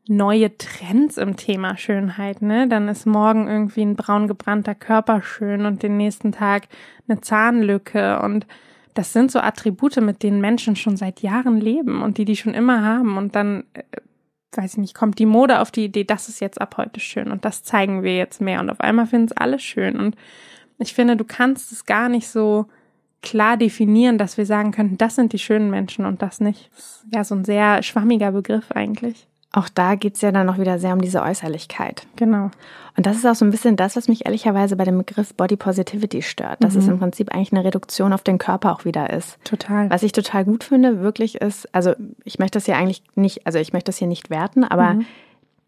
neue 0.10 0.58
Trends 0.58 1.18
im 1.18 1.36
Thema 1.36 1.78
Schönheit, 1.78 2.42
ne? 2.42 2.68
Dann 2.68 2.88
ist 2.88 3.06
morgen 3.06 3.48
irgendwie 3.48 3.82
ein 3.82 3.96
braun 3.96 4.28
gebrannter 4.28 4.76
Körper 4.76 5.22
schön 5.22 5.66
und 5.66 5.84
den 5.84 5.98
nächsten 5.98 6.32
Tag 6.32 6.68
eine 7.08 7.22
Zahnlücke 7.22 8.22
und 8.22 8.46
das 8.94 9.14
sind 9.14 9.32
so 9.32 9.40
Attribute, 9.40 10.02
mit 10.02 10.24
denen 10.24 10.42
Menschen 10.42 10.76
schon 10.76 10.98
seit 10.98 11.22
Jahren 11.22 11.62
leben 11.62 12.02
und 12.02 12.18
die 12.18 12.26
die 12.26 12.36
schon 12.36 12.54
immer 12.54 12.84
haben 12.84 13.18
und 13.18 13.36
dann 13.36 13.64
äh, 13.74 13.84
weiß 14.54 14.74
ich 14.74 14.78
nicht, 14.80 14.96
kommt 14.96 15.20
die 15.20 15.26
Mode 15.26 15.60
auf 15.60 15.72
die 15.72 15.86
Idee, 15.86 16.04
das 16.04 16.30
ist 16.30 16.42
jetzt 16.42 16.60
ab 16.60 16.76
heute 16.78 17.00
schön 17.00 17.32
und 17.32 17.46
das 17.46 17.64
zeigen 17.64 18.02
wir 18.02 18.18
jetzt 18.18 18.42
mehr 18.42 18.60
und 18.60 18.70
auf 18.70 18.82
einmal 18.82 19.06
finden 19.06 19.28
es 19.28 19.38
alle 19.38 19.60
schön 19.60 20.00
und 20.00 20.16
ich 20.80 20.94
finde, 20.94 21.16
du 21.16 21.26
kannst 21.26 21.72
es 21.72 21.86
gar 21.86 22.10
nicht 22.10 22.28
so 22.28 22.68
klar 23.22 23.58
definieren, 23.58 24.18
dass 24.18 24.38
wir 24.38 24.46
sagen 24.46 24.72
könnten, 24.72 24.98
das 24.98 25.16
sind 25.16 25.34
die 25.34 25.40
schönen 25.40 25.70
Menschen 25.70 26.06
und 26.06 26.22
das 26.22 26.40
nicht. 26.40 26.70
Ja 27.12 27.24
so 27.24 27.36
ein 27.36 27.46
sehr 27.46 27.82
schwammiger 27.84 28.32
Begriff 28.32 28.72
eigentlich. 28.72 29.28
Auch 29.54 29.70
da 29.70 29.96
geht's 29.96 30.22
ja 30.22 30.32
dann 30.32 30.46
noch 30.46 30.60
wieder 30.60 30.78
sehr 30.78 30.94
um 30.94 31.02
diese 31.02 31.22
Äußerlichkeit. 31.22 32.06
Genau. 32.18 32.52
Und 32.98 33.06
das 33.06 33.18
ist 33.18 33.26
auch 33.26 33.36
so 33.36 33.46
ein 33.46 33.52
bisschen 33.52 33.76
das, 33.76 33.96
was 33.96 34.08
mich 34.08 34.26
ehrlicherweise 34.26 34.76
bei 34.76 34.84
dem 34.84 34.98
Begriff 34.98 35.34
Body 35.34 35.56
Positivity 35.56 36.22
stört. 36.22 36.64
Dass 36.64 36.74
mhm. 36.74 36.80
es 36.80 36.88
im 36.88 37.00
Prinzip 37.00 37.34
eigentlich 37.34 37.54
eine 37.54 37.64
Reduktion 37.64 38.12
auf 38.12 38.24
den 38.24 38.40
Körper 38.40 38.74
auch 38.74 38.84
wieder 38.84 39.10
ist. 39.10 39.38
Total. 39.46 39.90
Was 39.90 40.04
ich 40.04 40.12
total 40.12 40.44
gut 40.44 40.64
finde, 40.64 41.00
wirklich 41.02 41.36
ist, 41.36 41.74
also 41.74 41.94
ich 42.26 42.40
möchte 42.40 42.58
das 42.58 42.66
hier 42.66 42.78
eigentlich 42.78 43.04
nicht, 43.16 43.46
also 43.48 43.58
ich 43.58 43.72
möchte 43.72 43.90
das 43.90 43.98
hier 43.98 44.08
nicht 44.08 44.30
werten, 44.30 44.64
aber 44.64 44.96
mhm. 44.96 45.06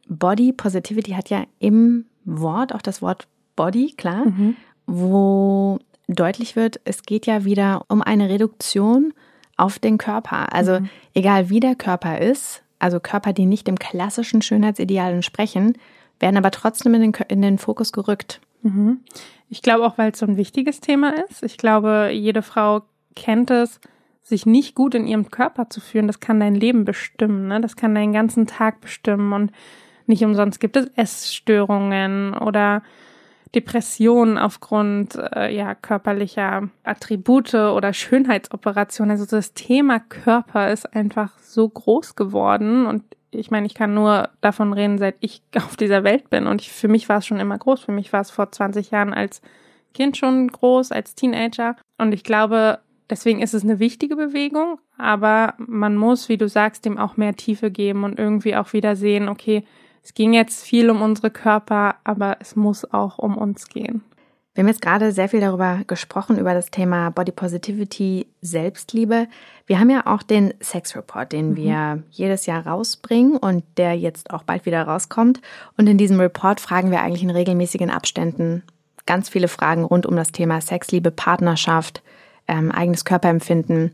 Body 0.09 0.51
Positivity 0.51 1.11
hat 1.11 1.29
ja 1.29 1.43
im 1.59 2.05
Wort 2.25 2.75
auch 2.75 2.81
das 2.81 3.01
Wort 3.01 3.27
Body, 3.55 3.93
klar, 3.95 4.25
mhm. 4.25 4.55
wo 4.87 5.79
deutlich 6.07 6.55
wird, 6.55 6.79
es 6.83 7.03
geht 7.03 7.27
ja 7.27 7.45
wieder 7.45 7.85
um 7.87 8.01
eine 8.01 8.29
Reduktion 8.29 9.13
auf 9.55 9.79
den 9.79 9.97
Körper. 9.97 10.53
Also 10.53 10.79
mhm. 10.79 10.89
egal 11.13 11.49
wie 11.49 11.59
der 11.59 11.75
Körper 11.75 12.19
ist, 12.19 12.63
also 12.79 12.99
Körper, 12.99 13.33
die 13.33 13.45
nicht 13.45 13.67
dem 13.67 13.77
klassischen 13.77 14.41
Schönheitsideal 14.41 15.13
entsprechen, 15.13 15.77
werden 16.19 16.37
aber 16.37 16.51
trotzdem 16.51 16.93
in 16.95 17.01
den, 17.01 17.13
in 17.27 17.41
den 17.41 17.57
Fokus 17.57 17.91
gerückt. 17.91 18.41
Mhm. 18.61 19.01
Ich 19.49 19.61
glaube 19.61 19.85
auch, 19.85 19.97
weil 19.97 20.11
es 20.11 20.19
so 20.19 20.25
ein 20.25 20.37
wichtiges 20.37 20.79
Thema 20.79 21.13
ist. 21.25 21.43
Ich 21.43 21.57
glaube, 21.57 22.11
jede 22.13 22.41
Frau 22.41 22.83
kennt 23.15 23.51
es, 23.51 23.79
sich 24.21 24.45
nicht 24.45 24.75
gut 24.75 24.95
in 24.95 25.07
ihrem 25.07 25.31
Körper 25.31 25.69
zu 25.69 25.81
fühlen. 25.81 26.07
Das 26.07 26.19
kann 26.19 26.39
dein 26.39 26.55
Leben 26.55 26.85
bestimmen. 26.85 27.47
Ne? 27.47 27.61
Das 27.61 27.75
kann 27.75 27.95
deinen 27.95 28.13
ganzen 28.13 28.47
Tag 28.47 28.79
bestimmen. 28.79 29.33
Und 29.33 29.51
nicht 30.05 30.23
umsonst 30.23 30.59
gibt 30.59 30.77
es 30.77 30.87
Essstörungen 30.95 32.35
oder 32.35 32.83
Depressionen 33.55 34.37
aufgrund 34.37 35.15
äh, 35.15 35.53
ja 35.55 35.73
körperlicher 35.73 36.69
Attribute 36.83 37.53
oder 37.55 37.93
Schönheitsoperationen. 37.93 39.11
Also 39.11 39.25
das 39.25 39.53
Thema 39.53 39.99
Körper 39.99 40.71
ist 40.71 40.93
einfach 40.93 41.37
so 41.39 41.67
groß 41.67 42.15
geworden 42.15 42.85
und 42.85 43.03
ich 43.31 43.51
meine, 43.51 43.67
ich 43.67 43.75
kann 43.75 43.93
nur 43.93 44.29
davon 44.41 44.73
reden, 44.73 44.97
seit 44.97 45.15
ich 45.19 45.41
auf 45.55 45.77
dieser 45.77 46.03
Welt 46.03 46.29
bin 46.29 46.47
und 46.47 46.61
ich, 46.61 46.71
für 46.71 46.87
mich 46.87 47.09
war 47.09 47.17
es 47.17 47.25
schon 47.25 47.39
immer 47.39 47.57
groß. 47.57 47.81
Für 47.81 47.91
mich 47.91 48.13
war 48.13 48.21
es 48.21 48.31
vor 48.31 48.51
20 48.51 48.91
Jahren 48.91 49.13
als 49.13 49.41
Kind 49.93 50.17
schon 50.17 50.47
groß, 50.47 50.91
als 50.91 51.15
Teenager 51.15 51.75
und 51.97 52.13
ich 52.13 52.23
glaube, 52.23 52.79
deswegen 53.09 53.41
ist 53.41 53.55
es 53.55 53.63
eine 53.63 53.79
wichtige 53.79 54.15
Bewegung, 54.15 54.79
aber 54.97 55.55
man 55.57 55.95
muss, 55.95 56.29
wie 56.29 56.37
du 56.37 56.47
sagst, 56.47 56.85
dem 56.85 56.99
auch 56.99 57.17
mehr 57.17 57.35
Tiefe 57.35 57.71
geben 57.71 58.03
und 58.03 58.19
irgendwie 58.19 58.55
auch 58.55 58.73
wieder 58.73 58.95
sehen, 58.95 59.27
okay, 59.27 59.63
es 60.03 60.13
ging 60.13 60.33
jetzt 60.33 60.63
viel 60.63 60.89
um 60.89 61.01
unsere 61.01 61.29
Körper, 61.29 61.95
aber 62.03 62.37
es 62.39 62.55
muss 62.55 62.91
auch 62.91 63.17
um 63.19 63.37
uns 63.37 63.67
gehen. 63.67 64.03
Wir 64.53 64.63
haben 64.63 64.67
jetzt 64.67 64.81
gerade 64.81 65.11
sehr 65.11 65.29
viel 65.29 65.39
darüber 65.39 65.81
gesprochen, 65.87 66.37
über 66.37 66.53
das 66.53 66.69
Thema 66.69 67.11
Body 67.11 67.31
Positivity, 67.31 68.27
Selbstliebe. 68.41 69.27
Wir 69.67 69.79
haben 69.79 69.89
ja 69.89 70.05
auch 70.05 70.23
den 70.23 70.53
Sex 70.59 70.95
Report, 70.95 71.31
den 71.31 71.51
mhm. 71.51 71.55
wir 71.55 72.03
jedes 72.09 72.45
Jahr 72.45 72.67
rausbringen 72.67 73.37
und 73.37 73.63
der 73.77 73.93
jetzt 73.93 74.31
auch 74.31 74.43
bald 74.43 74.65
wieder 74.65 74.83
rauskommt. 74.83 75.39
Und 75.77 75.87
in 75.87 75.97
diesem 75.97 76.19
Report 76.19 76.59
fragen 76.59 76.91
wir 76.91 77.01
eigentlich 77.01 77.23
in 77.23 77.29
regelmäßigen 77.29 77.89
Abständen 77.89 78.63
ganz 79.05 79.29
viele 79.29 79.47
Fragen 79.47 79.83
rund 79.83 80.05
um 80.05 80.15
das 80.15 80.31
Thema 80.31 80.59
Sexliebe, 80.61 81.11
Partnerschaft, 81.11 82.01
ähm, 82.47 82.71
eigenes 82.71 83.05
Körperempfinden. 83.05 83.91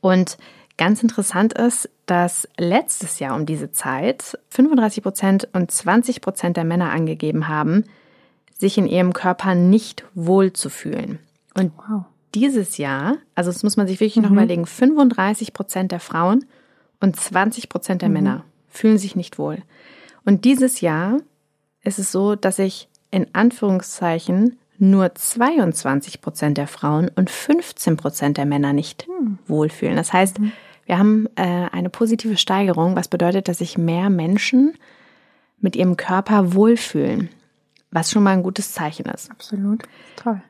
Und 0.00 0.36
Ganz 0.78 1.02
interessant 1.02 1.54
ist, 1.54 1.90
dass 2.06 2.48
letztes 2.56 3.18
Jahr 3.18 3.34
um 3.34 3.46
diese 3.46 3.72
Zeit 3.72 4.38
35 4.50 5.02
Prozent 5.02 5.48
und 5.52 5.70
20 5.70 6.20
Prozent 6.20 6.56
der 6.56 6.64
Männer 6.64 6.92
angegeben 6.92 7.48
haben, 7.48 7.84
sich 8.56 8.78
in 8.78 8.86
ihrem 8.86 9.12
Körper 9.12 9.56
nicht 9.56 10.04
wohl 10.14 10.52
zu 10.52 10.70
fühlen. 10.70 11.18
Und 11.54 11.72
wow. 11.76 12.04
dieses 12.34 12.78
Jahr, 12.78 13.16
also 13.34 13.50
das 13.50 13.64
muss 13.64 13.76
man 13.76 13.88
sich 13.88 13.98
wirklich 13.98 14.16
mhm. 14.16 14.22
noch 14.22 14.30
überlegen, 14.30 14.66
35 14.66 15.52
Prozent 15.52 15.90
der 15.90 16.00
Frauen 16.00 16.44
und 17.00 17.16
20 17.16 17.68
Prozent 17.68 18.02
der 18.02 18.08
mhm. 18.08 18.14
Männer 18.14 18.44
fühlen 18.68 18.98
sich 18.98 19.16
nicht 19.16 19.36
wohl. 19.36 19.58
Und 20.24 20.44
dieses 20.44 20.80
Jahr 20.80 21.18
ist 21.82 21.98
es 21.98 22.12
so, 22.12 22.36
dass 22.36 22.56
sich 22.56 22.88
in 23.10 23.26
Anführungszeichen 23.34 24.58
nur 24.78 25.12
22 25.12 26.20
Prozent 26.20 26.56
der 26.56 26.68
Frauen 26.68 27.10
und 27.16 27.30
15 27.30 27.96
Prozent 27.96 28.36
der 28.36 28.46
Männer 28.46 28.72
nicht 28.72 29.08
mhm. 29.08 29.38
wohlfühlen. 29.48 29.96
Das 29.96 30.12
heißt, 30.12 30.38
mhm. 30.38 30.52
Wir 30.88 30.98
haben 30.98 31.28
äh, 31.36 31.68
eine 31.70 31.90
positive 31.90 32.38
Steigerung, 32.38 32.96
was 32.96 33.08
bedeutet, 33.08 33.46
dass 33.46 33.58
sich 33.58 33.76
mehr 33.76 34.08
Menschen 34.08 34.72
mit 35.60 35.76
ihrem 35.76 35.98
Körper 35.98 36.54
wohlfühlen, 36.54 37.28
was 37.90 38.10
schon 38.10 38.22
mal 38.22 38.30
ein 38.30 38.42
gutes 38.42 38.72
Zeichen 38.72 39.04
ist. 39.04 39.30
Absolut. 39.30 39.82
Toll. 40.16 40.40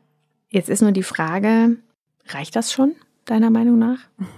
Jetzt 0.48 0.68
ist 0.68 0.81
nur 0.81 0.92
die 0.92 1.03
Frage, 1.03 1.77
reicht 2.29 2.55
das 2.55 2.72
schon, 2.72 2.94
deiner 3.24 3.51
Meinung 3.51 3.79
nach? 3.79 3.98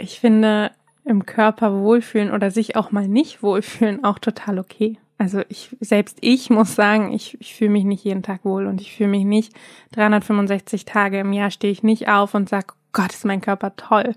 Ich 0.00 0.20
finde 0.20 0.70
im 1.04 1.26
Körper 1.26 1.80
wohlfühlen 1.80 2.30
oder 2.30 2.52
sich 2.52 2.76
auch 2.76 2.92
mal 2.92 3.08
nicht 3.08 3.42
wohlfühlen 3.42 4.04
auch 4.04 4.20
total 4.20 4.60
okay. 4.60 4.96
Also 5.18 5.42
ich, 5.48 5.76
selbst 5.80 6.18
ich 6.20 6.50
muss 6.50 6.76
sagen, 6.76 7.12
ich, 7.12 7.36
ich 7.40 7.56
fühle 7.56 7.70
mich 7.70 7.82
nicht 7.82 8.04
jeden 8.04 8.22
Tag 8.22 8.44
wohl 8.44 8.68
und 8.68 8.80
ich 8.80 8.94
fühle 8.94 9.08
mich 9.08 9.24
nicht 9.24 9.54
365 9.90 10.84
Tage 10.84 11.18
im 11.18 11.32
Jahr 11.32 11.50
stehe 11.50 11.72
ich 11.72 11.82
nicht 11.82 12.06
auf 12.08 12.34
und 12.34 12.48
sage, 12.48 12.74
Gott, 12.92 13.12
ist 13.12 13.24
mein 13.24 13.40
Körper 13.40 13.74
toll. 13.74 14.14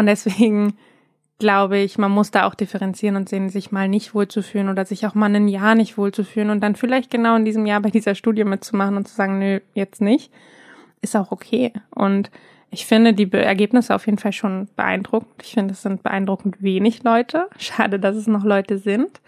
Und 0.00 0.06
deswegen 0.06 0.78
glaube 1.38 1.76
ich, 1.76 1.98
man 1.98 2.10
muss 2.10 2.30
da 2.30 2.46
auch 2.46 2.54
differenzieren 2.54 3.16
und 3.16 3.28
sehen, 3.28 3.50
sich 3.50 3.70
mal 3.70 3.86
nicht 3.86 4.14
wohlzufühlen 4.14 4.70
oder 4.70 4.86
sich 4.86 5.06
auch 5.06 5.14
mal 5.14 5.34
ein 5.36 5.46
Jahr 5.46 5.74
nicht 5.74 5.98
wohlzufühlen 5.98 6.48
und 6.48 6.62
dann 6.62 6.74
vielleicht 6.74 7.10
genau 7.10 7.36
in 7.36 7.44
diesem 7.44 7.66
Jahr 7.66 7.80
bei 7.80 7.90
dieser 7.90 8.14
Studie 8.14 8.44
mitzumachen 8.44 8.96
und 8.96 9.06
zu 9.06 9.14
sagen, 9.14 9.38
nö, 9.38 9.60
jetzt 9.74 10.00
nicht, 10.00 10.32
ist 11.02 11.14
auch 11.16 11.32
okay. 11.32 11.74
Und 11.90 12.30
ich 12.70 12.86
finde 12.86 13.12
die 13.12 13.30
Ergebnisse 13.30 13.94
auf 13.94 14.06
jeden 14.06 14.16
Fall 14.16 14.32
schon 14.32 14.68
beeindruckend. 14.74 15.34
Ich 15.42 15.52
finde, 15.52 15.74
es 15.74 15.82
sind 15.82 16.02
beeindruckend 16.02 16.62
wenig 16.62 17.02
Leute. 17.02 17.50
Schade, 17.58 18.00
dass 18.00 18.16
es 18.16 18.26
noch 18.26 18.44
Leute 18.44 18.78
sind. 18.78 19.20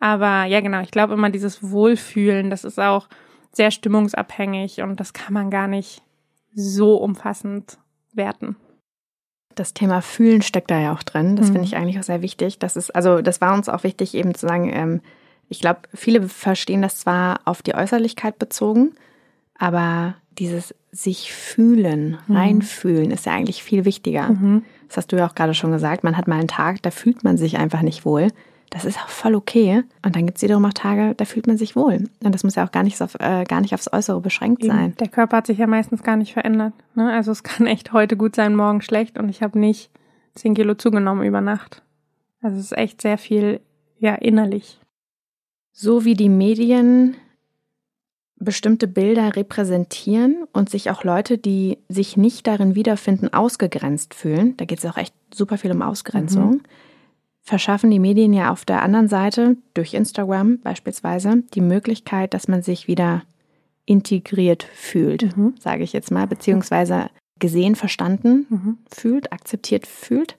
Aber 0.00 0.42
ja, 0.46 0.60
genau, 0.60 0.80
ich 0.80 0.90
glaube 0.90 1.14
immer 1.14 1.30
dieses 1.30 1.70
Wohlfühlen, 1.70 2.50
das 2.50 2.64
ist 2.64 2.80
auch 2.80 3.06
sehr 3.52 3.70
stimmungsabhängig 3.70 4.82
und 4.82 4.98
das 4.98 5.12
kann 5.12 5.34
man 5.34 5.50
gar 5.50 5.68
nicht 5.68 6.02
so 6.52 6.96
umfassend 6.96 7.78
werten 8.12 8.56
das 9.56 9.74
Thema 9.74 10.02
Fühlen 10.02 10.42
steckt 10.42 10.70
da 10.70 10.78
ja 10.78 10.92
auch 10.92 11.02
drin. 11.02 11.34
Das 11.34 11.48
mhm. 11.48 11.54
finde 11.54 11.66
ich 11.66 11.76
eigentlich 11.76 11.98
auch 11.98 12.04
sehr 12.04 12.22
wichtig. 12.22 12.58
Das 12.60 12.76
ist, 12.76 12.94
also 12.94 13.20
das 13.22 13.40
war 13.40 13.54
uns 13.54 13.68
auch 13.68 13.82
wichtig, 13.82 14.14
eben 14.14 14.34
zu 14.34 14.46
sagen, 14.46 14.70
ähm, 14.72 15.00
ich 15.48 15.60
glaube, 15.60 15.80
viele 15.94 16.28
verstehen 16.28 16.82
das 16.82 16.98
zwar 16.98 17.40
auf 17.44 17.62
die 17.62 17.74
Äußerlichkeit 17.74 18.38
bezogen, 18.38 18.92
aber 19.58 20.14
dieses 20.38 20.74
sich 20.92 21.32
fühlen, 21.32 22.18
mhm. 22.26 22.36
reinfühlen, 22.36 23.10
ist 23.10 23.26
ja 23.26 23.32
eigentlich 23.32 23.62
viel 23.62 23.84
wichtiger. 23.84 24.28
Mhm. 24.28 24.64
Das 24.88 24.98
hast 24.98 25.12
du 25.12 25.16
ja 25.16 25.26
auch 25.26 25.34
gerade 25.34 25.54
schon 25.54 25.72
gesagt. 25.72 26.04
Man 26.04 26.16
hat 26.16 26.28
mal 26.28 26.38
einen 26.38 26.48
Tag, 26.48 26.82
da 26.82 26.90
fühlt 26.90 27.24
man 27.24 27.36
sich 27.36 27.58
einfach 27.58 27.82
nicht 27.82 28.04
wohl. 28.04 28.28
Das 28.70 28.84
ist 28.84 28.98
auch 28.98 29.08
voll 29.08 29.34
okay. 29.34 29.84
Und 30.04 30.16
dann 30.16 30.26
gibt 30.26 30.38
es 30.38 30.42
wiederum 30.42 30.64
auch 30.64 30.72
Tage, 30.72 31.14
da 31.14 31.24
fühlt 31.24 31.46
man 31.46 31.56
sich 31.56 31.76
wohl. 31.76 32.08
Und 32.22 32.34
das 32.34 32.42
muss 32.42 32.56
ja 32.56 32.66
auch 32.66 32.72
gar 32.72 32.82
nicht, 32.82 33.00
auf, 33.00 33.14
äh, 33.20 33.44
gar 33.44 33.60
nicht 33.60 33.74
aufs 33.74 33.92
Äußere 33.92 34.20
beschränkt 34.20 34.64
Eben. 34.64 34.72
sein. 34.72 34.94
Der 34.98 35.08
Körper 35.08 35.38
hat 35.38 35.46
sich 35.46 35.58
ja 35.58 35.66
meistens 35.66 36.02
gar 36.02 36.16
nicht 36.16 36.32
verändert. 36.32 36.72
Ne? 36.94 37.12
Also 37.12 37.30
es 37.32 37.42
kann 37.42 37.66
echt 37.66 37.92
heute 37.92 38.16
gut 38.16 38.34
sein, 38.34 38.56
morgen 38.56 38.82
schlecht. 38.82 39.18
Und 39.18 39.28
ich 39.28 39.42
habe 39.42 39.58
nicht 39.58 39.90
zehn 40.34 40.54
Kilo 40.54 40.74
zugenommen 40.74 41.26
über 41.26 41.40
Nacht. 41.40 41.82
Also 42.42 42.58
es 42.58 42.66
ist 42.66 42.78
echt 42.78 43.02
sehr 43.02 43.18
viel, 43.18 43.60
ja, 43.98 44.14
innerlich. 44.14 44.80
So 45.72 46.04
wie 46.04 46.14
die 46.14 46.28
Medien 46.28 47.16
bestimmte 48.38 48.86
Bilder 48.86 49.34
repräsentieren 49.34 50.44
und 50.52 50.68
sich 50.68 50.90
auch 50.90 51.04
Leute, 51.04 51.38
die 51.38 51.78
sich 51.88 52.16
nicht 52.16 52.46
darin 52.46 52.74
wiederfinden, 52.74 53.32
ausgegrenzt 53.32 54.14
fühlen, 54.14 54.56
da 54.58 54.66
geht 54.66 54.78
es 54.78 54.84
auch 54.84 54.98
echt 54.98 55.14
super 55.32 55.56
viel 55.56 55.72
um 55.72 55.82
Ausgrenzung, 55.82 56.50
mhm. 56.50 56.62
Verschaffen 57.46 57.92
die 57.92 58.00
Medien 58.00 58.32
ja 58.32 58.50
auf 58.50 58.64
der 58.64 58.82
anderen 58.82 59.06
Seite 59.06 59.56
durch 59.72 59.94
Instagram 59.94 60.58
beispielsweise 60.58 61.44
die 61.54 61.60
Möglichkeit, 61.60 62.34
dass 62.34 62.48
man 62.48 62.62
sich 62.62 62.88
wieder 62.88 63.22
integriert 63.84 64.64
fühlt, 64.64 65.36
mhm. 65.36 65.54
sage 65.60 65.84
ich 65.84 65.92
jetzt 65.92 66.10
mal, 66.10 66.26
beziehungsweise 66.26 67.08
gesehen, 67.38 67.76
verstanden 67.76 68.46
mhm. 68.48 68.78
fühlt, 68.92 69.32
akzeptiert 69.32 69.86
fühlt. 69.86 70.36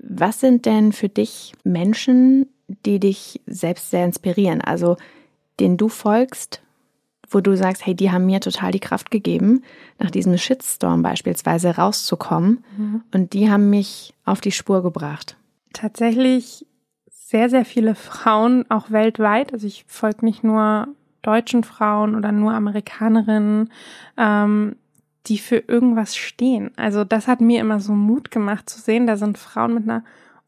Was 0.00 0.40
sind 0.40 0.66
denn 0.66 0.92
für 0.92 1.08
dich 1.08 1.54
Menschen, 1.64 2.46
die 2.84 3.00
dich 3.00 3.40
selbst 3.46 3.90
sehr 3.90 4.04
inspirieren, 4.04 4.60
also 4.60 4.98
denen 5.58 5.78
du 5.78 5.88
folgst, 5.88 6.60
wo 7.30 7.40
du 7.40 7.56
sagst, 7.56 7.86
hey, 7.86 7.94
die 7.94 8.10
haben 8.10 8.26
mir 8.26 8.40
total 8.40 8.72
die 8.72 8.80
Kraft 8.80 9.10
gegeben, 9.10 9.62
nach 9.98 10.10
diesem 10.10 10.36
Shitstorm 10.36 11.00
beispielsweise 11.00 11.76
rauszukommen 11.76 12.62
mhm. 12.76 13.02
und 13.14 13.32
die 13.32 13.50
haben 13.50 13.70
mich 13.70 14.12
auf 14.26 14.42
die 14.42 14.52
Spur 14.52 14.82
gebracht? 14.82 15.37
Tatsächlich 15.72 16.66
sehr, 17.10 17.50
sehr 17.50 17.64
viele 17.64 17.94
Frauen, 17.94 18.64
auch 18.70 18.90
weltweit. 18.90 19.52
Also 19.52 19.66
ich 19.66 19.84
folge 19.86 20.24
nicht 20.24 20.44
nur 20.44 20.88
deutschen 21.22 21.64
Frauen 21.64 22.14
oder 22.14 22.32
nur 22.32 22.52
Amerikanerinnen, 22.52 23.70
ähm, 24.16 24.76
die 25.26 25.38
für 25.38 25.56
irgendwas 25.56 26.16
stehen. 26.16 26.70
Also 26.76 27.04
das 27.04 27.28
hat 27.28 27.40
mir 27.40 27.60
immer 27.60 27.80
so 27.80 27.92
Mut 27.92 28.30
gemacht 28.30 28.68
zu 28.70 28.80
sehen, 28.80 29.06
da 29.06 29.16
sind 29.16 29.36
Frauen 29.36 29.74
mit 29.74 29.84
einer 29.84 30.04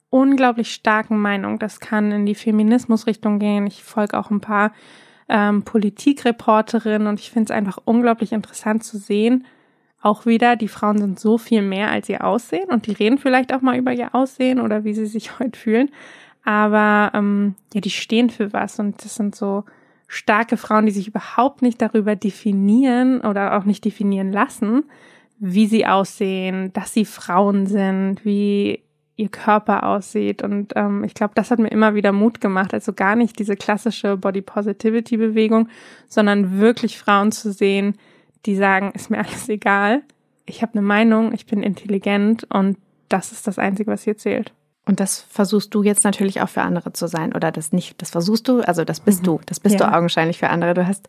unglaublich 0.09 0.72
starken 0.72 1.18
Meinung. 1.18 1.59
Das 1.59 1.80
kann 1.80 2.12
in 2.12 2.26
die 2.26 2.35
Feminismusrichtung 2.35 3.38
gehen. 3.38 3.66
Ich 3.66 3.85
folge 3.85 4.18
auch 4.18 4.30
ein 4.30 4.40
paar 4.40 4.72
ähm, 5.28 5.62
Politikreporterinnen 5.62 7.06
und 7.06 7.20
ich 7.20 7.30
finde 7.30 7.52
es 7.52 7.56
einfach 7.56 7.78
unglaublich 7.85 8.33
interessant 8.33 8.85
zu 8.85 8.98
sehen. 8.98 9.44
Auch 10.02 10.24
wieder, 10.24 10.56
die 10.56 10.68
Frauen 10.68 10.98
sind 10.98 11.20
so 11.20 11.36
viel 11.36 11.62
mehr, 11.62 11.90
als 11.90 12.08
ihr 12.08 12.24
Aussehen 12.24 12.70
und 12.70 12.86
die 12.86 12.92
reden 12.92 13.18
vielleicht 13.18 13.52
auch 13.52 13.60
mal 13.60 13.76
über 13.76 13.92
ihr 13.92 14.14
Aussehen 14.14 14.60
oder 14.60 14.84
wie 14.84 14.94
sie 14.94 15.06
sich 15.06 15.38
heute 15.38 15.58
fühlen. 15.58 15.90
Aber 16.44 17.12
ähm, 17.14 17.54
ja, 17.74 17.80
die 17.80 17.90
stehen 17.90 18.30
für 18.30 18.52
was 18.52 18.78
und 18.78 19.04
das 19.04 19.14
sind 19.14 19.34
so 19.34 19.64
starke 20.06 20.56
Frauen, 20.56 20.86
die 20.86 20.92
sich 20.92 21.06
überhaupt 21.06 21.62
nicht 21.62 21.80
darüber 21.80 22.16
definieren 22.16 23.20
oder 23.20 23.56
auch 23.56 23.64
nicht 23.64 23.84
definieren 23.84 24.32
lassen, 24.32 24.84
wie 25.38 25.66
sie 25.66 25.86
aussehen, 25.86 26.72
dass 26.72 26.92
sie 26.92 27.04
Frauen 27.04 27.66
sind, 27.66 28.24
wie 28.24 28.82
ihr 29.16 29.28
Körper 29.28 29.86
aussieht. 29.86 30.42
Und 30.42 30.72
ähm, 30.76 31.04
ich 31.04 31.14
glaube, 31.14 31.34
das 31.36 31.50
hat 31.50 31.58
mir 31.58 31.68
immer 31.68 31.94
wieder 31.94 32.10
Mut 32.10 32.40
gemacht. 32.40 32.74
Also 32.74 32.92
gar 32.92 33.14
nicht 33.14 33.38
diese 33.38 33.54
klassische 33.54 34.16
Body 34.16 34.40
Positivity 34.40 35.18
Bewegung, 35.18 35.68
sondern 36.08 36.58
wirklich 36.58 36.98
Frauen 36.98 37.30
zu 37.30 37.52
sehen, 37.52 37.96
die 38.46 38.57
sagen, 38.57 38.92
ist 38.94 39.11
mir 39.11 39.18
alles 39.18 39.48
egal. 39.48 40.03
Ich 40.46 40.62
habe 40.62 40.72
eine 40.72 40.83
Meinung, 40.83 41.33
ich 41.33 41.46
bin 41.46 41.62
intelligent 41.62 42.44
und 42.50 42.76
das 43.09 43.33
ist 43.33 43.46
das 43.46 43.59
Einzige, 43.59 43.90
was 43.90 44.05
hier 44.05 44.16
zählt. 44.16 44.53
Und 44.87 44.98
das 44.98 45.20
versuchst 45.20 45.74
du 45.74 45.83
jetzt 45.83 46.05
natürlich 46.05 46.40
auch 46.40 46.48
für 46.48 46.62
andere 46.62 46.92
zu 46.92 47.07
sein. 47.07 47.35
Oder 47.35 47.53
das 47.53 47.72
nicht, 47.72 48.00
das 48.00 48.11
versuchst 48.11 48.48
du, 48.48 48.61
also 48.62 48.85
das 48.85 49.00
bist 49.00 49.20
mhm. 49.22 49.26
du. 49.26 49.40
Das 49.46 49.61
bist 49.61 49.79
ja. 49.79 49.87
du 49.87 49.96
augenscheinlich 49.96 50.38
für 50.38 50.48
andere. 50.48 50.74
Du 50.74 50.87
hast, 50.87 51.07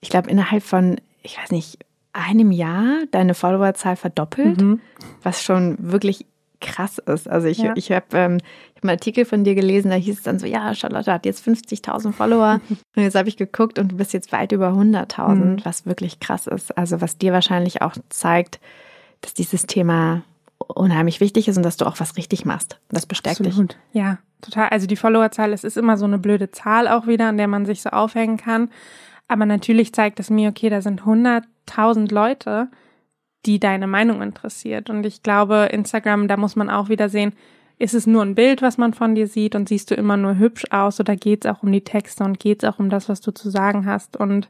ich 0.00 0.10
glaube, 0.10 0.30
innerhalb 0.30 0.62
von, 0.62 1.00
ich 1.22 1.38
weiß 1.38 1.50
nicht, 1.50 1.78
einem 2.12 2.52
Jahr 2.52 3.00
deine 3.10 3.34
Followerzahl 3.34 3.96
verdoppelt, 3.96 4.60
mhm. 4.60 4.80
was 5.22 5.42
schon 5.42 5.76
wirklich 5.78 6.26
krass 6.60 6.98
ist. 6.98 7.28
Also 7.28 7.48
ich, 7.48 7.58
ja. 7.58 7.72
ich 7.76 7.90
habe 7.92 8.06
ähm, 8.12 8.38
hab 8.74 8.84
einen 8.84 8.90
Artikel 8.90 9.24
von 9.24 9.44
dir 9.44 9.54
gelesen, 9.54 9.90
da 9.90 9.96
hieß 9.96 10.18
es 10.18 10.22
dann 10.22 10.38
so, 10.38 10.46
ja, 10.46 10.74
Charlotte 10.74 11.12
hat 11.12 11.26
jetzt 11.26 11.46
50.000 11.46 12.12
Follower 12.12 12.60
und 12.96 13.02
jetzt 13.02 13.14
habe 13.14 13.28
ich 13.28 13.36
geguckt 13.36 13.78
und 13.78 13.92
du 13.92 13.96
bist 13.96 14.12
jetzt 14.12 14.32
weit 14.32 14.52
über 14.52 14.70
100.000, 14.70 15.34
mhm. 15.34 15.56
was 15.64 15.86
wirklich 15.86 16.20
krass 16.20 16.46
ist. 16.46 16.76
Also 16.76 17.00
was 17.00 17.18
dir 17.18 17.32
wahrscheinlich 17.32 17.82
auch 17.82 17.94
zeigt, 18.08 18.60
dass 19.20 19.34
dieses 19.34 19.66
Thema 19.66 20.22
unheimlich 20.58 21.20
wichtig 21.20 21.48
ist 21.48 21.56
und 21.56 21.62
dass 21.62 21.76
du 21.76 21.86
auch 21.86 22.00
was 22.00 22.16
richtig 22.16 22.44
machst. 22.44 22.78
Das 22.88 23.06
bestärkt 23.06 23.40
Absolut. 23.40 23.72
dich. 23.72 23.78
Ja, 23.92 24.18
total. 24.40 24.68
Also 24.70 24.86
die 24.86 24.96
Followerzahl, 24.96 25.52
es 25.52 25.64
ist 25.64 25.76
immer 25.76 25.96
so 25.96 26.04
eine 26.04 26.18
blöde 26.18 26.50
Zahl 26.50 26.88
auch 26.88 27.06
wieder, 27.06 27.28
an 27.28 27.36
der 27.36 27.48
man 27.48 27.66
sich 27.66 27.82
so 27.82 27.90
aufhängen 27.90 28.36
kann. 28.36 28.70
Aber 29.28 29.46
natürlich 29.46 29.92
zeigt 29.92 30.20
es 30.20 30.30
mir, 30.30 30.50
okay, 30.50 30.70
da 30.70 30.80
sind 30.80 31.02
100.000 31.02 32.12
Leute, 32.12 32.68
die 33.44 33.60
deine 33.60 33.86
Meinung 33.86 34.22
interessiert. 34.22 34.90
Und 34.90 35.04
ich 35.04 35.22
glaube, 35.22 35.68
Instagram, 35.70 36.28
da 36.28 36.36
muss 36.36 36.56
man 36.56 36.70
auch 36.70 36.88
wieder 36.88 37.08
sehen, 37.08 37.32
ist 37.78 37.94
es 37.94 38.06
nur 38.06 38.22
ein 38.22 38.34
Bild, 38.34 38.62
was 38.62 38.78
man 38.78 38.94
von 38.94 39.14
dir 39.14 39.26
sieht 39.26 39.54
und 39.54 39.68
siehst 39.68 39.90
du 39.90 39.94
immer 39.94 40.16
nur 40.16 40.38
hübsch 40.38 40.64
aus 40.70 40.98
oder 40.98 41.14
geht 41.14 41.44
es 41.44 41.50
auch 41.50 41.62
um 41.62 41.70
die 41.70 41.84
Texte 41.84 42.24
und 42.24 42.40
geht 42.40 42.62
es 42.62 42.68
auch 42.68 42.78
um 42.78 42.88
das, 42.88 43.08
was 43.08 43.20
du 43.20 43.32
zu 43.32 43.50
sagen 43.50 43.84
hast? 43.84 44.16
Und 44.16 44.48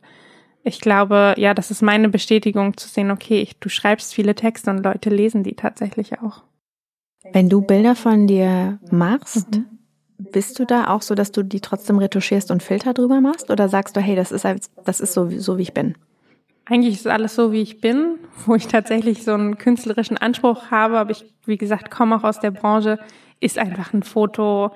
ich 0.62 0.80
glaube, 0.80 1.34
ja, 1.36 1.52
das 1.52 1.70
ist 1.70 1.82
meine 1.82 2.08
Bestätigung 2.08 2.76
zu 2.76 2.88
sehen, 2.88 3.10
okay, 3.10 3.40
ich, 3.40 3.58
du 3.58 3.68
schreibst 3.68 4.14
viele 4.14 4.34
Texte 4.34 4.70
und 4.70 4.82
Leute 4.82 5.10
lesen 5.10 5.42
die 5.42 5.54
tatsächlich 5.54 6.20
auch. 6.20 6.44
Wenn 7.32 7.48
du 7.48 7.62
Bilder 7.62 7.96
von 7.96 8.28
dir 8.28 8.78
machst, 8.90 9.56
mhm. 9.56 9.66
bist 10.18 10.58
du 10.58 10.64
da 10.64 10.88
auch 10.88 11.02
so, 11.02 11.16
dass 11.16 11.32
du 11.32 11.42
die 11.42 11.60
trotzdem 11.60 11.98
retuschierst 11.98 12.52
und 12.52 12.62
Filter 12.62 12.94
drüber 12.94 13.20
machst? 13.20 13.50
Oder 13.50 13.68
sagst 13.68 13.96
du, 13.96 14.00
hey, 14.00 14.14
das 14.14 14.30
ist, 14.30 14.46
das 14.84 15.00
ist 15.00 15.12
so, 15.12 15.28
so 15.30 15.58
wie 15.58 15.62
ich 15.62 15.74
bin? 15.74 15.96
Eigentlich 16.68 16.94
ist 16.96 17.06
alles 17.06 17.34
so, 17.34 17.52
wie 17.52 17.62
ich 17.62 17.80
bin, 17.80 18.18
wo 18.44 18.54
ich 18.54 18.66
tatsächlich 18.66 19.22
so 19.22 19.32
einen 19.32 19.56
künstlerischen 19.56 20.18
Anspruch 20.18 20.70
habe, 20.70 20.98
aber 20.98 21.12
ich, 21.12 21.24
wie 21.44 21.56
gesagt, 21.56 21.90
komme 21.90 22.16
auch 22.16 22.24
aus 22.24 22.40
der 22.40 22.50
Branche, 22.50 22.98
ist 23.38 23.58
einfach 23.58 23.92
ein 23.92 24.02
Foto, 24.02 24.72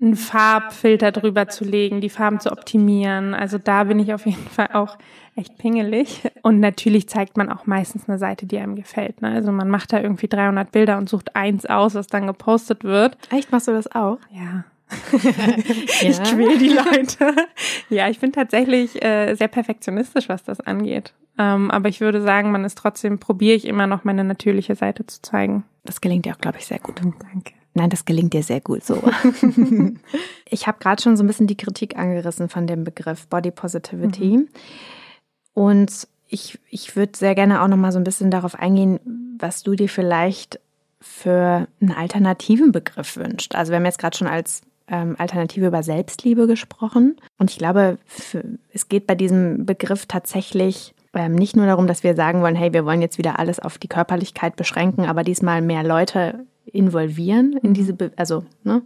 einen 0.00 0.16
Farbfilter 0.16 1.10
drüber 1.10 1.48
zu 1.48 1.64
legen, 1.64 2.00
die 2.00 2.10
Farben 2.10 2.40
zu 2.40 2.52
optimieren. 2.52 3.34
Also 3.34 3.58
da 3.58 3.84
bin 3.84 3.98
ich 3.98 4.12
auf 4.12 4.26
jeden 4.26 4.48
Fall 4.48 4.68
auch 4.74 4.96
echt 5.34 5.58
pingelig. 5.58 6.30
Und 6.42 6.60
natürlich 6.60 7.08
zeigt 7.08 7.36
man 7.36 7.50
auch 7.50 7.66
meistens 7.66 8.08
eine 8.08 8.18
Seite, 8.18 8.46
die 8.46 8.58
einem 8.58 8.76
gefällt. 8.76 9.22
Ne? 9.22 9.30
Also 9.30 9.50
man 9.50 9.68
macht 9.68 9.92
da 9.92 10.00
irgendwie 10.00 10.28
300 10.28 10.70
Bilder 10.70 10.98
und 10.98 11.08
sucht 11.08 11.34
eins 11.34 11.66
aus, 11.66 11.94
was 11.94 12.06
dann 12.06 12.26
gepostet 12.26 12.84
wird. 12.84 13.16
Echt, 13.30 13.50
machst 13.50 13.66
du 13.66 13.72
das 13.72 13.92
auch? 13.92 14.18
Ja. 14.30 14.64
ich 16.02 16.22
quäl 16.22 16.58
die 16.58 16.68
Leute. 16.68 17.34
ja, 17.88 18.08
ich 18.08 18.20
bin 18.20 18.32
tatsächlich 18.32 19.02
äh, 19.02 19.34
sehr 19.34 19.48
perfektionistisch, 19.48 20.28
was 20.28 20.44
das 20.44 20.60
angeht. 20.60 21.12
Ähm, 21.38 21.70
aber 21.70 21.88
ich 21.88 22.00
würde 22.00 22.20
sagen, 22.20 22.50
man 22.50 22.64
ist 22.64 22.78
trotzdem, 22.78 23.18
probiere 23.18 23.56
ich 23.56 23.66
immer 23.66 23.86
noch 23.86 24.04
meine 24.04 24.24
natürliche 24.24 24.74
Seite 24.74 25.06
zu 25.06 25.22
zeigen. 25.22 25.64
Das 25.84 26.00
gelingt 26.00 26.24
dir 26.24 26.34
auch, 26.34 26.38
glaube 26.38 26.58
ich, 26.58 26.66
sehr 26.66 26.80
gut. 26.80 27.00
Danke. 27.00 27.52
Nein, 27.74 27.90
das 27.90 28.04
gelingt 28.04 28.32
dir 28.32 28.42
sehr 28.42 28.60
gut 28.60 28.84
so. 28.84 28.96
ich 30.50 30.66
habe 30.66 30.78
gerade 30.80 31.00
schon 31.00 31.16
so 31.16 31.22
ein 31.22 31.28
bisschen 31.28 31.46
die 31.46 31.56
Kritik 31.56 31.96
angerissen 31.96 32.48
von 32.48 32.66
dem 32.66 32.82
Begriff 32.82 33.28
Body 33.28 33.52
Positivity. 33.52 34.38
Mhm. 34.38 34.48
Und 35.54 36.08
ich, 36.26 36.58
ich 36.70 36.96
würde 36.96 37.16
sehr 37.16 37.34
gerne 37.34 37.62
auch 37.62 37.68
noch 37.68 37.76
mal 37.76 37.92
so 37.92 37.98
ein 37.98 38.04
bisschen 38.04 38.30
darauf 38.30 38.56
eingehen, 38.56 39.36
was 39.38 39.62
du 39.62 39.76
dir 39.76 39.88
vielleicht 39.88 40.60
für 41.00 41.68
einen 41.80 41.92
alternativen 41.92 42.72
Begriff 42.72 43.16
wünscht. 43.16 43.54
Also 43.54 43.70
wir 43.70 43.76
haben 43.76 43.84
jetzt 43.84 43.98
gerade 43.98 44.16
schon 44.16 44.26
als 44.26 44.62
ähm, 44.90 45.16
Alternative 45.18 45.66
über 45.66 45.82
Selbstliebe 45.82 46.46
gesprochen. 46.46 47.16
Und 47.38 47.50
ich 47.50 47.58
glaube, 47.58 47.98
für, 48.06 48.44
es 48.72 48.88
geht 48.88 49.06
bei 49.06 49.14
diesem 49.14 49.66
Begriff 49.66 50.06
tatsächlich 50.06 50.94
ähm, 51.14 51.34
nicht 51.34 51.56
nur 51.56 51.66
darum, 51.66 51.86
dass 51.86 52.02
wir 52.02 52.14
sagen 52.14 52.42
wollen, 52.42 52.56
hey, 52.56 52.72
wir 52.72 52.84
wollen 52.84 53.02
jetzt 53.02 53.18
wieder 53.18 53.38
alles 53.38 53.58
auf 53.58 53.78
die 53.78 53.88
Körperlichkeit 53.88 54.56
beschränken, 54.56 55.04
aber 55.04 55.24
diesmal 55.24 55.62
mehr 55.62 55.82
Leute 55.82 56.46
involvieren 56.66 57.54
in 57.62 57.74
diese, 57.74 57.94
Be 57.94 58.12
also, 58.16 58.44
ne, 58.62 58.82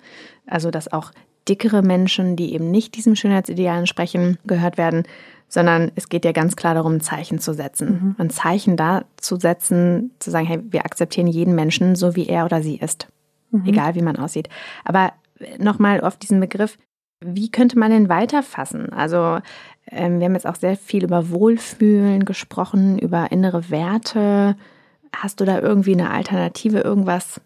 also 0.46 0.70
dass 0.70 0.92
auch 0.92 1.10
dickere 1.48 1.82
Menschen, 1.82 2.36
die 2.36 2.54
eben 2.54 2.70
nicht 2.70 2.94
diesem 2.94 3.16
Schönheitsideal 3.16 3.80
entsprechen, 3.80 4.38
gehört 4.44 4.78
werden, 4.78 5.02
sondern 5.48 5.90
es 5.96 6.08
geht 6.08 6.24
ja 6.24 6.32
ganz 6.32 6.56
klar 6.56 6.74
darum, 6.74 6.94
ein 6.94 7.00
Zeichen 7.00 7.38
zu 7.38 7.52
setzen. 7.52 7.88
Mhm. 7.90 8.14
Ein 8.18 8.30
Zeichen 8.30 8.76
da 8.76 9.04
zu 9.16 9.36
setzen, 9.36 10.12
zu 10.18 10.30
sagen, 10.30 10.46
hey, 10.46 10.60
wir 10.70 10.84
akzeptieren 10.84 11.26
jeden 11.26 11.54
Menschen, 11.54 11.96
so 11.96 12.16
wie 12.16 12.26
er 12.26 12.44
oder 12.44 12.62
sie 12.62 12.76
ist. 12.76 13.08
Mhm. 13.50 13.66
Egal 13.66 13.94
wie 13.94 14.02
man 14.02 14.16
aussieht. 14.16 14.48
Aber 14.84 15.12
nochmal 15.58 16.00
auf 16.00 16.16
diesen 16.16 16.40
Begriff, 16.40 16.78
wie 17.20 17.50
könnte 17.50 17.78
man 17.78 17.90
den 17.90 18.08
weiterfassen? 18.08 18.92
Also 18.92 19.38
ähm, 19.90 20.18
wir 20.18 20.26
haben 20.26 20.34
jetzt 20.34 20.46
auch 20.46 20.56
sehr 20.56 20.76
viel 20.76 21.04
über 21.04 21.30
Wohlfühlen 21.30 22.24
gesprochen, 22.24 22.98
über 22.98 23.30
innere 23.30 23.70
Werte. 23.70 24.56
Hast 25.14 25.40
du 25.40 25.44
da 25.44 25.60
irgendwie 25.60 25.92
eine 25.92 26.10
Alternative, 26.10 26.80
irgendwas, 26.80 27.40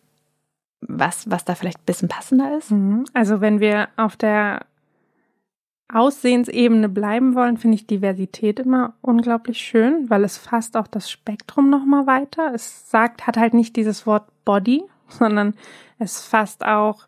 was, 0.80 1.30
was 1.30 1.44
da 1.44 1.54
vielleicht 1.54 1.80
ein 1.80 1.87
bisschen 1.87 2.09
passender 2.09 2.56
ist? 2.56 2.70
Mhm. 2.70 3.04
Also 3.12 3.40
wenn 3.40 3.61
wir 3.61 3.88
auf 3.96 4.16
der 4.16 4.66
Aussehensebene 5.92 6.88
bleiben 6.88 7.35
wollen, 7.35 7.59
finde 7.59 7.76
ich 7.76 7.87
Diversität 7.87 8.59
immer 8.59 8.94
unglaublich 9.02 9.59
schön, 9.59 10.11
weil 10.11 10.24
es 10.24 10.37
fasst 10.37 10.76
auch 10.76 10.88
das 10.88 11.11
Spektrum 11.11 11.70
nochmal 11.70 12.06
weiter. 12.06 12.52
Es 12.54 12.90
sagt, 12.90 13.26
hat 13.26 13.37
halt 13.37 13.54
nicht 13.54 13.76
dieses 13.76 14.06
Wort 14.06 14.28
Body, 14.44 14.82
sondern 15.09 15.54
es 15.98 16.20
fasst 16.22 16.64
auch 16.64 17.06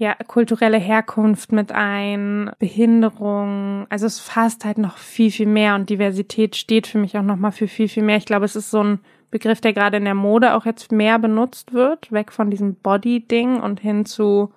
ja, 0.00 0.14
kulturelle 0.26 0.78
Herkunft 0.78 1.52
mit 1.52 1.72
ein, 1.72 2.50
Behinderung. 2.58 3.86
Also 3.90 4.06
es 4.06 4.18
fasst 4.18 4.64
halt 4.64 4.78
noch 4.78 4.96
viel, 4.96 5.30
viel 5.30 5.46
mehr 5.46 5.74
und 5.74 5.90
Diversität 5.90 6.56
steht 6.56 6.86
für 6.86 6.96
mich 6.96 7.18
auch 7.18 7.22
nochmal 7.22 7.52
für 7.52 7.68
viel, 7.68 7.86
viel 7.86 8.02
mehr. 8.02 8.16
Ich 8.16 8.24
glaube, 8.24 8.46
es 8.46 8.56
ist 8.56 8.70
so 8.70 8.82
ein 8.82 9.00
Begriff, 9.30 9.60
der 9.60 9.74
gerade 9.74 9.98
in 9.98 10.06
der 10.06 10.14
Mode 10.14 10.54
auch 10.54 10.64
jetzt 10.64 10.90
mehr 10.90 11.18
benutzt 11.18 11.74
wird, 11.74 12.10
weg 12.10 12.32
von 12.32 12.50
diesem 12.50 12.76
Body-Ding 12.76 13.60
und 13.60 13.80
hin 13.80 14.06
zu 14.06 14.54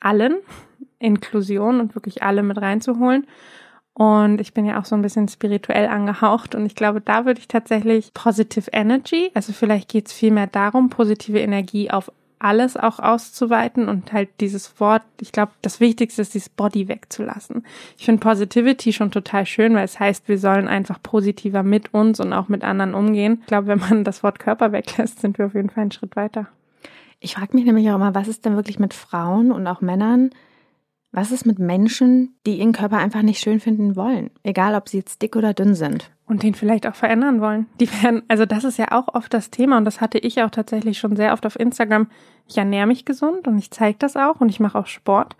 allen, 0.00 0.38
Inklusion 0.98 1.78
und 1.78 1.94
wirklich 1.94 2.24
alle 2.24 2.42
mit 2.42 2.60
reinzuholen. 2.60 3.28
Und 3.94 4.40
ich 4.40 4.54
bin 4.54 4.64
ja 4.64 4.80
auch 4.80 4.84
so 4.86 4.96
ein 4.96 5.02
bisschen 5.02 5.28
spirituell 5.28 5.86
angehaucht 5.86 6.56
und 6.56 6.66
ich 6.66 6.74
glaube, 6.74 7.00
da 7.00 7.26
würde 7.26 7.38
ich 7.38 7.46
tatsächlich 7.46 8.12
Positive 8.12 8.70
Energy, 8.72 9.30
also 9.34 9.52
vielleicht 9.52 9.88
geht 9.88 10.08
es 10.08 10.12
vielmehr 10.12 10.48
darum, 10.48 10.90
positive 10.90 11.38
Energie 11.38 11.92
auf 11.92 12.10
alles 12.38 12.76
auch 12.76 12.98
auszuweiten 12.98 13.88
und 13.88 14.12
halt 14.12 14.28
dieses 14.40 14.80
Wort, 14.80 15.02
ich 15.20 15.32
glaube, 15.32 15.52
das 15.62 15.80
Wichtigste 15.80 16.22
ist, 16.22 16.34
dieses 16.34 16.48
Body 16.48 16.88
wegzulassen. 16.88 17.64
Ich 17.96 18.04
finde 18.04 18.20
Positivity 18.20 18.92
schon 18.92 19.10
total 19.10 19.46
schön, 19.46 19.74
weil 19.74 19.84
es 19.84 19.98
heißt, 19.98 20.28
wir 20.28 20.38
sollen 20.38 20.68
einfach 20.68 21.02
positiver 21.02 21.62
mit 21.62 21.94
uns 21.94 22.20
und 22.20 22.32
auch 22.32 22.48
mit 22.48 22.64
anderen 22.64 22.94
umgehen. 22.94 23.38
Ich 23.42 23.46
glaube, 23.46 23.68
wenn 23.68 23.80
man 23.80 24.04
das 24.04 24.22
Wort 24.22 24.38
Körper 24.38 24.72
weglässt, 24.72 25.20
sind 25.20 25.38
wir 25.38 25.46
auf 25.46 25.54
jeden 25.54 25.70
Fall 25.70 25.82
einen 25.82 25.92
Schritt 25.92 26.16
weiter. 26.16 26.46
Ich 27.20 27.34
frage 27.34 27.56
mich 27.56 27.64
nämlich 27.64 27.90
auch 27.90 27.96
immer, 27.96 28.14
was 28.14 28.28
ist 28.28 28.44
denn 28.44 28.56
wirklich 28.56 28.78
mit 28.78 28.94
Frauen 28.94 29.50
und 29.50 29.66
auch 29.66 29.80
Männern, 29.80 30.30
was 31.10 31.32
ist 31.32 31.46
mit 31.46 31.58
Menschen, 31.58 32.36
die 32.46 32.58
ihren 32.58 32.72
Körper 32.72 32.98
einfach 32.98 33.22
nicht 33.22 33.40
schön 33.40 33.60
finden 33.60 33.96
wollen? 33.96 34.30
Egal, 34.42 34.74
ob 34.74 34.88
sie 34.88 34.98
jetzt 34.98 35.22
dick 35.22 35.36
oder 35.36 35.54
dünn 35.54 35.74
sind. 35.74 36.10
Und 36.26 36.42
den 36.42 36.54
vielleicht 36.54 36.86
auch 36.86 36.94
verändern 36.94 37.40
wollen. 37.40 37.66
Die 37.80 37.90
werden, 38.02 38.22
also 38.28 38.44
das 38.44 38.64
ist 38.64 38.76
ja 38.76 38.92
auch 38.92 39.14
oft 39.14 39.32
das 39.32 39.50
Thema 39.50 39.78
und 39.78 39.86
das 39.86 40.02
hatte 40.02 40.18
ich 40.18 40.42
auch 40.42 40.50
tatsächlich 40.50 40.98
schon 40.98 41.16
sehr 41.16 41.32
oft 41.32 41.46
auf 41.46 41.58
Instagram. 41.58 42.08
Ich 42.46 42.58
ernähre 42.58 42.86
mich 42.86 43.06
gesund 43.06 43.48
und 43.48 43.58
ich 43.58 43.70
zeige 43.70 43.98
das 43.98 44.16
auch 44.16 44.40
und 44.40 44.50
ich 44.50 44.60
mache 44.60 44.78
auch 44.78 44.86
Sport. 44.86 45.36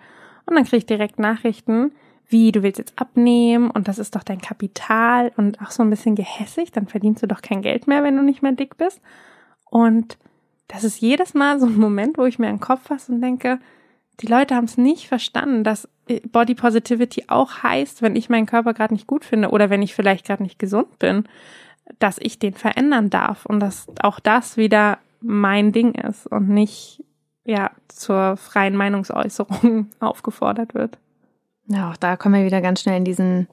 Und 0.47 0.57
dann 0.57 0.65
kriege 0.65 0.79
ich 0.79 0.87
direkt 0.87 1.19
Nachrichten, 1.19 1.93
wie 2.27 2.53
du 2.53 2.63
willst 2.63 2.79
jetzt 2.79 2.99
abnehmen 2.99 3.71
und 3.71 3.89
das 3.89 3.99
ist 3.99 4.15
doch 4.15 4.23
dein 4.23 4.41
Kapital 4.41 5.33
und 5.37 5.61
auch 5.61 5.71
so 5.71 5.83
ein 5.83 5.91
bisschen 5.91 6.15
gehässig, 6.15 6.73
dann 6.73 6.87
verdienst 6.87 7.23
du 7.23 7.27
doch 7.27 7.43
kein 7.43 7.63
Geld 7.63 7.87
mehr, 7.87 8.03
wenn 8.03 8.17
du 8.17 8.23
nicht 8.23 8.43
mehr 8.43 8.53
dick 8.53 8.79
bist. 8.79 9.01
Und 9.71 10.17
das 10.69 10.85
ist 10.85 11.01
jedes 11.01 11.35
Mal 11.35 11.61
so 11.61 11.67
ein 11.67 11.79
Moment, 11.79 12.17
wo 12.19 12.25
ich 12.25 12.39
mir 12.39 12.49
einen 12.49 12.61
Kopf 12.61 12.85
fasse 12.85 13.13
und 13.13 13.21
denke, 13.21 13.59
die 14.21 14.27
Leute 14.27 14.55
haben 14.55 14.65
es 14.65 14.77
nicht 14.77 15.09
verstanden, 15.09 15.65
dass 15.65 15.89
Body 16.33 16.55
Positivity 16.55 17.25
auch 17.29 17.63
heißt, 17.63 18.03
wenn 18.03 18.17
ich 18.17 18.29
meinen 18.29 18.47
Körper 18.47 18.75
gerade 18.75 18.95
nicht 18.95 19.07
gut 19.07 19.25
finde 19.25 19.51
oder 19.51 19.71
wenn 19.71 19.83
ich 19.83 19.95
vielleicht 19.95 20.27
gerade 20.27 20.43
nicht 20.43 20.59
gesund 20.59 20.99
bin, 20.99 21.25
dass 21.99 22.19
ich 22.19 22.39
den 22.39 22.55
verändern 22.55 23.11
darf 23.11 23.47
und 23.47 23.61
dass 23.61 23.87
auch 24.01 24.21
das 24.21 24.57
wieder 24.57 24.99
mein 25.21 25.73
Ding 25.73 25.95
ist 25.95 26.27
und 26.27 26.49
nicht 26.49 27.05
ja 27.45 27.71
zur 27.89 28.37
freien 28.37 28.77
Meinungsäußerung 28.77 29.89
aufgefordert 30.01 30.75
wird. 30.75 30.99
Ja, 31.67 31.91
auch 31.91 31.97
da 31.97 32.17
kommen 32.17 32.37
wir 32.37 32.45
wieder 32.45 32.61
ganz 32.61 32.81
schnell 32.81 32.97
in 32.97 33.05
diesen 33.05 33.49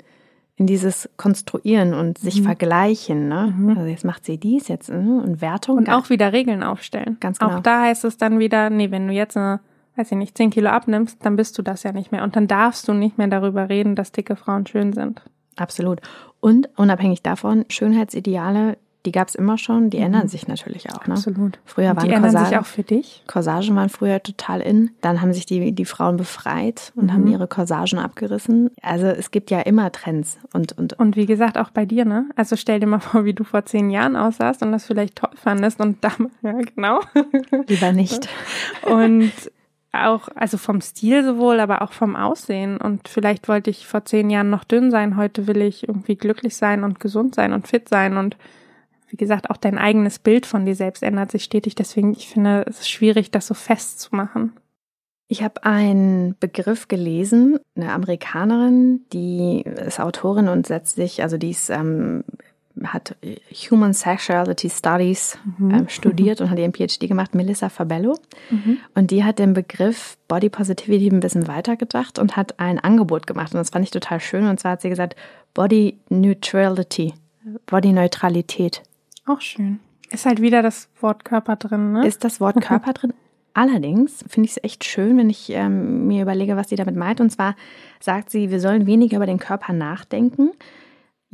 in 0.58 0.68
dieses 0.68 1.10
Konstruieren 1.18 1.94
und 1.94 2.18
sich 2.18 2.40
mhm. 2.40 2.46
vergleichen. 2.46 3.28
Ne? 3.28 3.54
Mhm. 3.58 3.78
Also 3.78 3.90
jetzt 3.90 4.06
macht 4.06 4.24
sie 4.24 4.38
dies 4.38 4.70
jetzt 4.70 4.90
ne? 4.90 5.22
und 5.22 5.42
Wertung. 5.42 5.78
Und 5.78 5.90
auch 5.90 6.10
wieder 6.10 6.32
Regeln 6.32 6.64
aufstellen. 6.64 7.18
Ganz 7.20 7.40
genau. 7.40 7.58
Auch 7.58 7.60
da 7.60 7.82
heißt 7.82 8.06
es 8.06 8.18
dann 8.18 8.40
wieder, 8.40 8.70
nee, 8.70 8.90
wenn 8.90 9.08
du 9.08 9.14
jetzt 9.14 9.36
eine 9.36 9.60
weiß 9.96 10.12
ich 10.12 10.18
nicht, 10.18 10.38
10 10.38 10.52
Kilo 10.52 10.70
abnimmst, 10.70 11.18
dann 11.24 11.36
bist 11.36 11.58
du 11.58 11.62
das 11.62 11.84
ja 11.84 11.92
nicht 11.92 12.12
mehr. 12.12 12.24
Und 12.24 12.36
dann 12.36 12.48
darfst 12.48 12.88
du 12.88 12.94
nicht 12.94 13.18
mehr 13.18 13.28
darüber 13.28 13.70
reden, 13.70 13.96
dass 13.96 14.12
dicke 14.12 14.36
Frauen 14.36 14.66
schön 14.68 14.94
sind. 14.94 15.22
Absolut. 15.56 16.02
Und 16.40 16.70
unabhängig 16.76 17.22
davon, 17.22 17.66
Schönheitsideale, 17.70 18.78
die 19.06 19.12
gab 19.12 19.28
es 19.28 19.36
immer 19.36 19.58
schon, 19.58 19.90
die 19.90 19.98
mhm. 19.98 20.06
ändern 20.06 20.28
sich 20.28 20.48
natürlich 20.48 20.92
auch. 20.92 21.06
Ne? 21.08 21.14
Absolut. 21.14 21.60
Früher 21.64 21.96
waren 21.96 22.08
die 22.08 22.14
ändern 22.14 22.32
Corsagen, 22.32 22.48
sich 22.48 22.58
auch 22.58 22.66
für 22.66 22.84
dich. 22.84 23.24
Corsagen 23.28 23.76
waren 23.76 23.90
früher 23.90 24.22
total 24.22 24.62
in. 24.62 24.92
Dann 25.02 25.22
haben 25.22 25.34
sich 25.34 25.46
die, 25.46 25.72
die 25.72 25.86
Frauen 25.86 26.18
befreit 26.18 26.92
und 26.96 27.06
mhm. 27.06 27.14
haben 27.14 27.28
ihre 27.28 27.48
Corsagen 27.48 28.00
abgerissen. 28.00 28.72
Also 28.82 29.08
es 29.08 29.32
gibt 29.32 29.52
ja 29.52 29.62
immer 29.62 29.92
Trends. 29.92 30.40
Und, 30.54 30.78
und, 30.78 30.94
und 30.94 31.16
wie 31.16 31.26
gesagt, 31.26 31.58
auch 31.58 31.70
bei 31.70 31.86
dir, 31.86 32.06
ne? 32.06 32.26
Also 32.36 32.56
stell 32.56 32.80
dir 32.80 32.88
mal 32.88 33.00
vor, 33.00 33.26
wie 33.26 33.34
du 33.34 33.44
vor 33.44 33.66
zehn 33.66 33.90
Jahren 33.90 34.16
aussahst 34.16 34.64
und 34.64 34.72
das 34.72 34.86
vielleicht 34.86 35.18
toll 35.18 35.30
fandest 35.36 35.80
und 35.80 36.04
damals, 36.04 36.34
ja 36.42 36.54
genau. 36.54 37.00
Lieber 37.68 37.92
nicht. 37.92 38.28
Und 38.86 39.32
auch, 40.04 40.30
also 40.36 40.58
vom 40.58 40.82
Stil 40.82 41.24
sowohl, 41.24 41.60
aber 41.60 41.82
auch 41.82 41.94
vom 41.94 42.16
Aussehen. 42.16 42.78
Und 42.78 43.08
vielleicht 43.08 43.48
wollte 43.48 43.70
ich 43.70 43.88
vor 43.88 44.06
zehn 44.06 44.30
Jahren 44.30 44.50
noch 44.50 44.64
dünn 44.64 44.92
sein, 44.92 45.18
heute 45.18 45.48
will 45.48 45.62
ich 45.62 45.88
irgendwie 45.88 46.16
glücklich 46.16 46.56
sein 46.56 46.84
und 46.84 47.00
gesund 47.00 47.36
sein 47.36 47.54
und 47.54 47.68
fit 47.68 47.90
sein. 47.90 48.18
Und 48.18 48.38
wie 49.10 49.18
gesagt, 49.18 49.50
auch 49.50 49.58
dein 49.58 49.78
eigenes 49.78 50.20
Bild 50.20 50.46
von 50.46 50.66
dir 50.66 50.76
selbst 50.76 51.04
ändert 51.04 51.32
sich 51.32 51.44
stetig. 51.44 51.76
Deswegen, 51.76 52.12
ich 52.12 52.28
finde 52.28 52.66
es 52.68 52.82
ist 52.82 52.90
schwierig, 52.90 53.32
das 53.32 53.48
so 53.48 53.54
festzumachen. 53.54 54.54
Ich 55.28 55.42
habe 55.42 55.64
einen 55.64 56.36
Begriff 56.40 56.88
gelesen, 56.88 57.60
eine 57.76 57.94
Amerikanerin, 57.94 59.06
die 59.12 59.62
ist 59.62 60.00
Autorin 60.00 60.50
und 60.50 60.68
setzt 60.68 60.98
sich, 60.98 61.24
also 61.24 61.38
die 61.38 61.50
ist 61.50 61.70
ähm, 61.72 62.24
hat 62.84 63.16
Human 63.70 63.94
Sexuality 63.94 64.70
Studies 64.70 65.38
mhm. 65.58 65.72
ähm, 65.72 65.90
studiert 65.90 66.42
und 66.42 66.50
hat 66.50 66.60
ihren 66.60 66.74
PhD 66.74 67.08
gemacht, 67.08 67.34
Melissa 67.34 67.70
Fabello. 67.70 68.18
Mhm. 68.50 68.78
Und 68.94 69.12
die 69.12 69.24
hat 69.24 69.40
den 69.40 69.54
Begriff 69.54 70.18
Body 70.28 70.50
Positivity 70.50 71.08
ein 71.08 71.20
bisschen 71.20 71.48
weitergedacht 71.48 72.20
und 72.20 72.36
hat 72.36 72.60
ein 72.60 72.80
Angebot 72.80 73.28
gemacht. 73.28 73.54
Und 73.54 73.60
das 73.60 73.70
fand 73.70 73.86
ich 73.86 73.92
total 73.92 74.20
schön. 74.20 74.48
Und 74.48 74.60
zwar 74.60 74.74
hat 74.74 74.82
sie 74.82 74.90
gesagt, 74.90 75.16
Body 75.54 75.98
Neutrality, 76.10 77.14
Body 77.66 77.94
Neutralität. 77.94 78.84
Auch 79.26 79.42
schön. 79.42 79.80
Ist 80.12 80.26
halt 80.26 80.42
wieder 80.42 80.62
das 80.62 80.90
Wort 81.02 81.26
Körper 81.26 81.56
drin, 81.56 81.94
ne? 81.94 82.06
Ist 82.06 82.24
das 82.24 82.40
Wort 82.40 82.62
Körper 82.62 82.94
drin? 82.94 83.14
Allerdings 83.54 84.24
finde 84.28 84.48
ich 84.48 84.58
es 84.58 84.64
echt 84.64 84.84
schön, 84.84 85.18
wenn 85.18 85.30
ich 85.30 85.50
ähm, 85.50 86.08
mir 86.08 86.22
überlege, 86.22 86.58
was 86.58 86.68
sie 86.68 86.76
damit 86.76 86.98
meint. 86.98 87.22
Und 87.22 87.30
zwar 87.30 87.56
sagt 88.02 88.30
sie, 88.30 88.52
wir 88.52 88.60
sollen 88.60 88.86
weniger 88.86 89.16
über 89.16 89.26
den 89.26 89.40
Körper 89.40 89.72
nachdenken, 89.72 90.52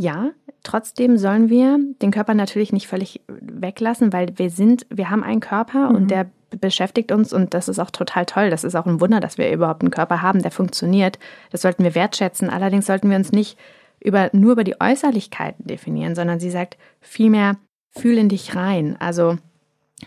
ja, 0.02 0.32
trotzdem 0.64 1.18
sollen 1.18 1.50
wir 1.50 1.78
den 2.02 2.10
Körper 2.10 2.34
natürlich 2.34 2.74
nicht 2.74 2.88
völlig 2.88 3.22
weglassen, 3.28 4.12
weil 4.12 4.36
wir 4.36 4.50
sind, 4.50 4.88
wir 4.90 5.12
haben 5.12 5.24
einen 5.24 5.42
Körper 5.42 5.90
mhm. 5.90 5.96
und 5.96 6.12
der 6.12 6.28
beschäftigt 6.60 7.12
uns 7.12 7.32
und 7.32 7.54
das 7.54 7.70
ist 7.70 7.78
auch 7.78 7.92
total 7.92 8.26
toll. 8.26 8.50
Das 8.50 8.64
ist 8.64 8.76
auch 8.76 8.88
ein 8.88 9.00
Wunder, 9.00 9.20
dass 9.20 9.38
wir 9.38 9.52
überhaupt 9.52 9.84
einen 9.84 9.92
Körper 9.92 10.24
haben, 10.24 10.42
der 10.42 10.50
funktioniert. 10.50 11.20
Das 11.52 11.62
sollten 11.62 11.84
wir 11.84 11.94
wertschätzen. 11.94 12.50
Allerdings 12.50 12.88
sollten 12.88 13.12
wir 13.12 13.18
uns 13.18 13.32
nicht 13.32 13.60
über, 14.00 14.32
nur 14.34 14.54
über 14.54 14.64
die 14.64 14.82
Äußerlichkeiten 14.82 15.68
definieren, 15.68 16.16
sondern 16.16 16.40
sie 16.40 16.50
sagt 16.50 16.78
vielmehr, 17.00 17.58
fühl 17.92 18.18
in 18.18 18.28
dich 18.28 18.56
rein. 18.56 18.98
Also 19.00 19.38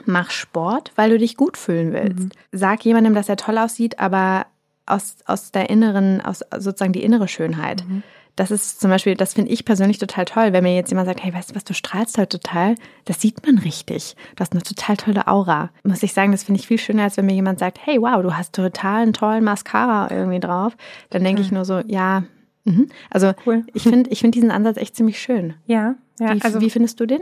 mach 0.06 0.32
Sport, 0.32 0.90
weil 0.96 1.10
du 1.10 1.18
dich 1.18 1.36
gut 1.36 1.56
fühlen 1.56 1.92
willst. 1.92 2.18
Mhm. 2.18 2.30
Sag 2.50 2.84
jemandem, 2.84 3.14
dass 3.14 3.28
er 3.28 3.36
toll 3.36 3.58
aussieht, 3.58 4.00
aber 4.00 4.46
aus, 4.86 5.18
aus 5.24 5.52
der 5.52 5.70
inneren, 5.70 6.20
aus 6.20 6.40
sozusagen 6.58 6.92
die 6.92 7.04
innere 7.04 7.28
Schönheit. 7.28 7.84
Mhm 7.88 8.02
das 8.36 8.50
ist 8.50 8.80
zum 8.80 8.90
Beispiel, 8.90 9.14
das 9.14 9.34
finde 9.34 9.52
ich 9.52 9.64
persönlich 9.64 9.98
total 9.98 10.24
toll, 10.24 10.52
wenn 10.52 10.64
mir 10.64 10.74
jetzt 10.74 10.90
jemand 10.90 11.06
sagt, 11.06 11.22
hey, 11.22 11.32
weißt 11.32 11.50
du 11.50 11.54
was, 11.54 11.64
du 11.64 11.72
strahlst 11.72 12.18
heute 12.18 12.40
total, 12.40 12.74
das 13.04 13.20
sieht 13.20 13.46
man 13.46 13.58
richtig. 13.58 14.16
Du 14.34 14.40
hast 14.40 14.52
eine 14.52 14.62
total 14.62 14.96
tolle 14.96 15.28
Aura. 15.28 15.70
Muss 15.84 16.02
ich 16.02 16.12
sagen, 16.12 16.32
das 16.32 16.44
finde 16.44 16.60
ich 16.60 16.66
viel 16.66 16.78
schöner, 16.78 17.04
als 17.04 17.16
wenn 17.16 17.26
mir 17.26 17.34
jemand 17.34 17.60
sagt, 17.60 17.78
hey, 17.84 18.00
wow, 18.00 18.22
du 18.22 18.36
hast 18.36 18.52
total 18.54 19.02
einen 19.02 19.12
tollen 19.12 19.44
Mascara 19.44 20.10
irgendwie 20.10 20.40
drauf. 20.40 20.76
Dann 21.10 21.22
denke 21.22 21.42
mhm. 21.42 21.46
ich 21.46 21.52
nur 21.52 21.64
so, 21.64 21.80
ja, 21.86 22.24
mh. 22.64 22.86
also 23.10 23.32
cool. 23.46 23.64
ich 23.72 23.84
finde 23.84 24.10
ich 24.10 24.20
finde 24.20 24.36
diesen 24.36 24.50
Ansatz 24.50 24.78
echt 24.78 24.96
ziemlich 24.96 25.20
schön. 25.20 25.54
Ja, 25.66 25.94
ja. 26.18 26.34
Wie, 26.34 26.42
also, 26.42 26.60
wie 26.60 26.70
findest 26.70 26.98
du 26.98 27.06
den? 27.06 27.20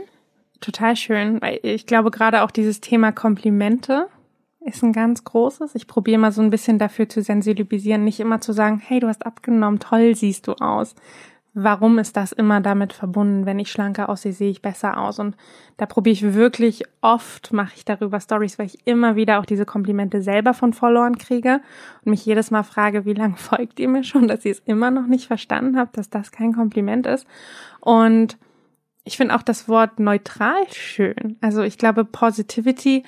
Total 0.61 0.95
schön, 0.95 1.41
weil 1.41 1.59
ich 1.61 1.85
glaube 1.85 2.09
gerade 2.09 2.41
auch 2.41 2.51
dieses 2.51 2.81
Thema 2.81 3.11
Komplimente 3.11 4.07
ist 4.65 4.83
ein 4.83 4.93
ganz 4.93 5.23
großes. 5.23 5.75
Ich 5.75 5.87
probiere 5.87 6.19
mal 6.19 6.31
so 6.31 6.41
ein 6.41 6.49
bisschen 6.49 6.79
dafür 6.79 7.09
zu 7.09 7.21
sensibilisieren, 7.21 8.03
nicht 8.03 8.19
immer 8.19 8.41
zu 8.41 8.53
sagen, 8.53 8.81
hey, 8.85 8.99
du 8.99 9.07
hast 9.07 9.25
abgenommen, 9.25 9.79
toll 9.79 10.15
siehst 10.15 10.47
du 10.47 10.53
aus. 10.53 10.95
Warum 11.55 11.99
ist 11.99 12.17
das 12.17 12.31
immer 12.31 12.61
damit 12.61 12.93
verbunden? 12.93 13.45
Wenn 13.45 13.59
ich 13.59 13.71
schlanker 13.71 14.09
aussehe, 14.09 14.33
sehe 14.33 14.49
ich 14.49 14.63
besser 14.63 14.97
aus. 14.97 15.19
Und 15.19 15.35
da 15.77 15.85
probiere 15.85 16.13
ich 16.13 16.33
wirklich 16.33 16.83
oft, 17.01 17.53
mache 17.53 17.73
ich 17.75 17.85
darüber 17.85 18.19
Stories, 18.19 18.57
weil 18.57 18.65
ich 18.65 18.87
immer 18.87 19.15
wieder 19.15 19.39
auch 19.39 19.45
diese 19.45 19.65
Komplimente 19.65 20.23
selber 20.23 20.55
von 20.55 20.73
Followern 20.73 21.19
kriege 21.19 21.61
und 22.03 22.09
mich 22.09 22.25
jedes 22.25 22.49
Mal 22.49 22.63
frage, 22.63 23.05
wie 23.05 23.13
lange 23.13 23.35
folgt 23.37 23.79
ihr 23.79 23.87
mir 23.87 24.03
schon, 24.03 24.27
dass 24.27 24.45
ihr 24.45 24.51
es 24.51 24.63
immer 24.65 24.89
noch 24.89 25.05
nicht 25.05 25.27
verstanden 25.27 25.77
habt, 25.77 25.97
dass 25.97 26.09
das 26.09 26.31
kein 26.31 26.53
Kompliment 26.53 27.05
ist. 27.05 27.27
Und 27.81 28.37
ich 29.03 29.17
finde 29.17 29.35
auch 29.35 29.43
das 29.43 29.67
Wort 29.67 29.99
neutral 29.99 30.63
schön. 30.71 31.37
Also 31.41 31.61
ich 31.61 31.77
glaube, 31.77 32.05
Positivity 32.05 33.03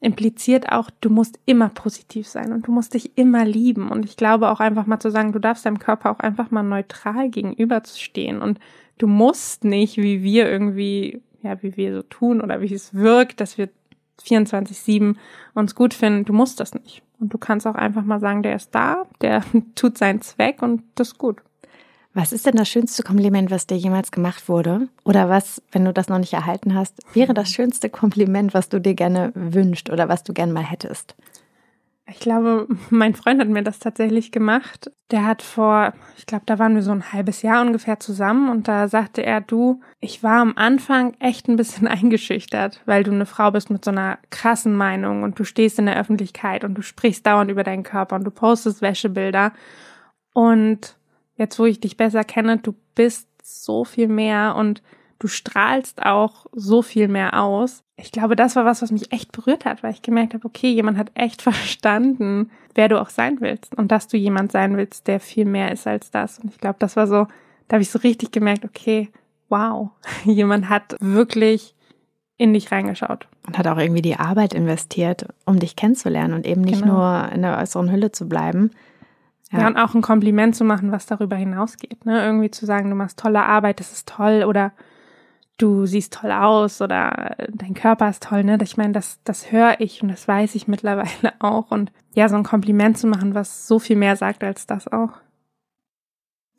impliziert 0.00 0.70
auch, 0.70 0.90
du 1.00 1.10
musst 1.10 1.40
immer 1.44 1.68
positiv 1.70 2.28
sein 2.28 2.52
und 2.52 2.66
du 2.66 2.72
musst 2.72 2.94
dich 2.94 3.16
immer 3.16 3.44
lieben. 3.44 3.90
Und 3.90 4.04
ich 4.04 4.16
glaube 4.16 4.50
auch 4.50 4.60
einfach 4.60 4.86
mal 4.86 5.00
zu 5.00 5.10
sagen, 5.10 5.32
du 5.32 5.40
darfst 5.40 5.66
deinem 5.66 5.80
Körper 5.80 6.10
auch 6.10 6.20
einfach 6.20 6.50
mal 6.50 6.62
neutral 6.62 7.30
gegenüberzustehen 7.30 8.40
und 8.40 8.60
du 8.98 9.06
musst 9.06 9.64
nicht, 9.64 9.96
wie 9.96 10.22
wir 10.22 10.48
irgendwie, 10.48 11.20
ja, 11.42 11.60
wie 11.62 11.76
wir 11.76 11.94
so 11.94 12.02
tun 12.02 12.40
oder 12.40 12.60
wie 12.60 12.72
es 12.72 12.94
wirkt, 12.94 13.40
dass 13.40 13.58
wir 13.58 13.68
24-7 14.22 15.16
uns 15.54 15.74
gut 15.74 15.94
finden. 15.94 16.24
Du 16.24 16.32
musst 16.32 16.60
das 16.60 16.74
nicht. 16.74 17.02
Und 17.18 17.32
du 17.32 17.38
kannst 17.38 17.66
auch 17.66 17.74
einfach 17.74 18.04
mal 18.04 18.20
sagen, 18.20 18.42
der 18.42 18.54
ist 18.54 18.74
da, 18.74 19.04
der 19.20 19.42
tut 19.74 19.98
seinen 19.98 20.20
Zweck 20.20 20.62
und 20.62 20.82
das 20.94 21.08
ist 21.08 21.18
gut. 21.18 21.38
Was 22.18 22.32
ist 22.32 22.46
denn 22.46 22.56
das 22.56 22.68
schönste 22.68 23.04
Kompliment, 23.04 23.52
was 23.52 23.68
dir 23.68 23.76
jemals 23.76 24.10
gemacht 24.10 24.48
wurde? 24.48 24.88
Oder 25.04 25.28
was, 25.28 25.62
wenn 25.70 25.84
du 25.84 25.92
das 25.92 26.08
noch 26.08 26.18
nicht 26.18 26.32
erhalten 26.32 26.74
hast, 26.74 27.00
wäre 27.14 27.32
das 27.32 27.48
schönste 27.48 27.90
Kompliment, 27.90 28.54
was 28.54 28.68
du 28.68 28.80
dir 28.80 28.94
gerne 28.94 29.30
wünscht 29.36 29.88
oder 29.88 30.08
was 30.08 30.24
du 30.24 30.32
gerne 30.32 30.52
mal 30.52 30.64
hättest? 30.64 31.14
Ich 32.10 32.18
glaube, 32.18 32.66
mein 32.90 33.14
Freund 33.14 33.40
hat 33.40 33.46
mir 33.46 33.62
das 33.62 33.78
tatsächlich 33.78 34.32
gemacht. 34.32 34.90
Der 35.12 35.26
hat 35.26 35.42
vor, 35.42 35.92
ich 36.16 36.26
glaube, 36.26 36.42
da 36.44 36.58
waren 36.58 36.74
wir 36.74 36.82
so 36.82 36.90
ein 36.90 37.12
halbes 37.12 37.42
Jahr 37.42 37.64
ungefähr 37.64 38.00
zusammen 38.00 38.50
und 38.50 38.66
da 38.66 38.88
sagte 38.88 39.24
er, 39.24 39.40
du, 39.40 39.80
ich 40.00 40.24
war 40.24 40.40
am 40.40 40.54
Anfang 40.56 41.14
echt 41.20 41.46
ein 41.46 41.54
bisschen 41.54 41.86
eingeschüchtert, 41.86 42.82
weil 42.84 43.04
du 43.04 43.12
eine 43.12 43.26
Frau 43.26 43.52
bist 43.52 43.70
mit 43.70 43.84
so 43.84 43.92
einer 43.92 44.18
krassen 44.30 44.74
Meinung 44.74 45.22
und 45.22 45.38
du 45.38 45.44
stehst 45.44 45.78
in 45.78 45.86
der 45.86 46.00
Öffentlichkeit 46.00 46.64
und 46.64 46.74
du 46.74 46.82
sprichst 46.82 47.24
dauernd 47.24 47.48
über 47.48 47.62
deinen 47.62 47.84
Körper 47.84 48.16
und 48.16 48.24
du 48.24 48.32
postest 48.32 48.82
Wäschebilder. 48.82 49.52
Und 50.34 50.97
jetzt, 51.38 51.58
wo 51.58 51.64
ich 51.64 51.80
dich 51.80 51.96
besser 51.96 52.24
kenne, 52.24 52.58
du 52.58 52.74
bist 52.94 53.28
so 53.42 53.84
viel 53.84 54.08
mehr 54.08 54.54
und 54.56 54.82
du 55.18 55.28
strahlst 55.28 56.04
auch 56.04 56.46
so 56.52 56.82
viel 56.82 57.08
mehr 57.08 57.40
aus. 57.40 57.82
Ich 57.96 58.12
glaube, 58.12 58.36
das 58.36 58.54
war 58.56 58.64
was, 58.64 58.82
was 58.82 58.92
mich 58.92 59.12
echt 59.12 59.32
berührt 59.32 59.64
hat, 59.64 59.82
weil 59.82 59.92
ich 59.92 60.02
gemerkt 60.02 60.34
habe, 60.34 60.44
okay, 60.44 60.70
jemand 60.70 60.98
hat 60.98 61.10
echt 61.14 61.42
verstanden, 61.42 62.50
wer 62.74 62.88
du 62.88 63.00
auch 63.00 63.10
sein 63.10 63.40
willst 63.40 63.74
und 63.76 63.90
dass 63.90 64.08
du 64.08 64.16
jemand 64.16 64.52
sein 64.52 64.76
willst, 64.76 65.06
der 65.06 65.20
viel 65.20 65.44
mehr 65.44 65.72
ist 65.72 65.86
als 65.86 66.10
das. 66.10 66.38
Und 66.38 66.50
ich 66.50 66.58
glaube, 66.58 66.76
das 66.78 66.96
war 66.96 67.06
so, 67.06 67.26
da 67.68 67.74
habe 67.74 67.82
ich 67.82 67.90
so 67.90 67.98
richtig 68.00 68.30
gemerkt, 68.30 68.64
okay, 68.64 69.08
wow, 69.48 69.90
jemand 70.24 70.68
hat 70.68 70.96
wirklich 71.00 71.74
in 72.36 72.54
dich 72.54 72.70
reingeschaut. 72.70 73.26
Und 73.46 73.58
hat 73.58 73.66
auch 73.66 73.78
irgendwie 73.78 74.02
die 74.02 74.16
Arbeit 74.16 74.54
investiert, 74.54 75.26
um 75.44 75.58
dich 75.58 75.74
kennenzulernen 75.74 76.34
und 76.34 76.46
eben 76.46 76.60
nicht 76.60 76.82
genau. 76.82 76.94
nur 76.94 77.32
in 77.32 77.42
der 77.42 77.58
äußeren 77.58 77.90
Hülle 77.90 78.12
zu 78.12 78.28
bleiben. 78.28 78.70
Ja. 79.50 79.60
ja. 79.60 79.66
und 79.66 79.76
auch 79.76 79.94
ein 79.94 80.02
Kompliment 80.02 80.56
zu 80.56 80.64
machen, 80.64 80.92
was 80.92 81.06
darüber 81.06 81.36
hinausgeht. 81.36 82.04
Ne? 82.04 82.24
Irgendwie 82.24 82.50
zu 82.50 82.66
sagen, 82.66 82.90
du 82.90 82.96
machst 82.96 83.18
tolle 83.18 83.42
Arbeit, 83.42 83.80
das 83.80 83.92
ist 83.92 84.08
toll 84.08 84.44
oder 84.46 84.72
du 85.58 85.86
siehst 85.86 86.14
toll 86.14 86.30
aus 86.30 86.80
oder 86.80 87.36
dein 87.52 87.74
Körper 87.74 88.08
ist 88.08 88.22
toll, 88.22 88.44
ne? 88.44 88.58
Ich 88.62 88.76
meine, 88.76 88.92
das, 88.92 89.18
das 89.24 89.50
höre 89.52 89.80
ich 89.80 90.02
und 90.02 90.08
das 90.08 90.26
weiß 90.26 90.54
ich 90.54 90.68
mittlerweile 90.68 91.34
auch. 91.40 91.70
Und 91.70 91.92
ja, 92.14 92.28
so 92.28 92.36
ein 92.36 92.44
Kompliment 92.44 92.96
zu 92.96 93.06
machen, 93.06 93.34
was 93.34 93.66
so 93.66 93.78
viel 93.78 93.96
mehr 93.96 94.16
sagt 94.16 94.42
als 94.44 94.66
das 94.66 94.88
auch. 94.88 95.10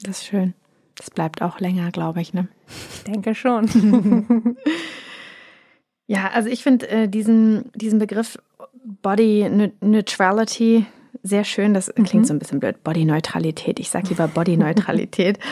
Das 0.02 0.20
ist 0.20 0.26
schön. 0.26 0.54
Das 0.96 1.10
bleibt 1.10 1.42
auch 1.42 1.60
länger, 1.60 1.92
glaube 1.92 2.22
ich, 2.22 2.34
ne? 2.34 2.50
Ich 2.94 3.04
denke 3.06 3.34
schon. 3.34 4.58
ja, 6.08 6.30
also 6.34 6.50
ich 6.50 6.64
finde 6.64 6.90
äh, 6.90 7.08
diesen, 7.08 7.72
diesen 7.74 8.00
Begriff 8.00 8.38
Body 9.02 9.72
Neutrality 9.82 10.86
sehr 11.24 11.44
schön. 11.44 11.74
Das 11.74 11.94
klingt 11.94 12.14
mhm. 12.14 12.26
so 12.26 12.34
ein 12.34 12.40
bisschen 12.40 12.60
blöd. 12.60 12.84
Body 12.84 13.06
Neutralität. 13.06 13.80
Ich 13.80 13.90
sage 13.90 14.10
lieber 14.10 14.28
Body 14.28 14.58
Neutralität. 14.58 15.40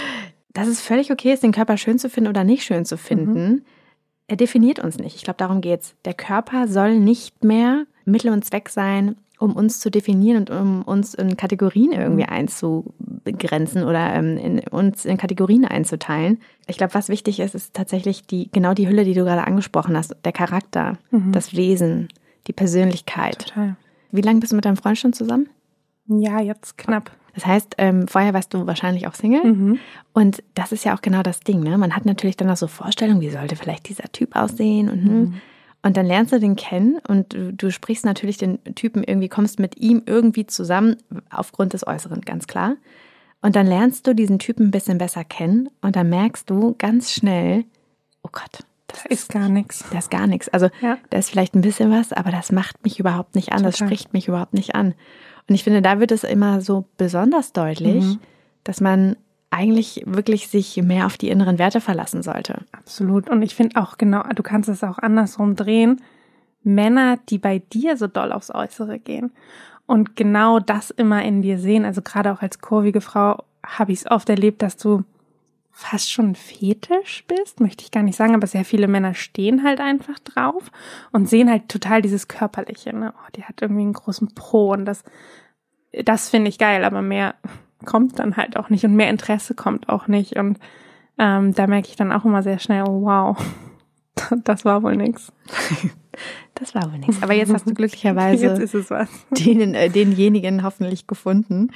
dass 0.58 0.68
es 0.68 0.82
völlig 0.82 1.12
okay 1.12 1.34
ist, 1.34 1.44
den 1.44 1.52
Körper 1.52 1.78
schön 1.78 2.00
zu 2.00 2.10
finden 2.10 2.30
oder 2.30 2.44
nicht 2.44 2.64
schön 2.64 2.84
zu 2.84 2.98
finden. 2.98 3.50
Mhm. 3.50 3.62
Er 4.28 4.38
definiert 4.38 4.80
uns 4.80 4.98
nicht. 4.98 5.16
Ich 5.16 5.24
glaube, 5.24 5.38
darum 5.38 5.62
geht's. 5.62 5.94
Der 6.04 6.16
Körper 6.16 6.68
soll 6.68 7.00
nicht 7.00 7.44
mehr 7.44 7.86
Mittel 8.06 8.32
und 8.32 8.44
Zweck 8.44 8.70
sein, 8.70 9.18
um 9.38 9.56
uns 9.56 9.80
zu 9.80 9.92
definieren 9.92 10.38
und 10.38 10.50
um 10.50 10.82
uns 10.82 11.14
in 11.14 11.38
Kategorien 11.38 11.92
irgendwie 11.92 12.24
mhm. 12.24 12.30
einzugrenzen 12.30 13.84
oder 13.84 14.16
ähm, 14.16 14.38
in, 14.38 14.60
uns 14.70 15.06
in 15.06 15.18
Kategorien 15.18 15.64
einzuteilen. 15.64 16.40
Ich 16.66 16.78
glaube, 16.78 16.96
was 16.96 17.08
wichtig 17.08 17.40
ist, 17.40 17.54
ist 17.54 17.76
tatsächlich 17.76 18.26
die, 18.26 18.50
genau 18.52 18.74
die 18.74 18.90
Hülle, 18.90 19.06
die 19.06 19.14
du 19.14 19.26
gerade 19.26 19.46
angesprochen 19.46 19.96
hast. 19.96 20.16
Der 20.26 20.32
Charakter, 20.32 20.98
mhm. 21.12 21.34
das 21.34 21.56
Wesen, 21.56 22.08
die 22.48 22.54
Persönlichkeit. 22.54 23.50
Total. 23.50 23.76
Wie 24.12 24.22
lange 24.22 24.40
bist 24.40 24.52
du 24.52 24.56
mit 24.56 24.66
deinem 24.66 24.78
Freund 24.78 24.98
schon 24.98 25.14
zusammen? 25.14 25.50
Ja, 26.08 26.40
jetzt 26.40 26.78
knapp. 26.78 27.12
Das 27.34 27.46
heißt, 27.46 27.76
ähm, 27.78 28.08
vorher 28.08 28.34
warst 28.34 28.54
du 28.54 28.66
wahrscheinlich 28.66 29.08
auch 29.08 29.14
Single. 29.14 29.44
Mhm. 29.44 29.80
Und 30.14 30.42
das 30.56 30.72
ist 30.72 30.86
ja 30.86 30.96
auch 30.96 31.02
genau 31.02 31.22
das 31.22 31.42
Ding. 31.42 31.60
Ne? 31.62 31.78
Man 31.78 31.96
hat 31.96 32.06
natürlich 32.06 32.36
dann 32.36 32.50
auch 32.50 32.58
so 32.58 32.68
Vorstellungen, 32.68 33.22
wie 33.22 33.30
sollte 33.30 33.56
vielleicht 33.56 33.90
dieser 33.90 34.12
Typ 34.12 34.36
aussehen 34.36 34.90
und 34.90 35.04
hm. 35.04 35.20
mhm. 35.20 35.34
Und 35.84 35.96
dann 35.96 36.08
lernst 36.08 36.34
du 36.34 36.40
den 36.40 36.56
kennen 36.56 36.98
und 37.08 37.34
du, 37.34 37.54
du, 37.54 37.72
sprichst 37.72 38.04
natürlich 38.04 38.38
den 38.38 38.62
Typen 38.76 39.04
irgendwie, 39.04 39.30
kommst 39.30 39.60
mit 39.60 39.78
ihm 39.78 40.02
irgendwie 40.06 40.46
zusammen, 40.48 40.98
aufgrund 41.30 41.74
des 41.74 41.86
Äußeren, 41.86 42.22
ganz 42.22 42.48
klar. 42.48 42.76
Und 43.42 43.56
dann 43.56 43.68
lernst 43.68 44.08
du 44.08 44.16
diesen 44.16 44.40
Typen 44.40 44.68
ein 44.68 44.72
bisschen 44.72 44.98
besser 44.98 45.24
kennen 45.24 45.70
und 45.82 45.96
dann 45.96 46.10
merkst 46.10 46.50
du 46.50 46.76
ganz 46.78 47.12
schnell, 47.12 47.64
oh 48.24 48.30
Gott, 48.32 48.66
das 48.88 49.04
da 49.04 49.10
ist 49.10 49.30
gar 49.30 49.50
nichts. 49.50 49.86
Das 49.92 50.06
ist 50.06 50.12
gar 50.12 50.28
nichts. 50.28 50.50
Also 50.50 50.70
ja. 50.82 50.98
da 51.10 51.18
ist 51.18 51.30
vielleicht 51.30 51.56
ein 51.56 51.62
bisschen 51.62 51.92
was, 51.92 52.14
aber 52.14 52.32
das 52.32 52.52
macht 52.52 52.84
mich 52.84 53.00
überhaupt 53.00 53.36
nicht 53.36 53.52
an, 53.52 53.60
Total. 53.60 53.72
das 53.72 53.78
spricht 53.78 54.14
mich 54.14 54.28
überhaupt 54.28 54.54
nicht 54.54 54.76
an. 54.76 54.94
Und 55.50 55.56
ich 55.56 55.64
finde, 55.64 55.82
da 55.82 56.00
wird 56.00 56.12
es 56.12 56.24
immer 56.24 56.62
so 56.62 56.86
besonders 56.98 57.54
deutlich, 57.54 58.04
mhm. 58.04 58.20
dass 58.64 58.82
man 58.82 59.16
eigentlich 59.50 60.04
wirklich 60.06 60.50
sich 60.50 60.76
mehr 60.78 61.06
auf 61.06 61.18
die 61.18 61.30
inneren 61.30 61.58
Werte 61.58 61.80
verlassen 61.80 62.22
sollte. 62.22 62.66
Absolut. 62.74 63.30
Und 63.30 63.42
ich 63.42 63.56
finde 63.56 63.82
auch 63.82 63.98
genau, 63.98 64.24
du 64.36 64.44
kannst 64.44 64.70
es 64.70 64.84
auch 64.84 64.98
andersrum 64.98 65.56
drehen. 65.56 66.02
Männer, 66.64 67.18
die 67.30 67.38
bei 67.38 67.60
dir 67.60 67.96
so 67.96 68.08
doll 68.08 68.34
aufs 68.34 68.54
Äußere 68.54 69.00
gehen 69.00 69.32
und 69.86 70.18
genau 70.18 70.60
das 70.60 70.92
immer 70.92 71.24
in 71.24 71.42
dir 71.42 71.60
sehen, 71.60 71.86
also 71.86 72.02
gerade 72.02 72.34
auch 72.34 72.42
als 72.42 72.60
kurvige 72.60 73.00
Frau 73.00 73.44
habe 73.66 73.94
ich 73.94 74.00
es 74.00 74.12
oft 74.12 74.30
erlebt, 74.30 74.62
dass 74.62 74.76
du 74.76 75.04
fast 75.78 76.12
schon 76.12 76.34
fetisch 76.34 77.24
bist, 77.28 77.60
möchte 77.60 77.84
ich 77.84 77.92
gar 77.92 78.02
nicht 78.02 78.18
sagen, 78.18 78.34
aber 78.34 78.48
sehr 78.48 78.66
viele 78.66 78.88
Männer 78.88 79.14
stehen 79.14 79.64
halt 79.64 79.80
einfach 79.80 80.18
drauf 80.18 80.72
und 81.12 81.30
sehen 81.30 81.52
halt 81.52 81.70
total 81.70 82.02
dieses 82.02 82.28
Körperliche. 82.28 82.96
Ne? 82.96 83.14
Oh, 83.16 83.30
die 83.36 83.44
hat 83.44 83.62
irgendwie 83.62 83.84
einen 83.84 83.94
großen 83.94 84.34
Po 84.34 84.74
und 84.74 84.86
das, 84.86 85.04
das 86.04 86.30
finde 86.30 86.50
ich 86.50 86.58
geil, 86.58 86.84
aber 86.84 87.04
mehr 87.04 87.36
kommt 87.86 88.18
dann 88.18 88.38
halt 88.38 88.58
auch 88.58 88.72
nicht 88.72 88.86
und 88.86 88.96
mehr 88.96 89.12
Interesse 89.12 89.54
kommt 89.54 89.88
auch 89.88 90.08
nicht. 90.08 90.36
Und 90.36 90.58
ähm, 91.20 91.54
da 91.54 91.68
merke 91.68 91.90
ich 91.90 91.96
dann 91.96 92.12
auch 92.12 92.26
immer 92.26 92.42
sehr 92.42 92.58
schnell, 92.58 92.84
oh 92.88 93.04
wow, 93.04 93.38
das 94.44 94.66
war 94.66 94.82
wohl 94.82 94.96
nix. 94.96 95.32
Das 96.56 96.74
war 96.74 96.92
wohl 96.92 96.98
nichts. 96.98 97.22
Aber 97.22 97.34
jetzt 97.34 97.54
hast 97.54 97.70
du 97.70 97.76
glücklicherweise 97.76 98.56
den, 99.30 99.76
äh, 99.76 99.92
denjenigen 99.92 100.64
hoffentlich 100.64 101.06
gefunden, 101.06 101.70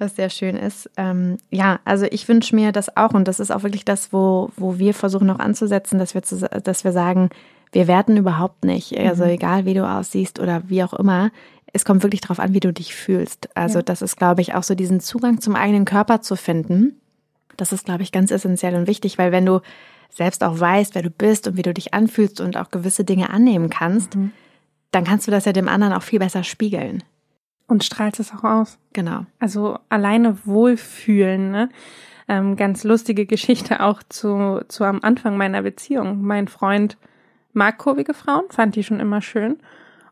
was 0.00 0.16
sehr 0.16 0.30
schön 0.30 0.56
ist. 0.56 0.90
Ähm, 0.96 1.38
ja, 1.50 1.80
also 1.84 2.06
ich 2.10 2.28
wünsche 2.28 2.54
mir 2.54 2.72
das 2.72 2.96
auch 2.96 3.14
und 3.14 3.28
das 3.28 3.40
ist 3.40 3.50
auch 3.50 3.62
wirklich 3.62 3.84
das, 3.84 4.12
wo, 4.12 4.50
wo 4.56 4.78
wir 4.78 4.94
versuchen 4.94 5.26
noch 5.26 5.38
anzusetzen, 5.38 5.98
dass 5.98 6.14
wir, 6.14 6.22
zu, 6.22 6.38
dass 6.38 6.84
wir 6.84 6.92
sagen, 6.92 7.30
wir 7.72 7.86
werten 7.86 8.16
überhaupt 8.16 8.64
nicht. 8.64 8.98
Also 8.98 9.24
mhm. 9.24 9.30
egal, 9.30 9.64
wie 9.64 9.74
du 9.74 9.88
aussiehst 9.88 10.40
oder 10.40 10.62
wie 10.66 10.82
auch 10.82 10.94
immer, 10.94 11.30
es 11.72 11.84
kommt 11.84 12.02
wirklich 12.02 12.20
darauf 12.20 12.40
an, 12.40 12.54
wie 12.54 12.60
du 12.60 12.72
dich 12.72 12.94
fühlst. 12.94 13.48
Also 13.54 13.78
ja. 13.78 13.82
das 13.82 14.02
ist, 14.02 14.16
glaube 14.16 14.40
ich, 14.40 14.54
auch 14.54 14.62
so 14.62 14.74
diesen 14.74 15.00
Zugang 15.00 15.40
zum 15.40 15.54
eigenen 15.54 15.84
Körper 15.84 16.20
zu 16.20 16.36
finden. 16.36 17.00
Das 17.56 17.72
ist, 17.72 17.84
glaube 17.84 18.02
ich, 18.02 18.12
ganz 18.12 18.30
essentiell 18.30 18.74
und 18.74 18.86
wichtig, 18.86 19.18
weil 19.18 19.32
wenn 19.32 19.46
du 19.46 19.60
selbst 20.08 20.42
auch 20.42 20.58
weißt, 20.58 20.94
wer 20.94 21.02
du 21.02 21.10
bist 21.10 21.46
und 21.46 21.56
wie 21.56 21.62
du 21.62 21.72
dich 21.72 21.94
anfühlst 21.94 22.40
und 22.40 22.56
auch 22.56 22.70
gewisse 22.70 23.04
Dinge 23.04 23.30
annehmen 23.30 23.70
kannst, 23.70 24.16
mhm. 24.16 24.32
dann 24.90 25.04
kannst 25.04 25.26
du 25.26 25.30
das 25.30 25.44
ja 25.44 25.52
dem 25.52 25.68
anderen 25.68 25.92
auch 25.92 26.02
viel 26.02 26.18
besser 26.18 26.42
spiegeln. 26.42 27.04
Und 27.70 27.84
strahlt 27.84 28.18
es 28.18 28.32
auch 28.34 28.42
aus. 28.42 28.78
Genau. 28.92 29.26
Also 29.38 29.78
alleine 29.88 30.36
wohlfühlen, 30.44 31.52
ne? 31.52 31.68
Ähm, 32.26 32.56
ganz 32.56 32.82
lustige 32.84 33.26
Geschichte 33.26 33.80
auch 33.80 34.02
zu, 34.08 34.60
zu 34.68 34.84
am 34.84 35.00
Anfang 35.02 35.36
meiner 35.36 35.62
Beziehung. 35.62 36.20
Mein 36.22 36.48
Freund 36.48 36.96
mag 37.52 37.78
kurvige 37.78 38.12
Frauen, 38.12 38.44
fand 38.50 38.74
die 38.74 38.82
schon 38.82 39.00
immer 39.00 39.22
schön 39.22 39.58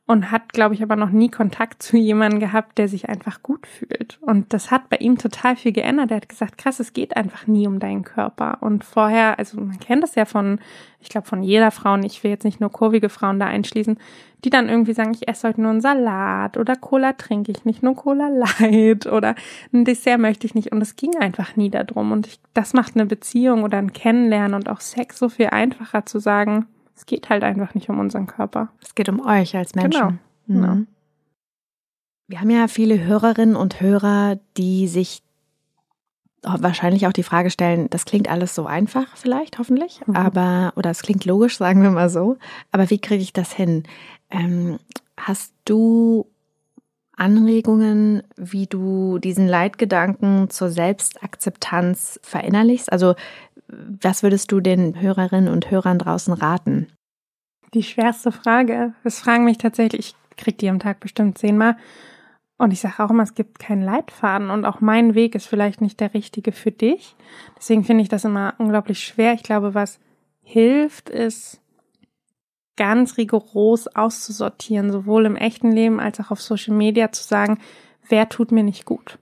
und 0.09 0.31
hat, 0.31 0.55
glaube 0.55 0.75
ich, 0.75 0.83
aber 0.83 0.97
noch 0.97 1.11
nie 1.11 1.29
Kontakt 1.29 1.83
zu 1.83 1.99
jemandem 1.99 2.41
gehabt, 2.41 2.79
der 2.79 2.89
sich 2.89 3.11
einfach 3.11 3.43
gut 3.43 3.67
fühlt. 3.67 4.19
Und 4.23 4.55
das 4.55 4.71
hat 4.71 4.89
bei 4.89 4.97
ihm 4.97 5.19
total 5.19 5.55
viel 5.55 5.73
geändert. 5.73 6.11
Er 6.11 6.17
hat 6.17 6.31
gesagt, 6.31 6.57
krass, 6.57 6.81
es 6.81 6.95
geht 6.95 7.15
einfach 7.15 7.47
nie 7.47 7.67
um 7.67 7.79
deinen 7.79 8.05
Körper. 8.05 8.57
Und 8.63 8.85
vorher, 8.85 9.39
also 9.39 9.61
man 9.61 9.79
kennt 9.79 10.03
das 10.03 10.15
ja 10.15 10.25
von, 10.25 10.61
ich 11.03 11.11
glaube, 11.11 11.27
von 11.27 11.43
jeder 11.43 11.71
Frau, 11.71 11.93
und 11.93 12.05
ich 12.05 12.25
will 12.25 12.31
jetzt 12.31 12.47
nicht 12.47 12.59
nur 12.59 12.73
kurvige 12.73 13.11
Frauen 13.11 13.39
da 13.39 13.49
einschließen, 13.49 13.99
die 14.47 14.51
dann 14.51 14.71
irgendwie 14.71 14.95
sagen, 14.95 15.13
ich 15.13 15.29
esse 15.29 15.47
heute 15.47 15.61
nur 15.61 15.73
einen 15.73 15.83
Salat 15.83 16.57
oder 16.57 16.75
Cola 16.75 17.13
trinke 17.13 17.53
ich 17.53 17.67
nicht, 17.67 17.83
nur 17.83 17.95
Cola 17.95 18.29
Light 18.61 19.07
oder 19.07 19.35
ein 19.75 19.85
Dessert 19.85 20.21
möchte 20.21 20.47
ich 20.47 20.55
nicht. 20.55 20.73
Und 20.73 20.81
es 20.81 20.97
ging 20.97 21.19
einfach 21.19 21.55
nie 21.57 21.69
darum. 21.69 22.13
Und 22.13 22.29
ich, 22.29 22.41
das 22.55 22.73
macht 22.73 22.95
eine 22.95 23.05
Beziehung 23.05 23.63
oder 23.63 23.77
ein 23.77 23.93
Kennenlernen 23.93 24.55
und 24.55 24.71
auch 24.71 24.81
Sex 24.81 25.19
so 25.19 25.29
viel 25.29 25.49
einfacher 25.49 26.07
zu 26.07 26.19
sagen, 26.19 26.65
es 26.99 27.07
geht 27.07 27.29
halt 27.29 27.45
einfach 27.45 27.75
nicht 27.75 27.89
um 27.89 28.01
unseren 28.01 28.27
Körper. 28.27 28.71
Es 28.83 28.97
geht 28.97 29.09
um 29.09 29.25
euch 29.25 29.57
als 29.57 29.77
Menschen. 29.77 30.21
Genau. 30.47 30.61
Mhm. 30.61 30.61
genau. 30.61 30.87
Wir 32.27 32.41
haben 32.41 32.51
ja 32.51 32.67
viele 32.67 33.03
Hörerinnen 33.05 33.55
und 33.55 33.81
Hörer, 33.81 34.39
die 34.57 34.89
sich 34.89 35.23
wahrscheinlich 36.43 37.07
auch 37.07 37.13
die 37.13 37.23
Frage 37.23 37.51
stellen, 37.51 37.89
das 37.91 38.05
klingt 38.05 38.29
alles 38.29 38.55
so 38.55 38.67
einfach 38.67 39.17
vielleicht, 39.17 39.59
hoffentlich, 39.59 40.01
mhm. 40.07 40.15
aber, 40.15 40.73
oder 40.77 40.91
es 40.91 41.03
klingt 41.03 41.25
logisch, 41.25 41.57
sagen 41.57 41.83
wir 41.83 41.91
mal 41.91 42.11
so, 42.11 42.37
aber 42.71 42.91
wie 42.91 43.01
kriege 43.01 43.23
ich 43.23 43.33
das 43.33 43.53
hin? 43.53 43.85
Ähm, 44.31 44.79
hast 45.17 45.53
du 45.65 46.27
Anregungen, 47.17 48.23
wie 48.37 48.67
du 48.67 49.19
diesen 49.19 49.49
Leitgedanken 49.49 50.51
zur 50.51 50.71
Selbstakzeptanz 50.71 52.21
verinnerlichst? 52.23 52.93
Also 52.93 53.17
was 53.69 54.23
würdest 54.23 54.51
du 54.53 54.61
den 54.61 55.01
Hörerinnen 55.01 55.53
und 55.53 55.71
Hörern 55.71 55.99
draußen 55.99 56.33
raten? 56.33 56.89
Die 57.75 57.83
schwerste 57.83 58.33
Frage. 58.33 58.95
Das 59.05 59.21
fragen 59.21 59.45
mich 59.45 59.59
tatsächlich, 59.59 60.15
ich 60.31 60.37
krieg 60.37 60.59
die 60.59 60.71
am 60.71 60.79
Tag 60.79 61.01
bestimmt 61.01 61.39
zehnmal. 61.39 61.77
Und 62.57 62.73
ich 62.73 62.81
sage 62.81 63.05
auch 63.05 63.11
immer, 63.11 63.23
es 63.23 63.35
gibt 63.35 63.61
keinen 63.61 63.83
Leitfaden 63.83 64.51
und 64.51 64.65
auch 64.65 64.81
mein 64.81 65.15
Weg 65.15 65.37
ist 65.37 65.47
vielleicht 65.47 65.81
nicht 65.81 66.01
der 66.01 66.13
richtige 66.13 66.51
für 66.51 66.73
dich. 66.73 67.15
Deswegen 67.57 67.85
finde 67.85 68.03
ich 68.03 68.09
das 68.09 68.25
immer 68.25 68.55
unglaublich 68.59 69.05
schwer. 69.05 69.35
Ich 69.35 69.45
glaube, 69.45 69.75
was 69.75 70.01
hilft, 70.43 71.09
ist 71.09 71.61
ganz 72.77 73.17
rigoros 73.17 73.87
auszusortieren, 73.89 74.91
sowohl 74.91 75.27
im 75.27 75.37
echten 75.37 75.71
Leben 75.71 76.01
als 76.01 76.19
auch 76.21 76.31
auf 76.31 76.41
Social 76.41 76.75
Media 76.75 77.13
zu 77.13 77.23
sagen, 77.23 77.59
wer 78.09 78.29
tut 78.29 78.51
mir 78.51 78.65
nicht 78.65 78.85
gut. 78.85 79.19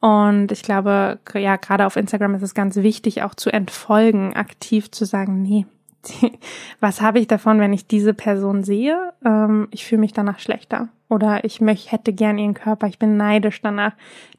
Und 0.00 0.52
ich 0.52 0.62
glaube, 0.62 1.18
ja, 1.34 1.56
gerade 1.56 1.86
auf 1.86 1.96
Instagram 1.96 2.34
ist 2.34 2.42
es 2.42 2.54
ganz 2.54 2.76
wichtig, 2.76 3.22
auch 3.22 3.34
zu 3.34 3.50
entfolgen, 3.50 4.34
aktiv 4.36 4.90
zu 4.90 5.04
sagen, 5.04 5.42
nee, 5.42 5.66
was 6.80 7.00
habe 7.00 7.18
ich 7.18 7.26
davon, 7.26 7.58
wenn 7.60 7.72
ich 7.72 7.86
diese 7.86 8.14
Person 8.14 8.62
sehe? 8.62 9.12
Ähm, 9.24 9.68
ich 9.70 9.84
fühle 9.84 10.00
mich 10.00 10.12
danach 10.12 10.38
schlechter. 10.38 10.88
Oder 11.08 11.44
ich 11.44 11.60
möchte, 11.60 11.90
hätte 11.90 12.12
gern 12.12 12.38
ihren 12.38 12.54
Körper, 12.54 12.86
ich 12.86 12.98
bin 12.98 13.16
neidisch 13.16 13.62
danach, 13.62 13.92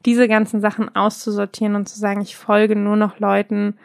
diese 0.06 0.28
ganzen 0.28 0.60
Sachen 0.60 0.94
auszusortieren 0.94 1.74
und 1.74 1.88
zu 1.88 1.98
sagen, 1.98 2.20
ich 2.20 2.36
folge 2.36 2.76
nur 2.76 2.96
noch 2.96 3.18
Leuten, 3.18 3.76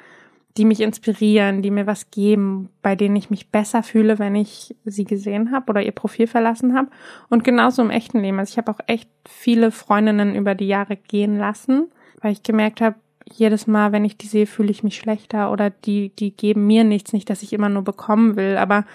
die 0.58 0.66
mich 0.66 0.80
inspirieren, 0.80 1.62
die 1.62 1.72
mir 1.72 1.86
was 1.86 2.12
geben, 2.12 2.70
bei 2.82 2.96
denen 2.96 3.16
ich 3.16 3.30
mich 3.30 3.50
besser 3.50 3.84
fühle, 3.84 4.20
wenn 4.20 4.36
ich 4.36 4.76
sie 4.86 5.04
gesehen 5.04 5.52
habe 5.52 5.70
oder 5.70 5.84
ihr 5.84 5.92
Profil 5.92 6.28
verlassen 6.28 6.76
habe. 6.76 6.88
Und 7.30 7.44
genauso 7.44 7.82
im 7.82 7.90
echten 7.90 8.22
Leben. 8.22 8.40
Also 8.40 8.52
ich 8.52 8.58
habe 8.58 8.72
auch 8.72 8.80
echt 8.88 9.10
viele 9.28 9.72
Freundinnen 9.72 10.34
über 10.34 10.56
die 10.56 10.68
Jahre 10.68 10.96
gehen 10.96 11.38
lassen, 11.38 11.92
weil 12.22 12.32
ich 12.32 12.44
gemerkt 12.44 12.80
habe, 12.80 12.96
jedes 13.34 13.68
Mal, 13.68 13.92
wenn 13.92 14.06
ich 14.06 14.18
die 14.18 14.28
sehe, 14.28 14.46
fühle 14.46 14.72
ich 14.72 14.84
mich 14.84 14.98
schlechter 14.98 15.52
oder 15.52 15.72
die, 15.72 16.10
die 16.16 16.32
geben 16.32 16.68
mir 16.68 16.84
nichts, 16.84 17.12
nicht, 17.12 17.30
dass 17.30 17.42
ich 17.42 17.54
immer 17.54 17.70
nur 17.70 17.82
bekommen 17.82 18.36
will, 18.36 18.56
aber 18.58 18.86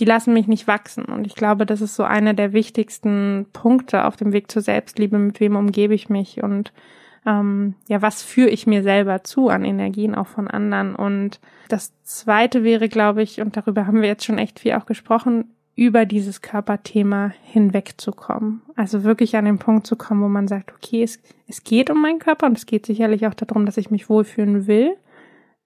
die 0.00 0.06
lassen 0.06 0.32
mich 0.32 0.48
nicht 0.48 0.66
wachsen. 0.66 1.04
Und 1.04 1.26
ich 1.26 1.34
glaube, 1.34 1.66
das 1.66 1.80
ist 1.80 1.94
so 1.94 2.02
einer 2.02 2.34
der 2.34 2.52
wichtigsten 2.52 3.46
Punkte 3.52 4.06
auf 4.06 4.16
dem 4.16 4.32
Weg 4.32 4.50
zur 4.50 4.62
Selbstliebe, 4.62 5.18
mit 5.18 5.38
wem 5.38 5.54
umgebe 5.54 5.94
ich 5.94 6.08
mich 6.08 6.42
und 6.42 6.72
ähm, 7.26 7.74
ja, 7.88 8.02
was 8.02 8.22
führe 8.22 8.50
ich 8.50 8.66
mir 8.66 8.82
selber 8.82 9.24
zu 9.24 9.48
an 9.48 9.64
Energien 9.64 10.14
auch 10.14 10.26
von 10.26 10.48
anderen. 10.48 10.94
Und 10.94 11.40
das 11.68 11.92
zweite 12.02 12.64
wäre, 12.64 12.88
glaube 12.88 13.22
ich, 13.22 13.40
und 13.40 13.56
darüber 13.56 13.86
haben 13.86 14.02
wir 14.02 14.08
jetzt 14.08 14.24
schon 14.24 14.38
echt 14.38 14.60
viel 14.60 14.74
auch 14.74 14.86
gesprochen, 14.86 15.46
über 15.76 16.04
dieses 16.04 16.40
Körperthema 16.40 17.32
hinwegzukommen. 17.42 18.62
Also 18.76 19.02
wirklich 19.02 19.36
an 19.36 19.44
den 19.44 19.58
Punkt 19.58 19.86
zu 19.86 19.96
kommen, 19.96 20.22
wo 20.22 20.28
man 20.28 20.46
sagt, 20.46 20.72
okay, 20.72 21.02
es, 21.02 21.18
es 21.48 21.64
geht 21.64 21.90
um 21.90 22.00
meinen 22.00 22.20
Körper 22.20 22.46
und 22.46 22.56
es 22.56 22.66
geht 22.66 22.86
sicherlich 22.86 23.26
auch 23.26 23.34
darum, 23.34 23.66
dass 23.66 23.76
ich 23.76 23.90
mich 23.90 24.08
wohlfühlen 24.08 24.66
will, 24.66 24.96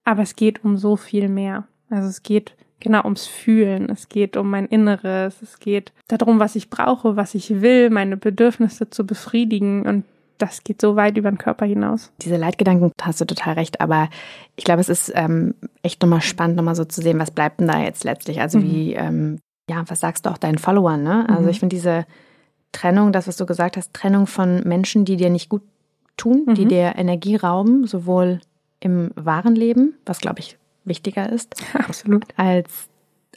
aber 0.05 0.23
es 0.23 0.35
geht 0.35 0.65
um 0.65 0.79
so 0.79 0.97
viel 0.97 1.29
mehr. 1.29 1.67
Also 1.91 2.09
es 2.09 2.23
geht 2.23 2.55
genau 2.81 3.05
ums 3.05 3.27
Fühlen, 3.27 3.91
es 3.91 4.09
geht 4.09 4.37
um 4.37 4.49
mein 4.49 4.67
Inneres, 4.67 5.43
es 5.43 5.59
geht 5.59 5.93
darum, 6.07 6.39
was 6.39 6.57
ich 6.57 6.71
brauche, 6.71 7.17
was 7.17 7.35
ich 7.35 7.61
will, 7.61 7.91
meine 7.91 8.17
Bedürfnisse 8.17 8.89
zu 8.89 9.05
befriedigen 9.05 9.87
und 9.87 10.05
das 10.39 10.65
geht 10.65 10.81
so 10.81 10.97
weit 10.97 11.17
über 11.19 11.31
den 11.31 11.39
Körper 11.39 11.67
hinaus. 11.67 12.13
Diese 12.23 12.37
Leitgedanken 12.37 12.93
hast 13.01 13.21
du 13.21 13.25
total 13.25 13.55
recht, 13.55 13.81
aber 13.81 14.09
ich 14.57 14.65
glaube, 14.65 14.81
es 14.81 14.89
ist 14.89 15.13
ähm, 15.15 15.55
echt 15.83 16.01
nochmal 16.03 16.23
spannend, 16.23 16.57
nochmal 16.57 16.75
so 16.75 16.85
zu 16.85 17.03
sehen, 17.03 17.19
was 17.19 17.31
bleibt 17.31 17.61
denn 17.61 17.69
da 17.69 17.81
jetzt 17.81 18.05
letztlich? 18.05 18.41
Also 18.41 18.59
mhm. 18.59 18.63
wie, 18.63 18.95
ähm, 18.95 19.39
ja, 19.69 19.85
was 19.87 20.01
sagst 20.01 20.27
du 20.27 20.31
auch 20.31 20.39
deinen 20.39 20.59
Followern, 20.59 21.03
ne? 21.03 21.29
Also 21.29 21.43
mhm. 21.43 21.49
ich 21.49 21.61
finde 21.61 21.77
diese 21.77 22.07
Trennung, 22.73 23.13
das, 23.13 23.27
was 23.27 23.37
du 23.37 23.47
gesagt 23.47 23.77
hast, 23.77 23.93
Trennung 23.95 24.27
von 24.27 24.63
Menschen, 24.65 25.05
die 25.05 25.17
dir 25.17 25.31
nicht 25.31 25.49
gut 25.49 25.63
tun, 26.17 26.45
mhm. 26.47 26.55
die 26.55 26.67
dir 26.67 26.95
Energie 26.97 27.37
rauben, 27.37 27.87
sowohl 27.87 28.41
im 28.81 29.11
wahren 29.15 29.55
Leben, 29.55 29.95
was 30.07 30.21
glaube 30.21 30.41
ich 30.41 30.59
wichtiger 30.85 31.31
ist, 31.31 31.55
absolut, 31.75 32.25
als 32.37 32.89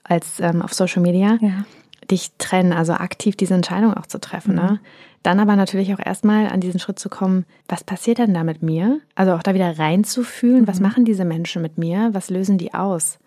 als 0.04 0.39
ähm, 0.39 0.62
auf 0.62 0.74
Social 0.74 1.02
Media, 1.02 1.38
ja. 1.41 1.66
dich 2.10 2.32
trennen, 2.38 2.74
also 2.74 2.93
aktiv 2.93 3.36
diese 3.36 3.54
Entscheidung 3.54 3.93
auch 3.93 4.08
zu 4.08 4.20
treffen. 4.20 4.56
Ne? 4.56 4.80
Dann 5.24 5.40
aber 5.40 5.56
natürlich 5.56 5.94
auch 5.94 6.00
erstmal 6.04 6.48
an 6.48 6.62
diesen 6.62 6.80
Schritt 6.80 6.98
zu 6.98 7.10
kommen, 7.10 7.46
was 7.68 7.84
passiert 7.84 8.18
denn 8.18 8.34
da 8.34 8.44
mit 8.44 8.64
mir? 8.64 9.02
Also 9.16 9.34
auch 9.34 9.44
da 9.44 9.54
wieder 9.54 9.78
reinzufühlen, 9.78 10.62
mhm. 10.62 10.68
was 10.68 10.80
machen 10.80 11.06
diese 11.06 11.26
Menschen 11.26 11.62
mit 11.62 11.78
mir? 11.78 12.10
Was 12.14 12.30
lösen 12.30 12.58
die 12.58 12.74
aus? 12.74 13.20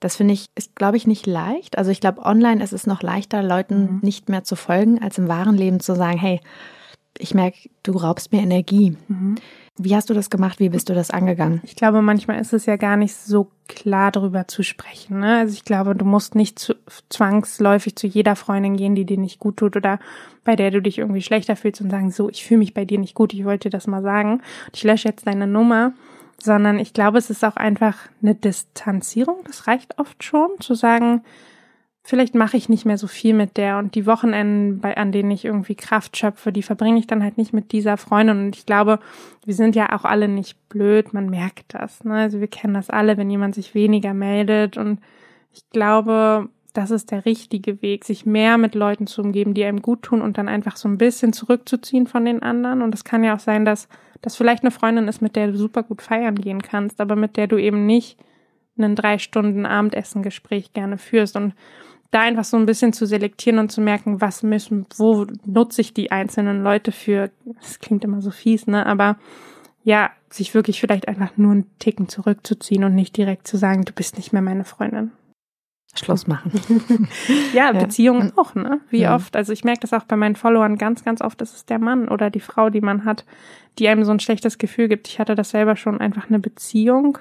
Das 0.00 0.16
finde 0.16 0.34
ich, 0.34 0.46
ist, 0.54 0.74
glaube 0.76 0.96
ich, 0.96 1.06
nicht 1.06 1.26
leicht. 1.26 1.78
Also 1.78 1.90
ich 1.90 2.00
glaube, 2.00 2.22
online 2.22 2.62
ist 2.62 2.72
es 2.72 2.86
noch 2.86 3.02
leichter, 3.02 3.42
Leuten 3.42 3.82
mhm. 3.82 3.98
nicht 4.02 4.28
mehr 4.28 4.44
zu 4.44 4.56
folgen, 4.56 5.02
als 5.02 5.18
im 5.18 5.28
wahren 5.28 5.56
Leben 5.56 5.80
zu 5.80 5.94
sagen, 5.94 6.18
hey, 6.18 6.40
ich 7.18 7.34
merke, 7.34 7.70
du 7.82 7.92
raubst 7.92 8.32
mir 8.32 8.42
Energie. 8.42 8.96
Mhm. 9.08 9.36
Wie 9.76 9.96
hast 9.96 10.08
du 10.08 10.14
das 10.14 10.30
gemacht? 10.30 10.60
Wie 10.60 10.68
bist 10.68 10.88
du 10.88 10.94
das 10.94 11.10
angegangen? 11.10 11.60
Ich 11.64 11.74
glaube, 11.74 12.00
manchmal 12.00 12.40
ist 12.40 12.52
es 12.52 12.64
ja 12.64 12.76
gar 12.76 12.96
nicht 12.96 13.14
so 13.16 13.50
klar 13.66 14.12
darüber 14.12 14.46
zu 14.46 14.62
sprechen. 14.62 15.18
Ne? 15.18 15.38
Also 15.38 15.54
ich 15.54 15.64
glaube, 15.64 15.96
du 15.96 16.04
musst 16.04 16.36
nicht 16.36 16.60
zu, 16.60 16.74
zwangsläufig 17.08 17.96
zu 17.96 18.06
jeder 18.06 18.36
Freundin 18.36 18.76
gehen, 18.76 18.94
die 18.94 19.04
dir 19.04 19.18
nicht 19.18 19.40
gut 19.40 19.56
tut 19.56 19.76
oder 19.76 19.98
bei 20.44 20.54
der 20.54 20.70
du 20.70 20.80
dich 20.80 20.98
irgendwie 20.98 21.22
schlechter 21.22 21.56
fühlst 21.56 21.80
und 21.80 21.90
sagen, 21.90 22.12
so, 22.12 22.30
ich 22.30 22.44
fühle 22.44 22.58
mich 22.58 22.72
bei 22.72 22.84
dir 22.84 23.00
nicht 23.00 23.14
gut, 23.14 23.34
ich 23.34 23.44
wollte 23.44 23.68
dir 23.68 23.76
das 23.76 23.88
mal 23.88 24.02
sagen. 24.02 24.42
Ich 24.72 24.84
lösche 24.84 25.08
jetzt 25.08 25.26
deine 25.26 25.46
Nummer. 25.46 25.92
Sondern 26.42 26.80
ich 26.80 26.92
glaube, 26.92 27.18
es 27.18 27.30
ist 27.30 27.44
auch 27.44 27.56
einfach 27.56 27.96
eine 28.20 28.34
Distanzierung. 28.34 29.36
Das 29.46 29.68
reicht 29.68 29.98
oft 30.00 30.22
schon, 30.24 30.50
zu 30.58 30.74
sagen, 30.74 31.22
vielleicht 32.06 32.34
mache 32.34 32.58
ich 32.58 32.68
nicht 32.68 32.84
mehr 32.84 32.98
so 32.98 33.06
viel 33.06 33.32
mit 33.34 33.56
der 33.56 33.78
und 33.78 33.94
die 33.94 34.06
Wochenenden, 34.06 34.78
bei, 34.80 34.96
an 34.96 35.10
denen 35.10 35.30
ich 35.30 35.46
irgendwie 35.46 35.74
Kraft 35.74 36.16
schöpfe, 36.18 36.52
die 36.52 36.62
verbringe 36.62 36.98
ich 36.98 37.06
dann 37.06 37.22
halt 37.22 37.38
nicht 37.38 37.54
mit 37.54 37.72
dieser 37.72 37.96
Freundin. 37.96 38.38
Und 38.38 38.56
ich 38.56 38.66
glaube, 38.66 39.00
wir 39.44 39.54
sind 39.54 39.74
ja 39.74 39.96
auch 39.96 40.04
alle 40.04 40.28
nicht 40.28 40.68
blöd, 40.68 41.14
man 41.14 41.30
merkt 41.30 41.72
das. 41.72 42.04
Ne? 42.04 42.14
Also 42.14 42.40
wir 42.40 42.46
kennen 42.46 42.74
das 42.74 42.90
alle, 42.90 43.16
wenn 43.16 43.30
jemand 43.30 43.54
sich 43.54 43.74
weniger 43.74 44.12
meldet. 44.12 44.76
Und 44.76 45.00
ich 45.50 45.62
glaube, 45.70 46.50
das 46.74 46.90
ist 46.90 47.10
der 47.10 47.24
richtige 47.24 47.80
Weg, 47.80 48.04
sich 48.04 48.26
mehr 48.26 48.58
mit 48.58 48.74
Leuten 48.74 49.06
zu 49.06 49.22
umgeben, 49.22 49.54
die 49.54 49.64
einem 49.64 49.80
gut 49.80 50.02
tun 50.02 50.20
und 50.20 50.36
dann 50.36 50.48
einfach 50.48 50.76
so 50.76 50.88
ein 50.88 50.98
bisschen 50.98 51.32
zurückzuziehen 51.32 52.06
von 52.06 52.26
den 52.26 52.42
anderen. 52.42 52.82
Und 52.82 52.94
es 52.94 53.04
kann 53.04 53.24
ja 53.24 53.34
auch 53.34 53.40
sein, 53.40 53.64
dass 53.64 53.88
das 54.20 54.36
vielleicht 54.36 54.62
eine 54.62 54.70
Freundin 54.70 55.08
ist, 55.08 55.22
mit 55.22 55.36
der 55.36 55.46
du 55.46 55.56
super 55.56 55.82
gut 55.82 56.02
feiern 56.02 56.34
gehen 56.34 56.60
kannst, 56.60 57.00
aber 57.00 57.16
mit 57.16 57.38
der 57.38 57.46
du 57.46 57.56
eben 57.56 57.86
nicht 57.86 58.18
einen 58.76 58.94
drei 58.94 59.18
Stunden 59.18 59.64
Abendessen-Gespräch 59.64 60.72
gerne 60.72 60.98
führst. 60.98 61.36
Und 61.36 61.54
da 62.14 62.20
einfach 62.20 62.44
so 62.44 62.56
ein 62.56 62.66
bisschen 62.66 62.92
zu 62.92 63.06
selektieren 63.06 63.58
und 63.58 63.72
zu 63.72 63.80
merken, 63.80 64.20
was 64.20 64.44
müssen, 64.44 64.86
wo 64.96 65.26
nutze 65.44 65.80
ich 65.80 65.94
die 65.94 66.12
einzelnen 66.12 66.62
Leute 66.62 66.92
für, 66.92 67.30
das 67.60 67.80
klingt 67.80 68.04
immer 68.04 68.22
so 68.22 68.30
fies, 68.30 68.68
ne, 68.68 68.86
aber 68.86 69.18
ja, 69.82 70.10
sich 70.30 70.54
wirklich 70.54 70.80
vielleicht 70.80 71.08
einfach 71.08 71.36
nur 71.36 71.52
einen 71.52 71.78
Ticken 71.78 72.08
zurückzuziehen 72.08 72.84
und 72.84 72.94
nicht 72.94 73.16
direkt 73.16 73.48
zu 73.48 73.56
sagen, 73.56 73.84
du 73.84 73.92
bist 73.92 74.16
nicht 74.16 74.32
mehr 74.32 74.42
meine 74.42 74.64
Freundin. 74.64 75.10
Schluss 75.96 76.26
machen. 76.26 76.52
ja, 77.52 77.72
Beziehungen 77.72 78.28
ja. 78.28 78.42
auch, 78.42 78.54
ne? 78.54 78.80
Wie 78.90 79.02
ja. 79.02 79.14
oft. 79.14 79.36
Also 79.36 79.52
ich 79.52 79.62
merke 79.62 79.80
das 79.80 79.92
auch 79.92 80.04
bei 80.04 80.16
meinen 80.16 80.34
Followern 80.34 80.76
ganz, 80.76 81.04
ganz 81.04 81.20
oft, 81.20 81.40
das 81.40 81.54
ist 81.54 81.70
der 81.70 81.78
Mann 81.78 82.08
oder 82.08 82.30
die 82.30 82.40
Frau, 82.40 82.68
die 82.70 82.80
man 82.80 83.04
hat, 83.04 83.24
die 83.78 83.86
einem 83.86 84.04
so 84.04 84.10
ein 84.10 84.18
schlechtes 84.18 84.58
Gefühl 84.58 84.88
gibt. 84.88 85.06
Ich 85.06 85.20
hatte 85.20 85.36
das 85.36 85.50
selber 85.50 85.76
schon 85.76 86.00
einfach 86.00 86.28
eine 86.28 86.40
Beziehung, 86.40 87.18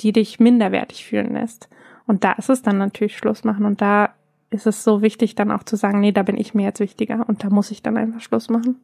die 0.00 0.12
dich 0.12 0.40
minderwertig 0.40 1.04
fühlen 1.04 1.34
lässt. 1.34 1.68
Und 2.08 2.24
da 2.24 2.32
ist 2.32 2.48
es 2.48 2.62
dann 2.62 2.78
natürlich 2.78 3.16
Schluss 3.16 3.44
machen 3.44 3.66
und 3.66 3.80
da 3.82 4.14
ist 4.50 4.66
es 4.66 4.82
so 4.82 5.02
wichtig, 5.02 5.34
dann 5.34 5.52
auch 5.52 5.62
zu 5.62 5.76
sagen, 5.76 6.00
nee, 6.00 6.10
da 6.10 6.22
bin 6.22 6.38
ich 6.38 6.54
mir 6.54 6.62
jetzt 6.62 6.80
wichtiger 6.80 7.28
und 7.28 7.44
da 7.44 7.50
muss 7.50 7.70
ich 7.70 7.82
dann 7.82 7.98
einfach 7.98 8.22
Schluss 8.22 8.48
machen. 8.48 8.80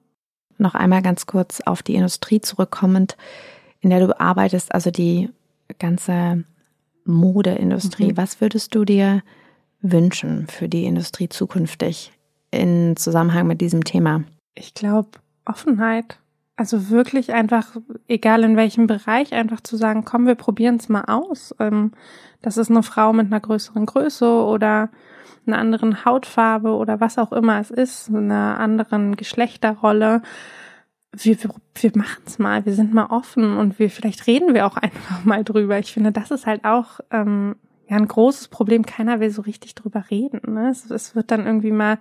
Noch 0.59 0.75
einmal 0.75 1.01
ganz 1.01 1.27
kurz 1.27 1.63
auf 1.63 1.83
die 1.83 1.95
Industrie 1.95 2.43
zurückkommend, 2.43 3.17
in 3.81 3.89
der 3.89 4.07
du 4.07 4.21
arbeitest, 4.21 4.75
also 4.75 4.91
die 4.91 5.31
ganze 5.79 6.45
Modeindustrie. 7.07 8.13
Mhm. 8.13 8.17
Was 8.19 8.43
würdest 8.43 8.75
du 8.75 8.85
dir 8.85 9.23
wünschen 9.81 10.47
für 10.47 10.69
die 10.69 10.85
Industrie 10.85 11.31
zukünftig 11.31 12.13
in 12.51 12.95
Zusammenhang 12.97 13.47
mit 13.47 13.63
diesem 13.63 13.85
Thema? 13.85 14.23
Ich 14.55 14.75
glaube, 14.75 15.09
Offenheit. 15.47 16.19
Also 16.57 16.89
wirklich 16.89 17.33
einfach, 17.33 17.77
egal 18.07 18.45
in 18.45 18.57
welchem 18.57 18.87
Bereich, 18.87 19.33
einfach 19.33 19.61
zu 19.61 19.77
sagen, 19.77 20.05
komm, 20.05 20.27
wir 20.27 20.37
probieren 20.37 20.77
es 20.77 20.89
mal 20.89 21.05
aus. 21.07 21.55
Ähm, 21.59 21.93
das 22.43 22.57
ist 22.57 22.71
eine 22.71 22.85
Frau 22.85 23.13
mit 23.13 23.27
einer 23.27 23.41
größeren 23.41 23.87
Größe 23.87 24.27
oder 24.27 24.91
einer 25.47 25.59
anderen 25.59 26.05
Hautfarbe 26.05 26.71
oder 26.75 27.01
was 27.01 27.19
auch 27.19 27.33
immer 27.33 27.59
es 27.61 27.71
ist, 27.71 28.09
einer 28.09 28.59
anderen 28.61 29.17
Geschlechterrolle. 29.17 30.23
Wir, 31.13 31.43
wir, 31.43 31.51
wir 31.75 31.93
machen 31.95 32.23
es 32.27 32.39
mal, 32.39 32.65
wir 32.67 32.75
sind 32.75 32.95
mal 32.95 33.07
offen 33.07 33.57
und 33.57 33.79
wir 33.79 33.91
vielleicht 33.91 34.27
reden 34.27 34.55
wir 34.55 34.67
auch 34.67 34.77
einfach 34.81 35.25
mal 35.25 35.45
drüber. 35.45 35.79
Ich 35.79 35.93
finde, 35.93 36.13
das 36.13 36.31
ist 36.31 36.47
halt 36.47 36.65
auch 36.65 37.01
ähm, 37.11 37.57
ja 37.89 37.97
ein 37.97 38.09
großes 38.09 38.49
Problem. 38.49 38.87
Keiner 38.87 39.21
will 39.21 39.31
so 39.31 39.43
richtig 39.43 39.75
drüber 39.75 40.05
reden. 40.11 40.55
Ne? 40.55 40.71
Es, 40.71 40.91
es 40.91 41.17
wird 41.17 41.31
dann 41.31 41.47
irgendwie 41.47 41.73
mal 41.73 41.99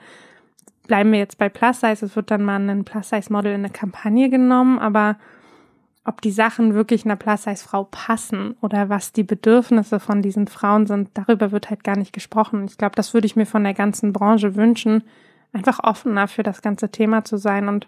bleiben 0.87 1.11
wir 1.11 1.19
jetzt 1.19 1.37
bei 1.37 1.49
Plus 1.49 1.79
Size, 1.79 2.05
es 2.05 2.15
wird 2.15 2.31
dann 2.31 2.43
mal 2.43 2.59
ein 2.59 2.85
Plus 2.85 3.09
Size 3.09 3.31
Model 3.31 3.53
in 3.53 3.61
eine 3.61 3.69
Kampagne 3.69 4.29
genommen, 4.29 4.79
aber 4.79 5.17
ob 6.05 6.21
die 6.21 6.31
Sachen 6.31 6.73
wirklich 6.73 7.05
einer 7.05 7.15
Plus 7.15 7.43
Size 7.43 7.63
Frau 7.63 7.85
passen 7.85 8.55
oder 8.61 8.89
was 8.89 9.13
die 9.13 9.23
Bedürfnisse 9.23 9.99
von 9.99 10.21
diesen 10.21 10.47
Frauen 10.47 10.85
sind, 10.85 11.09
darüber 11.13 11.51
wird 11.51 11.69
halt 11.69 11.83
gar 11.83 11.97
nicht 11.97 12.11
gesprochen. 12.11 12.65
Ich 12.65 12.77
glaube, 12.77 12.95
das 12.95 13.13
würde 13.13 13.25
ich 13.25 13.35
mir 13.35 13.45
von 13.45 13.63
der 13.63 13.73
ganzen 13.73 14.11
Branche 14.11 14.55
wünschen, 14.55 15.03
einfach 15.53 15.79
offener 15.81 16.27
für 16.27 16.43
das 16.43 16.61
ganze 16.61 16.89
Thema 16.89 17.23
zu 17.23 17.37
sein 17.37 17.69
und 17.69 17.87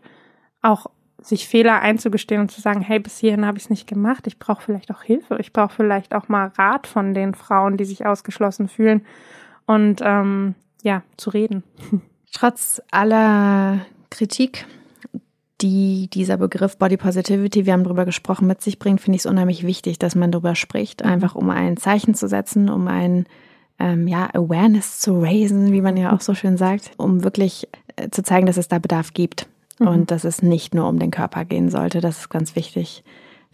auch 0.62 0.88
sich 1.22 1.48
Fehler 1.48 1.82
einzugestehen 1.82 2.42
und 2.42 2.52
zu 2.52 2.62
sagen, 2.62 2.82
hey, 2.82 3.00
bis 3.00 3.18
hierhin 3.18 3.46
habe 3.46 3.58
ich 3.58 3.66
es 3.66 3.70
nicht 3.70 3.88
gemacht, 3.88 4.28
ich 4.28 4.40
brauche 4.40 4.62
vielleicht 4.62 4.92
auch 4.92 5.02
Hilfe, 5.02 5.38
ich 5.40 5.54
brauche 5.54 5.74
vielleicht 5.74 6.14
auch 6.14 6.28
mal 6.28 6.52
Rat 6.58 6.88
von 6.88 7.14
den 7.14 7.34
Frauen, 7.34 7.78
die 7.78 7.86
sich 7.86 8.06
ausgeschlossen 8.06 8.68
fühlen 8.68 9.06
und 9.66 10.02
ähm, 10.04 10.56
ja, 10.84 11.02
zu 11.18 11.32
reden. 11.32 11.64
Trotz 12.36 12.82
aller 12.92 13.86
Kritik, 14.10 14.66
die 15.62 16.10
dieser 16.10 16.36
Begriff 16.36 16.78
Body 16.78 16.98
Positivity, 16.98 17.66
wir 17.66 17.72
haben 17.72 17.86
darüber 17.86 18.04
gesprochen, 18.04 18.46
mit 18.46 18.62
sich 18.62 18.78
bringt, 18.78 19.00
finde 19.00 19.16
ich 19.16 19.22
es 19.22 19.26
unheimlich 19.26 19.66
wichtig, 19.66 20.00
dass 20.00 20.16
man 20.16 20.34
darüber 20.34 20.54
spricht, 20.54 21.02
einfach 21.02 21.36
um 21.36 21.50
ein 21.50 21.78
Zeichen 21.78 22.14
zu 22.14 22.28
setzen, 22.28 22.70
um 22.70 22.90
ein 22.90 23.26
ähm, 23.80 24.10
ja, 24.10 24.28
Awareness 24.34 25.00
zu 25.00 25.22
raisen, 25.22 25.72
wie 25.72 25.80
man 25.80 25.96
ja 25.96 26.14
auch 26.14 26.20
so 26.20 26.34
schön 26.34 26.58
sagt, 26.58 26.92
um 26.98 27.24
wirklich 27.24 27.70
äh, 27.96 28.10
zu 28.10 28.22
zeigen, 28.22 28.48
dass 28.48 28.58
es 28.58 28.68
da 28.68 28.80
Bedarf 28.80 29.14
gibt 29.14 29.48
mhm. 29.80 29.88
und 29.88 30.12
dass 30.12 30.26
es 30.26 30.42
nicht 30.42 30.76
nur 30.76 30.90
um 30.90 31.00
den 31.00 31.12
Körper 31.12 31.46
gehen 31.46 31.70
sollte. 31.70 32.02
Das 32.02 32.20
ist 32.20 32.30
ganz 32.30 32.58
wichtig. 32.58 33.06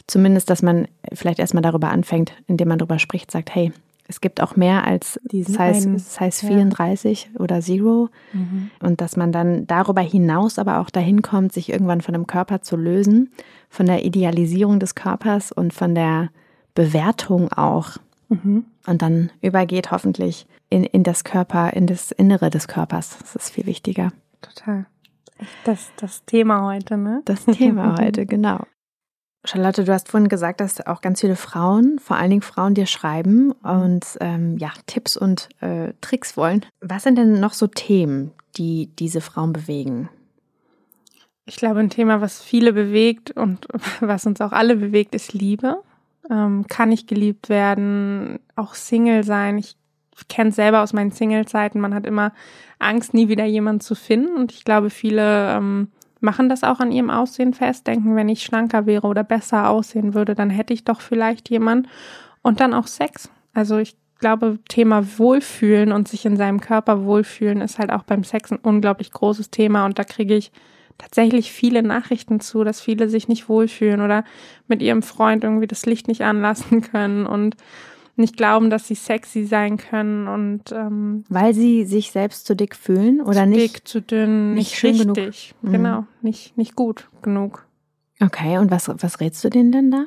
Zumindest, 0.07 0.49
dass 0.49 0.63
man 0.63 0.87
vielleicht 1.13 1.37
erstmal 1.37 1.61
darüber 1.61 1.91
anfängt, 1.91 2.33
indem 2.47 2.69
man 2.69 2.79
darüber 2.79 2.97
spricht, 2.97 3.29
sagt, 3.29 3.53
hey, 3.53 3.73
es 4.11 4.19
gibt 4.19 4.41
auch 4.41 4.57
mehr 4.57 4.85
als 4.85 5.19
Diesen 5.23 5.53
Size, 5.53 5.87
einen, 5.87 5.99
Size 5.99 6.45
34 6.45 7.29
ja. 7.33 7.39
oder 7.39 7.61
Zero. 7.61 8.09
Mhm. 8.33 8.69
Und 8.81 8.99
dass 8.99 9.15
man 9.15 9.31
dann 9.31 9.65
darüber 9.67 10.01
hinaus 10.01 10.59
aber 10.59 10.79
auch 10.79 10.89
dahin 10.89 11.21
kommt, 11.21 11.53
sich 11.53 11.71
irgendwann 11.71 12.01
von 12.01 12.11
dem 12.11 12.27
Körper 12.27 12.61
zu 12.61 12.75
lösen, 12.75 13.31
von 13.69 13.85
der 13.85 14.03
Idealisierung 14.03 14.81
des 14.81 14.95
Körpers 14.95 15.53
und 15.53 15.73
von 15.73 15.95
der 15.95 16.29
Bewertung 16.75 17.53
auch. 17.53 17.97
Mhm. 18.27 18.65
Und 18.85 19.01
dann 19.01 19.31
übergeht 19.41 19.91
hoffentlich 19.91 20.45
in, 20.69 20.83
in 20.83 21.03
das 21.03 21.23
Körper, 21.23 21.71
in 21.71 21.87
das 21.87 22.11
Innere 22.11 22.49
des 22.49 22.67
Körpers. 22.67 23.17
Das 23.17 23.37
ist 23.37 23.51
viel 23.51 23.65
wichtiger. 23.65 24.11
Total. 24.41 24.87
Das, 25.63 25.89
das 25.95 26.25
Thema 26.25 26.65
heute, 26.65 26.97
ne? 26.97 27.21
Das 27.23 27.45
Thema 27.45 27.97
heute, 28.01 28.25
genau. 28.25 28.59
Charlotte, 29.43 29.83
du 29.83 29.91
hast 29.91 30.09
vorhin 30.09 30.29
gesagt, 30.29 30.61
dass 30.61 30.85
auch 30.85 31.01
ganz 31.01 31.21
viele 31.21 31.35
Frauen, 31.35 31.97
vor 31.99 32.17
allen 32.17 32.29
Dingen 32.29 32.41
Frauen, 32.43 32.75
dir 32.75 32.85
schreiben 32.85 33.51
und 33.63 34.05
ähm, 34.19 34.57
ja, 34.57 34.71
Tipps 34.85 35.17
und 35.17 35.49
äh, 35.61 35.93
Tricks 35.99 36.37
wollen. 36.37 36.65
Was 36.79 37.03
sind 37.03 37.17
denn 37.17 37.39
noch 37.39 37.53
so 37.53 37.65
Themen, 37.65 38.31
die 38.57 38.91
diese 38.99 39.19
Frauen 39.19 39.51
bewegen? 39.51 40.09
Ich 41.45 41.55
glaube, 41.55 41.79
ein 41.79 41.89
Thema, 41.89 42.21
was 42.21 42.41
viele 42.41 42.71
bewegt 42.71 43.31
und 43.31 43.67
was 43.99 44.27
uns 44.27 44.41
auch 44.41 44.51
alle 44.51 44.75
bewegt, 44.75 45.15
ist 45.15 45.33
Liebe. 45.33 45.81
Ähm, 46.29 46.67
kann 46.67 46.91
ich 46.91 47.07
geliebt 47.07 47.49
werden? 47.49 48.39
Auch 48.55 48.75
Single 48.75 49.23
sein? 49.23 49.57
Ich 49.57 49.75
kenne 50.27 50.51
es 50.51 50.55
selber 50.55 50.83
aus 50.83 50.93
meinen 50.93 51.11
Single-Zeiten. 51.11 51.79
Man 51.79 51.95
hat 51.95 52.05
immer 52.05 52.31
Angst, 52.77 53.15
nie 53.15 53.27
wieder 53.27 53.45
jemanden 53.45 53.81
zu 53.81 53.95
finden. 53.95 54.35
Und 54.35 54.51
ich 54.51 54.63
glaube, 54.65 54.91
viele 54.91 55.55
ähm, 55.55 55.87
machen 56.21 56.49
das 56.49 56.63
auch 56.63 56.79
an 56.79 56.91
ihrem 56.91 57.09
Aussehen 57.09 57.53
fest, 57.53 57.87
denken, 57.87 58.15
wenn 58.15 58.29
ich 58.29 58.43
schlanker 58.43 58.85
wäre 58.85 59.07
oder 59.07 59.23
besser 59.23 59.69
aussehen 59.69 60.13
würde, 60.13 60.35
dann 60.35 60.49
hätte 60.49 60.73
ich 60.73 60.85
doch 60.85 61.01
vielleicht 61.01 61.49
jemanden. 61.49 61.89
Und 62.41 62.59
dann 62.59 62.73
auch 62.73 62.87
Sex. 62.87 63.29
Also 63.53 63.77
ich 63.77 63.95
glaube, 64.19 64.59
Thema 64.69 65.17
Wohlfühlen 65.17 65.91
und 65.91 66.07
sich 66.07 66.25
in 66.25 66.37
seinem 66.37 66.61
Körper 66.61 67.03
wohlfühlen 67.03 67.61
ist 67.61 67.79
halt 67.79 67.91
auch 67.91 68.03
beim 68.03 68.23
Sex 68.23 68.51
ein 68.51 68.59
unglaublich 68.61 69.11
großes 69.11 69.51
Thema. 69.51 69.85
Und 69.85 69.99
da 69.99 70.03
kriege 70.03 70.35
ich 70.35 70.51
tatsächlich 70.97 71.51
viele 71.51 71.83
Nachrichten 71.83 72.39
zu, 72.39 72.63
dass 72.63 72.79
viele 72.79 73.09
sich 73.09 73.27
nicht 73.27 73.49
wohlfühlen 73.49 74.01
oder 74.01 74.23
mit 74.67 74.81
ihrem 74.81 75.01
Freund 75.01 75.43
irgendwie 75.43 75.67
das 75.67 75.85
Licht 75.85 76.07
nicht 76.07 76.21
anlassen 76.21 76.81
können 76.91 77.25
und 77.25 77.55
nicht 78.15 78.37
glauben, 78.37 78.69
dass 78.69 78.87
sie 78.87 78.95
sexy 78.95 79.45
sein 79.45 79.77
können 79.77 80.27
und 80.27 80.71
ähm, 80.71 81.23
weil 81.29 81.53
sie 81.53 81.85
sich 81.85 82.11
selbst 82.11 82.45
zu 82.45 82.55
dick 82.55 82.75
fühlen 82.75 83.21
oder 83.21 83.43
zu 83.43 83.47
nicht 83.47 83.75
dick, 83.75 83.87
zu 83.87 84.01
dünn, 84.01 84.53
nicht, 84.53 84.83
nicht 84.83 84.83
richtig, 84.83 85.55
genug. 85.61 85.63
Mhm. 85.63 85.71
genau, 85.71 86.07
nicht 86.21 86.57
nicht 86.57 86.75
gut 86.75 87.09
genug. 87.21 87.65
Okay, 88.19 88.57
und 88.57 88.71
was 88.71 88.89
was 88.89 89.19
rätst 89.19 89.43
du 89.43 89.49
denen 89.49 89.71
denn 89.71 89.91
da? 89.91 90.05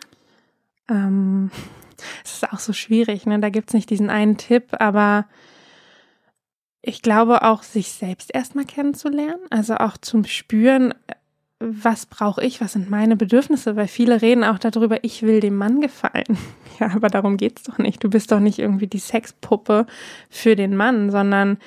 Ähm, 0.88 1.50
es 2.24 2.34
ist 2.34 2.52
auch 2.52 2.58
so 2.58 2.72
schwierig, 2.72 3.26
ne? 3.26 3.40
Da 3.40 3.50
gibt's 3.50 3.74
nicht 3.74 3.90
diesen 3.90 4.10
einen 4.10 4.36
Tipp, 4.36 4.68
aber 4.78 5.26
ich 6.86 7.00
glaube 7.00 7.42
auch, 7.42 7.62
sich 7.62 7.92
selbst 7.92 8.34
erstmal 8.34 8.66
kennenzulernen, 8.66 9.40
also 9.48 9.76
auch 9.76 9.96
zum 9.96 10.24
Spüren, 10.24 10.92
was 11.66 12.06
brauche 12.06 12.42
ich, 12.42 12.60
was 12.60 12.72
sind 12.72 12.90
meine 12.90 13.16
Bedürfnisse, 13.16 13.76
weil 13.76 13.88
viele 13.88 14.22
reden 14.22 14.44
auch 14.44 14.58
darüber, 14.58 15.02
ich 15.02 15.22
will 15.22 15.40
dem 15.40 15.56
Mann 15.56 15.80
gefallen. 15.80 16.24
Ja, 16.80 16.90
aber 16.92 17.06
darum 17.06 17.36
geht's 17.36 17.62
doch 17.62 17.78
nicht. 17.78 18.02
Du 18.02 18.10
bist 18.10 18.32
doch 18.32 18.40
nicht 18.40 18.58
irgendwie 18.58 18.88
die 18.88 18.98
Sexpuppe 18.98 19.86
für 20.28 20.56
den 20.56 20.74
Mann, 20.74 21.08
sondern 21.12 21.58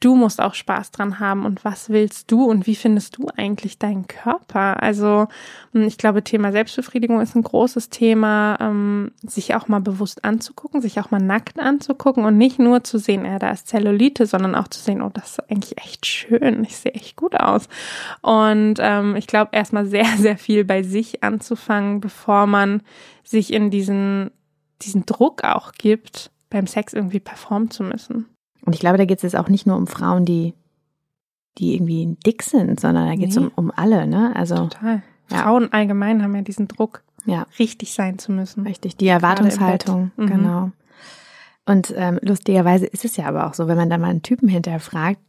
du 0.00 0.16
musst 0.16 0.40
auch 0.40 0.54
Spaß 0.54 0.90
dran 0.90 1.20
haben 1.20 1.44
und 1.44 1.64
was 1.64 1.90
willst 1.90 2.30
du 2.30 2.44
und 2.44 2.66
wie 2.66 2.74
findest 2.74 3.18
du 3.18 3.28
eigentlich 3.36 3.78
deinen 3.78 4.06
Körper? 4.06 4.82
Also 4.82 5.28
hm, 5.72 5.82
ich 5.82 5.98
glaube, 5.98 6.24
Thema 6.24 6.52
Selbstbefriedigung 6.52 7.20
ist 7.20 7.36
ein 7.36 7.42
großes 7.42 7.90
Thema, 7.90 8.56
ähm, 8.60 9.12
sich 9.22 9.54
auch 9.54 9.68
mal 9.68 9.80
bewusst 9.80 10.24
anzugucken, 10.24 10.80
sich 10.80 10.98
auch 10.98 11.10
mal 11.10 11.20
nackt 11.20 11.60
anzugucken 11.60 12.24
und 12.24 12.38
nicht 12.38 12.58
nur 12.58 12.82
zu 12.82 12.98
sehen, 12.98 13.26
ja, 13.26 13.38
da 13.38 13.50
ist 13.50 13.68
Zellulite, 13.68 14.24
sondern 14.24 14.54
auch 14.54 14.68
zu 14.68 14.80
sehen, 14.80 15.02
oh, 15.02 15.10
das 15.12 15.32
ist 15.32 15.50
eigentlich 15.50 15.78
echt 15.78 16.06
schön, 16.06 16.64
ich 16.64 16.76
sehe 16.76 16.92
echt 16.92 17.16
gut 17.16 17.36
aus. 17.36 17.68
Und 18.22 18.76
ähm, 18.78 19.16
ich 19.16 19.26
glaube, 19.26 19.50
erstmal 19.52 19.86
sehr, 19.86 20.06
sehr 20.18 20.38
viel 20.38 20.64
bei 20.64 20.82
sich 20.82 21.22
anzufangen, 21.22 22.00
bevor 22.00 22.46
man 22.46 22.82
sich 23.22 23.52
in 23.52 23.70
diesen, 23.70 24.30
diesen 24.80 25.04
Druck 25.04 25.44
auch 25.44 25.72
gibt, 25.72 26.30
beim 26.48 26.66
Sex 26.66 26.94
irgendwie 26.94 27.20
performen 27.20 27.70
zu 27.70 27.82
müssen. 27.82 28.26
Und 28.64 28.74
ich 28.74 28.80
glaube, 28.80 28.98
da 28.98 29.04
geht 29.04 29.18
es 29.18 29.22
jetzt 29.22 29.36
auch 29.36 29.48
nicht 29.48 29.66
nur 29.66 29.76
um 29.76 29.86
Frauen, 29.86 30.24
die, 30.24 30.54
die 31.58 31.74
irgendwie 31.74 32.16
dick 32.26 32.42
sind, 32.42 32.80
sondern 32.80 33.08
da 33.08 33.14
geht 33.14 33.30
es 33.30 33.36
nee. 33.36 33.44
um, 33.44 33.52
um 33.54 33.72
alle, 33.74 34.06
ne? 34.06 34.34
Also. 34.34 34.56
Total. 34.56 35.02
Ja. 35.30 35.42
Frauen 35.42 35.72
allgemein 35.72 36.22
haben 36.22 36.34
ja 36.34 36.42
diesen 36.42 36.66
Druck, 36.68 37.02
ja. 37.24 37.46
richtig 37.58 37.94
sein 37.94 38.18
zu 38.18 38.32
müssen. 38.32 38.66
Richtig, 38.66 38.96
die 38.96 39.08
Erwartungshaltung, 39.08 40.10
mhm. 40.16 40.26
genau. 40.26 40.72
Und 41.66 41.94
ähm, 41.96 42.18
lustigerweise 42.22 42.86
ist 42.86 43.04
es 43.04 43.16
ja 43.16 43.26
aber 43.26 43.46
auch 43.46 43.54
so, 43.54 43.68
wenn 43.68 43.76
man 43.76 43.90
da 43.90 43.98
mal 43.98 44.08
einen 44.08 44.22
Typen 44.22 44.48
hinterher 44.48 44.80
fragt, 44.80 45.20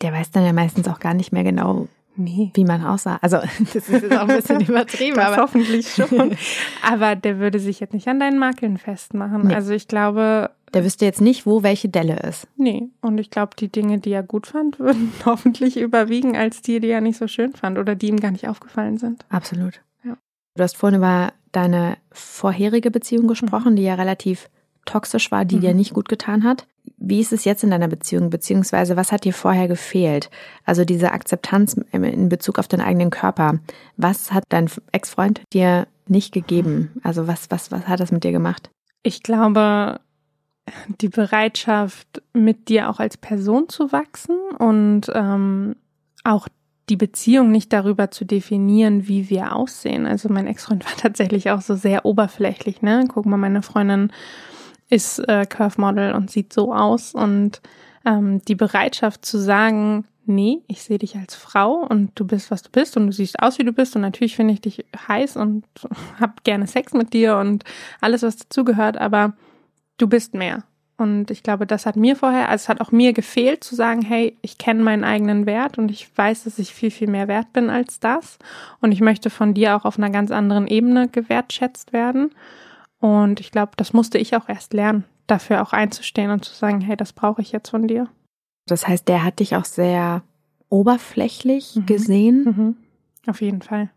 der 0.00 0.12
weiß 0.12 0.30
dann 0.30 0.44
ja 0.46 0.54
meistens 0.54 0.88
auch 0.88 0.98
gar 0.98 1.12
nicht 1.12 1.30
mehr 1.30 1.44
genau, 1.44 1.88
Nee. 2.16 2.50
Wie 2.54 2.64
man 2.64 2.84
aussah. 2.84 3.18
Also, 3.22 3.38
das 3.72 3.88
ist 3.88 4.02
jetzt 4.02 4.12
auch 4.16 4.28
ein 4.28 4.36
bisschen 4.36 4.60
übertrieben. 4.68 5.18
aber 5.18 5.38
hoffentlich 5.38 5.88
schon. 5.90 6.36
aber 6.82 7.16
der 7.16 7.38
würde 7.38 7.58
sich 7.58 7.80
jetzt 7.80 7.94
nicht 7.94 8.08
an 8.08 8.20
deinen 8.20 8.38
Makeln 8.38 8.76
festmachen. 8.76 9.46
Nee. 9.46 9.54
Also, 9.54 9.72
ich 9.72 9.88
glaube. 9.88 10.50
Der 10.72 10.84
wüsste 10.84 11.04
jetzt 11.04 11.20
nicht, 11.20 11.46
wo 11.46 11.62
welche 11.62 11.88
Delle 11.88 12.16
ist. 12.20 12.46
Nee. 12.56 12.88
Und 13.00 13.18
ich 13.18 13.30
glaube, 13.30 13.56
die 13.58 13.70
Dinge, 13.70 13.98
die 13.98 14.12
er 14.12 14.22
gut 14.22 14.46
fand, 14.46 14.78
würden 14.78 15.12
hoffentlich 15.24 15.76
überwiegen 15.76 16.36
als 16.36 16.62
die, 16.62 16.80
die 16.80 16.88
er 16.88 17.00
nicht 17.00 17.18
so 17.18 17.28
schön 17.28 17.52
fand 17.52 17.78
oder 17.78 17.94
die 17.94 18.08
ihm 18.08 18.20
gar 18.20 18.30
nicht 18.30 18.48
aufgefallen 18.48 18.98
sind. 18.98 19.24
Absolut. 19.28 19.80
Ja. 20.04 20.16
Du 20.54 20.62
hast 20.62 20.76
vorhin 20.76 20.98
über 20.98 21.32
deine 21.52 21.96
vorherige 22.12 22.90
Beziehung 22.90 23.26
gesprochen, 23.26 23.72
mhm. 23.72 23.76
die 23.76 23.82
ja 23.82 23.94
relativ 23.94 24.48
toxisch 24.84 25.30
war, 25.30 25.44
die 25.44 25.56
mhm. 25.56 25.60
dir 25.60 25.74
nicht 25.74 25.94
gut 25.94 26.08
getan 26.08 26.44
hat. 26.44 26.66
Wie 26.96 27.20
ist 27.20 27.32
es 27.32 27.44
jetzt 27.44 27.62
in 27.62 27.70
deiner 27.70 27.88
Beziehung, 27.88 28.30
beziehungsweise 28.30 28.96
was 28.96 29.12
hat 29.12 29.24
dir 29.24 29.34
vorher 29.34 29.68
gefehlt? 29.68 30.30
Also 30.64 30.84
diese 30.84 31.12
Akzeptanz 31.12 31.76
in 31.92 32.28
Bezug 32.28 32.58
auf 32.58 32.68
deinen 32.68 32.80
eigenen 32.80 33.10
Körper. 33.10 33.58
Was 33.96 34.32
hat 34.32 34.44
dein 34.48 34.70
Ex-Freund 34.92 35.42
dir 35.52 35.86
nicht 36.06 36.32
gegeben? 36.32 36.90
Also 37.02 37.26
was, 37.26 37.50
was, 37.50 37.70
was 37.70 37.86
hat 37.86 38.00
das 38.00 38.12
mit 38.12 38.24
dir 38.24 38.32
gemacht? 38.32 38.70
Ich 39.02 39.22
glaube, 39.22 40.00
die 41.00 41.08
Bereitschaft, 41.08 42.22
mit 42.32 42.68
dir 42.68 42.90
auch 42.90 43.00
als 43.00 43.16
Person 43.16 43.68
zu 43.68 43.92
wachsen 43.92 44.36
und 44.58 45.10
ähm, 45.14 45.76
auch 46.24 46.48
die 46.88 46.96
Beziehung 46.96 47.50
nicht 47.50 47.72
darüber 47.72 48.10
zu 48.10 48.24
definieren, 48.24 49.06
wie 49.08 49.30
wir 49.30 49.54
aussehen. 49.54 50.06
Also 50.06 50.28
mein 50.28 50.46
Ex-Freund 50.46 50.84
war 50.86 50.96
tatsächlich 50.96 51.50
auch 51.50 51.60
so 51.60 51.74
sehr 51.74 52.04
oberflächlich, 52.04 52.82
ne? 52.82 53.04
Guck 53.08 53.26
mal, 53.26 53.36
meine 53.36 53.62
Freundin 53.62 54.12
ist 54.88 55.20
äh, 55.20 55.46
Curve 55.46 55.80
Model 55.80 56.12
und 56.14 56.30
sieht 56.30 56.52
so 56.52 56.74
aus 56.74 57.14
und 57.14 57.60
ähm, 58.04 58.42
die 58.46 58.56
Bereitschaft 58.56 59.24
zu 59.24 59.38
sagen, 59.38 60.04
nee, 60.26 60.62
ich 60.66 60.82
sehe 60.82 60.98
dich 60.98 61.16
als 61.16 61.34
Frau 61.34 61.86
und 61.88 62.10
du 62.16 62.26
bist, 62.26 62.50
was 62.50 62.62
du 62.62 62.70
bist 62.70 62.96
und 62.96 63.06
du 63.06 63.12
siehst 63.12 63.40
aus, 63.40 63.58
wie 63.58 63.64
du 63.64 63.72
bist 63.72 63.94
und 63.94 64.02
natürlich 64.02 64.36
finde 64.36 64.54
ich 64.54 64.60
dich 64.60 64.84
heiß 65.08 65.36
und 65.36 65.64
hab 66.20 66.42
gerne 66.44 66.66
Sex 66.66 66.92
mit 66.92 67.12
dir 67.12 67.36
und 67.36 67.64
alles, 68.00 68.22
was 68.22 68.36
dazugehört, 68.36 68.98
aber 68.98 69.34
du 70.00 70.08
bist 70.08 70.34
mehr. 70.34 70.64
Und 70.96 71.30
ich 71.30 71.42
glaube, 71.42 71.66
das 71.66 71.86
hat 71.86 71.96
mir 71.96 72.14
vorher, 72.14 72.50
also 72.50 72.64
es 72.64 72.68
hat 72.68 72.82
auch 72.82 72.92
mir 72.92 73.14
gefehlt 73.14 73.64
zu 73.64 73.74
sagen, 73.74 74.02
hey, 74.02 74.36
ich 74.42 74.58
kenne 74.58 74.82
meinen 74.82 75.02
eigenen 75.02 75.46
Wert 75.46 75.78
und 75.78 75.90
ich 75.90 76.10
weiß, 76.14 76.44
dass 76.44 76.58
ich 76.58 76.74
viel, 76.74 76.90
viel 76.90 77.08
mehr 77.08 77.26
wert 77.26 77.54
bin 77.54 77.70
als 77.70 78.00
das. 78.00 78.38
Und 78.82 78.92
ich 78.92 79.00
möchte 79.00 79.30
von 79.30 79.54
dir 79.54 79.76
auch 79.76 79.86
auf 79.86 79.96
einer 79.96 80.10
ganz 80.10 80.30
anderen 80.30 80.66
Ebene 80.66 81.08
gewertschätzt 81.08 81.94
werden. 81.94 82.32
Und 82.98 83.40
ich 83.40 83.50
glaube, 83.50 83.72
das 83.76 83.94
musste 83.94 84.18
ich 84.18 84.36
auch 84.36 84.46
erst 84.50 84.74
lernen, 84.74 85.04
dafür 85.26 85.62
auch 85.62 85.72
einzustehen 85.72 86.30
und 86.30 86.44
zu 86.44 86.54
sagen, 86.54 86.82
hey, 86.82 86.98
das 86.98 87.14
brauche 87.14 87.40
ich 87.40 87.50
jetzt 87.50 87.70
von 87.70 87.88
dir. 87.88 88.08
Das 88.66 88.86
heißt, 88.86 89.08
der 89.08 89.24
hat 89.24 89.40
dich 89.40 89.56
auch 89.56 89.64
sehr 89.64 90.22
oberflächlich 90.68 91.76
mhm. 91.76 91.86
gesehen? 91.86 92.44
Mhm. 92.44 92.76
Auf 93.26 93.40
jeden 93.40 93.62
Fall. 93.62 93.88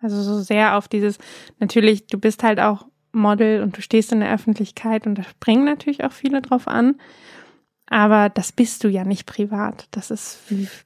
Also 0.00 0.22
so 0.22 0.40
sehr 0.42 0.76
auf 0.76 0.86
dieses, 0.86 1.16
natürlich, 1.60 2.06
du 2.08 2.18
bist 2.18 2.42
halt 2.42 2.60
auch 2.60 2.86
Model 3.16 3.62
und 3.62 3.76
du 3.76 3.82
stehst 3.82 4.12
in 4.12 4.20
der 4.20 4.32
Öffentlichkeit 4.32 5.06
und 5.06 5.16
da 5.16 5.22
springen 5.22 5.64
natürlich 5.64 6.04
auch 6.04 6.12
viele 6.12 6.42
drauf 6.42 6.68
an. 6.68 6.96
Aber 7.88 8.28
das 8.28 8.50
bist 8.50 8.82
du 8.82 8.88
ja 8.88 9.04
nicht 9.04 9.26
privat. 9.26 9.86
Das 9.92 10.10
ist, 10.10 10.40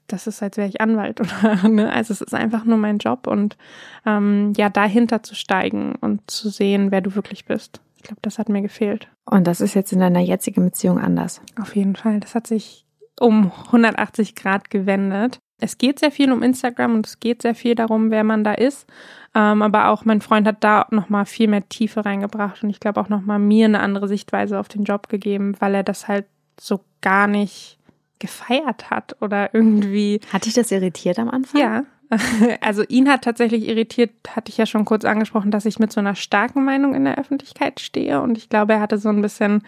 das 0.07 0.27
ist, 0.27 0.43
als 0.43 0.59
wäre 0.59 0.69
ich 0.69 0.81
Anwalt 0.81 1.21
oder, 1.43 1.69
ne? 1.69 1.91
Also 1.93 2.13
es 2.13 2.21
ist 2.21 2.35
einfach 2.35 2.65
nur 2.65 2.77
mein 2.77 2.99
Job 2.99 3.27
und 3.27 3.57
ähm, 4.05 4.53
ja, 4.57 4.69
dahinter 4.69 5.23
zu 5.23 5.35
steigen 5.35 5.95
und 6.01 6.31
zu 6.31 6.51
sehen, 6.51 6.91
wer 6.91 7.01
du 7.01 7.15
wirklich 7.15 7.47
bist. 7.47 7.81
Ich 7.97 8.03
glaube, 8.03 8.21
das 8.23 8.39
hat 8.39 8.49
mir 8.49 8.63
gefehlt. 8.63 9.09
Und 9.25 9.47
das 9.47 9.61
ist 9.61 9.75
jetzt 9.75 9.93
in 9.93 10.01
deiner 10.01 10.21
jetzigen 10.21 10.65
Beziehung 10.65 10.99
anders. 10.99 11.41
Auf 11.61 11.77
jeden 11.77 11.97
Fall. 11.97 12.21
Das 12.21 12.35
hat 12.35 12.47
sich 12.47 12.87
um 13.19 13.53
180 13.67 14.35
Grad 14.35 14.71
gewendet. 14.71 15.39
Es 15.61 15.79
geht 15.79 15.99
sehr 15.99 16.11
viel 16.11 16.33
um 16.33 16.43
Instagram 16.43 16.95
und 16.95 17.07
es 17.07 17.21
geht 17.21 17.43
sehr 17.43 17.55
viel 17.55 17.75
darum, 17.75 18.11
wer 18.11 18.25
man 18.25 18.45
da 18.45 18.55
ist. 18.55 18.87
Ähm, 19.35 19.63
aber 19.63 19.89
auch 19.89 20.05
mein 20.05 20.21
Freund 20.21 20.47
hat 20.47 20.65
da 20.65 20.87
nochmal 20.91 21.27
viel 21.27 21.49
mehr 21.49 21.69
Tiefe 21.69 22.05
reingebracht 22.05 22.65
und 22.65 22.71
ich 22.71 22.81
glaube 22.81 23.01
auch 23.01 23.09
nochmal 23.09 23.39
mir 23.39 23.67
eine 23.67 23.81
andere 23.81 24.09
Sichtweise 24.09 24.59
auf 24.59 24.69
den 24.69 24.85
Job 24.85 25.09
gegeben, 25.09 25.55
weil 25.61 25.75
er 25.75 25.83
das 25.85 26.09
halt 26.09 26.27
so 26.59 26.81
gar 27.01 27.27
nicht 27.27 27.79
gefeiert 28.19 28.91
hat 28.91 29.17
oder 29.21 29.55
irgendwie. 29.55 30.21
Hat 30.33 30.47
dich 30.47 30.55
das 30.55 30.71
irritiert 30.71 31.19
am 31.19 31.31
Anfang? 31.31 31.61
Ja. 31.61 31.85
Also 32.61 32.83
ihn 32.89 33.09
hat 33.09 33.23
tatsächlich 33.23 33.69
irritiert, 33.69 34.11
hatte 34.35 34.51
ich 34.51 34.57
ja 34.57 34.67
schon 34.67 34.85
kurz 34.85 35.05
angesprochen, 35.05 35.53
dass 35.53 35.65
ich 35.65 35.79
mit 35.79 35.93
so 35.93 36.01
einer 36.01 36.17
starken 36.17 36.65
Meinung 36.65 36.95
in 36.95 37.05
der 37.05 37.19
Öffentlichkeit 37.19 37.79
stehe. 37.79 38.21
Und 38.21 38.37
ich 38.37 38.49
glaube, 38.49 38.73
er 38.73 38.81
hatte 38.81 38.99
so 38.99 39.11
ein 39.11 39.23
bisschen 39.23 39.63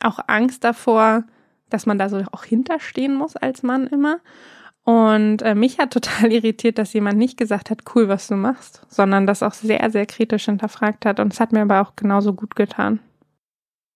auch 0.00 0.18
Angst 0.28 0.64
davor, 0.64 1.24
dass 1.68 1.84
man 1.84 1.98
da 1.98 2.08
so 2.08 2.22
auch 2.32 2.44
hinterstehen 2.44 3.14
muss 3.14 3.36
als 3.36 3.62
Mann 3.62 3.86
immer. 3.86 4.20
Und 4.88 5.42
äh, 5.42 5.54
mich 5.54 5.78
hat 5.78 5.92
total 5.92 6.32
irritiert, 6.32 6.78
dass 6.78 6.94
jemand 6.94 7.18
nicht 7.18 7.36
gesagt 7.36 7.68
hat, 7.68 7.82
cool, 7.94 8.08
was 8.08 8.26
du 8.26 8.36
machst, 8.36 8.80
sondern 8.88 9.26
das 9.26 9.42
auch 9.42 9.52
sehr, 9.52 9.90
sehr 9.90 10.06
kritisch 10.06 10.46
hinterfragt 10.46 11.04
hat. 11.04 11.20
Und 11.20 11.34
es 11.34 11.40
hat 11.40 11.52
mir 11.52 11.60
aber 11.60 11.82
auch 11.82 11.94
genauso 11.94 12.32
gut 12.32 12.56
getan. 12.56 12.98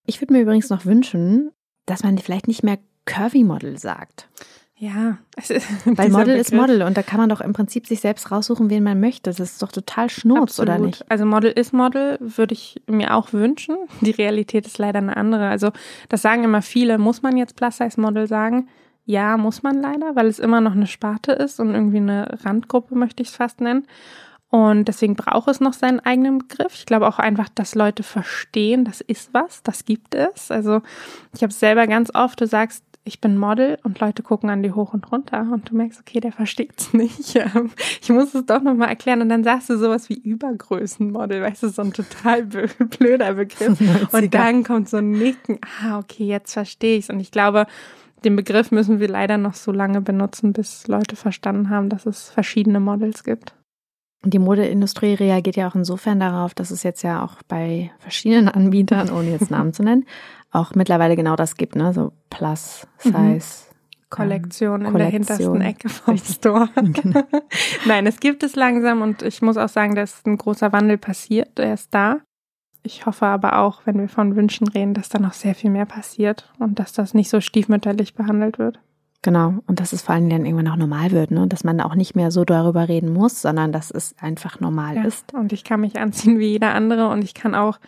Ich 0.05 0.21
würde 0.21 0.35
mir 0.35 0.43
übrigens 0.43 0.69
noch 0.69 0.85
wünschen, 0.85 1.51
dass 1.87 2.03
man 2.03 2.19
vielleicht 2.19 2.47
nicht 2.47 2.63
mehr 2.63 2.77
Curvy 3.07 3.43
Model 3.43 3.79
sagt. 3.79 4.29
Ja, 4.77 5.17
weil 5.87 6.11
Model 6.11 6.27
Begriff. 6.27 6.41
ist 6.43 6.53
Model 6.53 6.83
und 6.83 6.95
da 6.95 7.03
kann 7.03 7.21
man 7.21 7.31
doch 7.31 7.41
im 7.41 7.55
Prinzip 7.55 7.87
sich 7.87 8.01
selbst 8.01 8.31
raussuchen, 8.31 8.69
wen 8.69 8.83
man 8.83 9.01
möchte. 9.01 9.31
Das 9.31 9.41
ist 9.41 9.63
doch 9.63 9.73
total 9.73 10.11
Schnurz, 10.11 10.59
Absolut. 10.61 10.69
oder 10.69 10.79
nicht? 10.79 11.11
Also 11.11 11.25
Model 11.25 11.53
ist 11.53 11.73
Model, 11.73 12.19
würde 12.21 12.53
ich 12.53 12.83
mir 12.87 13.15
auch 13.15 13.33
wünschen. 13.33 13.79
Die 14.03 14.11
Realität 14.11 14.67
ist 14.67 14.77
leider 14.77 14.99
eine 14.99 15.17
andere. 15.17 15.49
Also 15.49 15.71
das 16.11 16.21
sagen 16.21 16.45
immer 16.45 16.61
viele. 16.61 16.99
Muss 16.99 17.23
man 17.23 17.39
jetzt 17.39 17.57
Plus-Size-Model 17.57 18.27
sagen? 18.27 18.69
Ja, 19.05 19.37
muss 19.37 19.63
man 19.63 19.81
leider, 19.81 20.15
weil 20.15 20.27
es 20.27 20.39
immer 20.39 20.61
noch 20.61 20.73
eine 20.73 20.87
Sparte 20.87 21.33
ist 21.33 21.59
und 21.59 21.75
irgendwie 21.75 21.99
eine 21.99 22.39
Randgruppe, 22.45 22.95
möchte 22.95 23.23
ich 23.23 23.31
es 23.31 23.37
fast 23.37 23.61
nennen. 23.61 23.87
Und 24.49 24.87
deswegen 24.87 25.17
braucht 25.17 25.49
es 25.49 25.61
noch 25.61 25.73
seinen 25.73 26.01
eigenen 26.01 26.39
Begriff. 26.39 26.75
Ich 26.75 26.85
glaube 26.85 27.09
auch 27.09 27.19
einfach, 27.19 27.49
dass 27.49 27.75
Leute 27.75 28.03
verstehen, 28.03 28.85
das 28.85 29.01
ist 29.01 29.33
was, 29.33 29.63
das 29.63 29.87
gibt 29.87 30.15
es. 30.15 30.51
Also 30.51 30.83
ich 31.35 31.43
habe 31.43 31.51
es 31.51 31.59
selber 31.59 31.87
ganz 31.87 32.15
oft, 32.15 32.41
du 32.41 32.47
sagst, 32.47 32.85
ich 33.05 33.21
bin 33.21 33.37
Model 33.37 33.79
und 33.83 33.99
Leute 33.99 34.23
gucken 34.23 34.51
an 34.51 34.63
dir 34.63 34.77
hoch 34.77 34.93
und 34.95 35.11
runter 35.11 35.49
und 35.53 35.71
du 35.71 35.77
merkst, 35.77 36.01
okay, 36.01 36.21
der 36.21 36.33
versteht's 36.33 36.93
nicht. 36.93 37.35
Ich 38.01 38.11
muss 38.11 38.35
es 38.35 38.47
doch 38.47 38.63
nochmal 38.63 38.91
erklären 38.91 39.23
und 39.23 39.29
dann 39.29 39.43
sagst 39.43 39.71
du 39.71 39.79
sowas 39.79 40.09
wie 40.09 40.19
Übergrößenmodel, 40.19 41.43
weißt 41.43 41.65
du, 41.65 41.69
so 41.69 41.83
ein 41.83 41.93
total 41.93 42.45
blöder 42.99 43.35
Begriff. 43.35 43.81
Und 44.13 44.35
dann 44.35 44.63
kommt 44.65 44.89
so 44.89 44.99
ein 44.99 45.11
Nicken, 45.11 45.59
ah, 45.83 45.99
okay, 45.99 46.25
jetzt 46.25 46.53
verstehe 46.53 46.99
ich's. 46.99 47.11
Und 47.11 47.21
ich 47.21 47.31
glaube, 47.31 47.67
den 48.25 48.37
Begriff 48.37 48.71
müssen 48.71 49.01
wir 49.01 49.09
leider 49.09 49.39
noch 49.39 49.55
so 49.55 49.73
lange 49.73 50.01
benutzen, 50.01 50.53
bis 50.53 50.87
Leute 50.89 51.17
verstanden 51.17 51.71
haben, 51.71 51.89
dass 51.89 52.07
es 52.07 52.31
verschiedene 52.31 52.81
Models 52.81 53.25
gibt. 53.25 53.55
Die 54.25 54.39
Modeindustrie 54.39 55.15
reagiert 55.15 55.57
ja 55.57 55.69
auch 55.69 55.75
insofern 55.75 56.21
darauf, 56.21 56.55
dass 56.55 56.71
es 56.71 56.85
jetzt 56.85 57.03
ja 57.03 57.25
auch 57.25 57.43
bei 57.49 57.91
verschiedenen 57.99 58.49
Anbietern, 58.55 59.11
ohne 59.11 59.31
jetzt 59.31 59.51
Namen 59.51 59.73
zu 59.73 59.83
nennen, 59.83 60.07
auch 60.51 60.75
mittlerweile 60.75 61.17
genau 61.17 61.37
das 61.37 61.57
gibt, 61.57 61.77
ne? 61.77 61.93
So 61.93 62.13
Plus, 62.31 62.87
Size. 62.99 63.13
Mhm. 63.13 63.41
Kollektion 64.13 64.85
in 64.85 64.95
der 64.95 65.07
hintersten 65.09 65.61
Ecke 65.63 65.89
vom 65.89 66.19
Store. 66.19 66.69
Genau. 66.75 67.23
Nein, 67.87 68.07
es 68.07 68.21
gibt 68.21 68.43
es 68.43 68.55
langsam 68.55 69.01
und 69.01 69.23
ich 69.23 69.41
muss 69.41 69.57
auch 69.57 69.71
sagen, 69.71 69.95
dass 69.95 70.25
ein 70.27 70.37
großer 70.37 70.71
Wandel 70.73 70.99
passiert. 70.99 71.59
Er 71.59 71.75
ist 71.75 71.95
da. 71.95 72.21
Ich 72.83 73.07
hoffe 73.07 73.27
aber 73.27 73.59
auch, 73.59 73.83
wenn 73.85 73.99
wir 73.99 74.09
von 74.09 74.35
Wünschen 74.35 74.67
reden, 74.69 74.95
dass 74.95 75.09
da 75.09 75.19
noch 75.19 75.35
sehr 75.35 75.55
viel 75.55 75.71
mehr 75.71 75.87
passiert 75.87 76.53
und 76.59 76.79
dass 76.79 76.93
das 76.93 77.15
nicht 77.15 77.31
so 77.31 77.41
stiefmütterlich 77.41 78.15
behandelt 78.15 78.59
wird. 78.59 78.81
Genau, 79.23 79.55
und 79.69 79.79
dass 79.79 79.93
es 79.93 80.03
vor 80.03 80.17
allem 80.17 80.29
dann 80.29 80.45
irgendwann 80.45 80.67
auch 80.67 80.77
normal 80.77 81.13
wird, 81.13 81.31
ne? 81.31 81.47
dass 81.47 81.63
man 81.63 81.81
auch 81.81 81.95
nicht 81.95 82.17
mehr 82.17 82.33
so 82.33 82.45
darüber 82.45 82.89
reden 82.89 83.13
muss, 83.13 83.41
sondern 83.41 83.71
dass 83.71 83.93
es 83.93 84.17
einfach 84.21 84.59
normal 84.59 84.97
ja, 84.97 85.05
ist. 85.05 85.33
Und 85.33 85.53
ich 85.53 85.63
kann 85.63 85.81
mich 85.81 86.01
anziehen 86.01 86.41
wie 86.41 86.49
jeder 86.49 86.75
andere 86.75 87.09
und 87.09 87.23
ich 87.23 87.33
kann 87.33 87.55
auch 87.55 87.79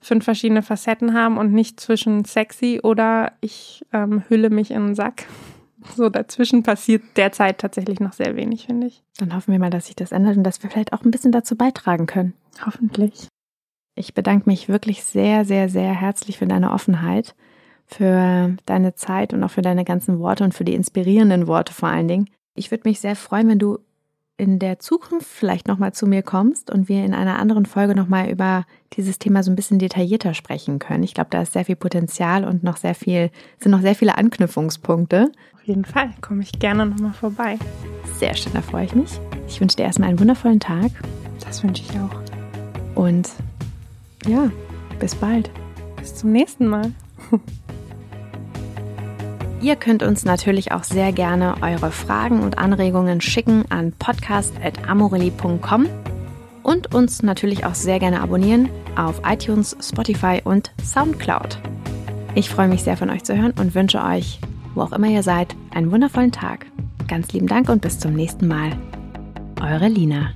fünf 0.00 0.24
verschiedene 0.24 0.62
Facetten 0.62 1.14
haben 1.14 1.38
und 1.38 1.52
nicht 1.52 1.78
zwischen 1.78 2.24
sexy 2.24 2.80
oder 2.82 3.32
ich 3.40 3.86
ähm, 3.92 4.24
hülle 4.28 4.50
mich 4.50 4.72
in 4.72 4.82
einen 4.82 4.94
Sack. 4.94 5.26
So 5.96 6.08
dazwischen 6.08 6.62
passiert 6.62 7.02
derzeit 7.16 7.58
tatsächlich 7.58 7.98
noch 7.98 8.12
sehr 8.12 8.36
wenig, 8.36 8.66
finde 8.66 8.86
ich. 8.86 9.02
Dann 9.18 9.34
hoffen 9.34 9.50
wir 9.50 9.58
mal, 9.58 9.68
dass 9.68 9.86
sich 9.86 9.96
das 9.96 10.12
ändert 10.12 10.36
und 10.36 10.44
dass 10.44 10.62
wir 10.62 10.70
vielleicht 10.70 10.92
auch 10.92 11.02
ein 11.02 11.10
bisschen 11.10 11.32
dazu 11.32 11.56
beitragen 11.56 12.06
können. 12.06 12.34
Hoffentlich. 12.64 13.26
Ich 13.94 14.14
bedanke 14.14 14.48
mich 14.48 14.68
wirklich 14.68 15.04
sehr, 15.04 15.44
sehr, 15.44 15.68
sehr 15.68 15.92
herzlich 15.92 16.38
für 16.38 16.46
deine 16.46 16.72
Offenheit 16.72 17.34
für 17.92 18.56
deine 18.66 18.94
Zeit 18.94 19.32
und 19.32 19.42
auch 19.44 19.50
für 19.50 19.62
deine 19.62 19.84
ganzen 19.84 20.18
Worte 20.18 20.44
und 20.44 20.54
für 20.54 20.64
die 20.64 20.74
inspirierenden 20.74 21.46
Worte 21.46 21.72
vor 21.72 21.88
allen 21.88 22.08
Dingen. 22.08 22.30
Ich 22.54 22.70
würde 22.70 22.88
mich 22.88 23.00
sehr 23.00 23.16
freuen, 23.16 23.48
wenn 23.48 23.58
du 23.58 23.78
in 24.38 24.58
der 24.58 24.78
Zukunft 24.78 25.26
vielleicht 25.26 25.68
nochmal 25.68 25.92
zu 25.92 26.06
mir 26.06 26.22
kommst 26.22 26.70
und 26.70 26.88
wir 26.88 27.04
in 27.04 27.14
einer 27.14 27.38
anderen 27.38 27.66
Folge 27.66 27.94
nochmal 27.94 28.28
über 28.28 28.64
dieses 28.94 29.18
Thema 29.18 29.42
so 29.42 29.52
ein 29.52 29.56
bisschen 29.56 29.78
detaillierter 29.78 30.34
sprechen 30.34 30.78
können. 30.78 31.04
Ich 31.04 31.14
glaube, 31.14 31.30
da 31.30 31.42
ist 31.42 31.52
sehr 31.52 31.64
viel 31.64 31.76
Potenzial 31.76 32.44
und 32.44 32.64
noch 32.64 32.78
sehr 32.78 32.94
viel, 32.94 33.30
sind 33.58 33.70
noch 33.70 33.82
sehr 33.82 33.94
viele 33.94 34.16
Anknüpfungspunkte. 34.18 35.30
Auf 35.54 35.62
jeden 35.64 35.84
Fall, 35.84 36.10
komme 36.20 36.42
ich 36.42 36.58
gerne 36.58 36.86
nochmal 36.86 37.12
vorbei. 37.12 37.58
Sehr 38.18 38.34
schön, 38.34 38.52
da 38.54 38.62
freue 38.62 38.86
ich 38.86 38.94
mich. 38.94 39.20
Ich 39.46 39.60
wünsche 39.60 39.76
dir 39.76 39.84
erstmal 39.84 40.08
einen 40.08 40.18
wundervollen 40.18 40.60
Tag. 40.60 40.90
Das 41.44 41.62
wünsche 41.62 41.84
ich 41.84 42.00
auch. 42.00 42.98
Und 42.98 43.30
ja, 44.26 44.50
bis 44.98 45.14
bald. 45.14 45.50
Bis 45.96 46.14
zum 46.14 46.32
nächsten 46.32 46.66
Mal. 46.66 46.92
Ihr 49.62 49.76
könnt 49.76 50.02
uns 50.02 50.24
natürlich 50.24 50.72
auch 50.72 50.82
sehr 50.82 51.12
gerne 51.12 51.54
eure 51.62 51.92
Fragen 51.92 52.40
und 52.40 52.58
Anregungen 52.58 53.20
schicken 53.20 53.64
an 53.68 53.92
podcast.amorelli.com 53.92 55.86
und 56.64 56.94
uns 56.94 57.22
natürlich 57.22 57.64
auch 57.64 57.74
sehr 57.74 58.00
gerne 58.00 58.22
abonnieren 58.22 58.68
auf 58.96 59.22
iTunes, 59.24 59.76
Spotify 59.80 60.40
und 60.42 60.72
Soundcloud. 60.82 61.58
Ich 62.34 62.50
freue 62.50 62.68
mich 62.68 62.82
sehr 62.82 62.96
von 62.96 63.10
euch 63.10 63.24
zu 63.24 63.36
hören 63.36 63.52
und 63.58 63.74
wünsche 63.74 64.02
euch, 64.02 64.40
wo 64.74 64.80
auch 64.82 64.92
immer 64.92 65.08
ihr 65.08 65.22
seid, 65.22 65.54
einen 65.72 65.92
wundervollen 65.92 66.32
Tag. 66.32 66.66
Ganz 67.06 67.32
lieben 67.32 67.46
Dank 67.46 67.68
und 67.68 67.82
bis 67.82 67.98
zum 67.98 68.14
nächsten 68.14 68.48
Mal. 68.48 68.70
Eure 69.60 69.88
Lina. 69.88 70.32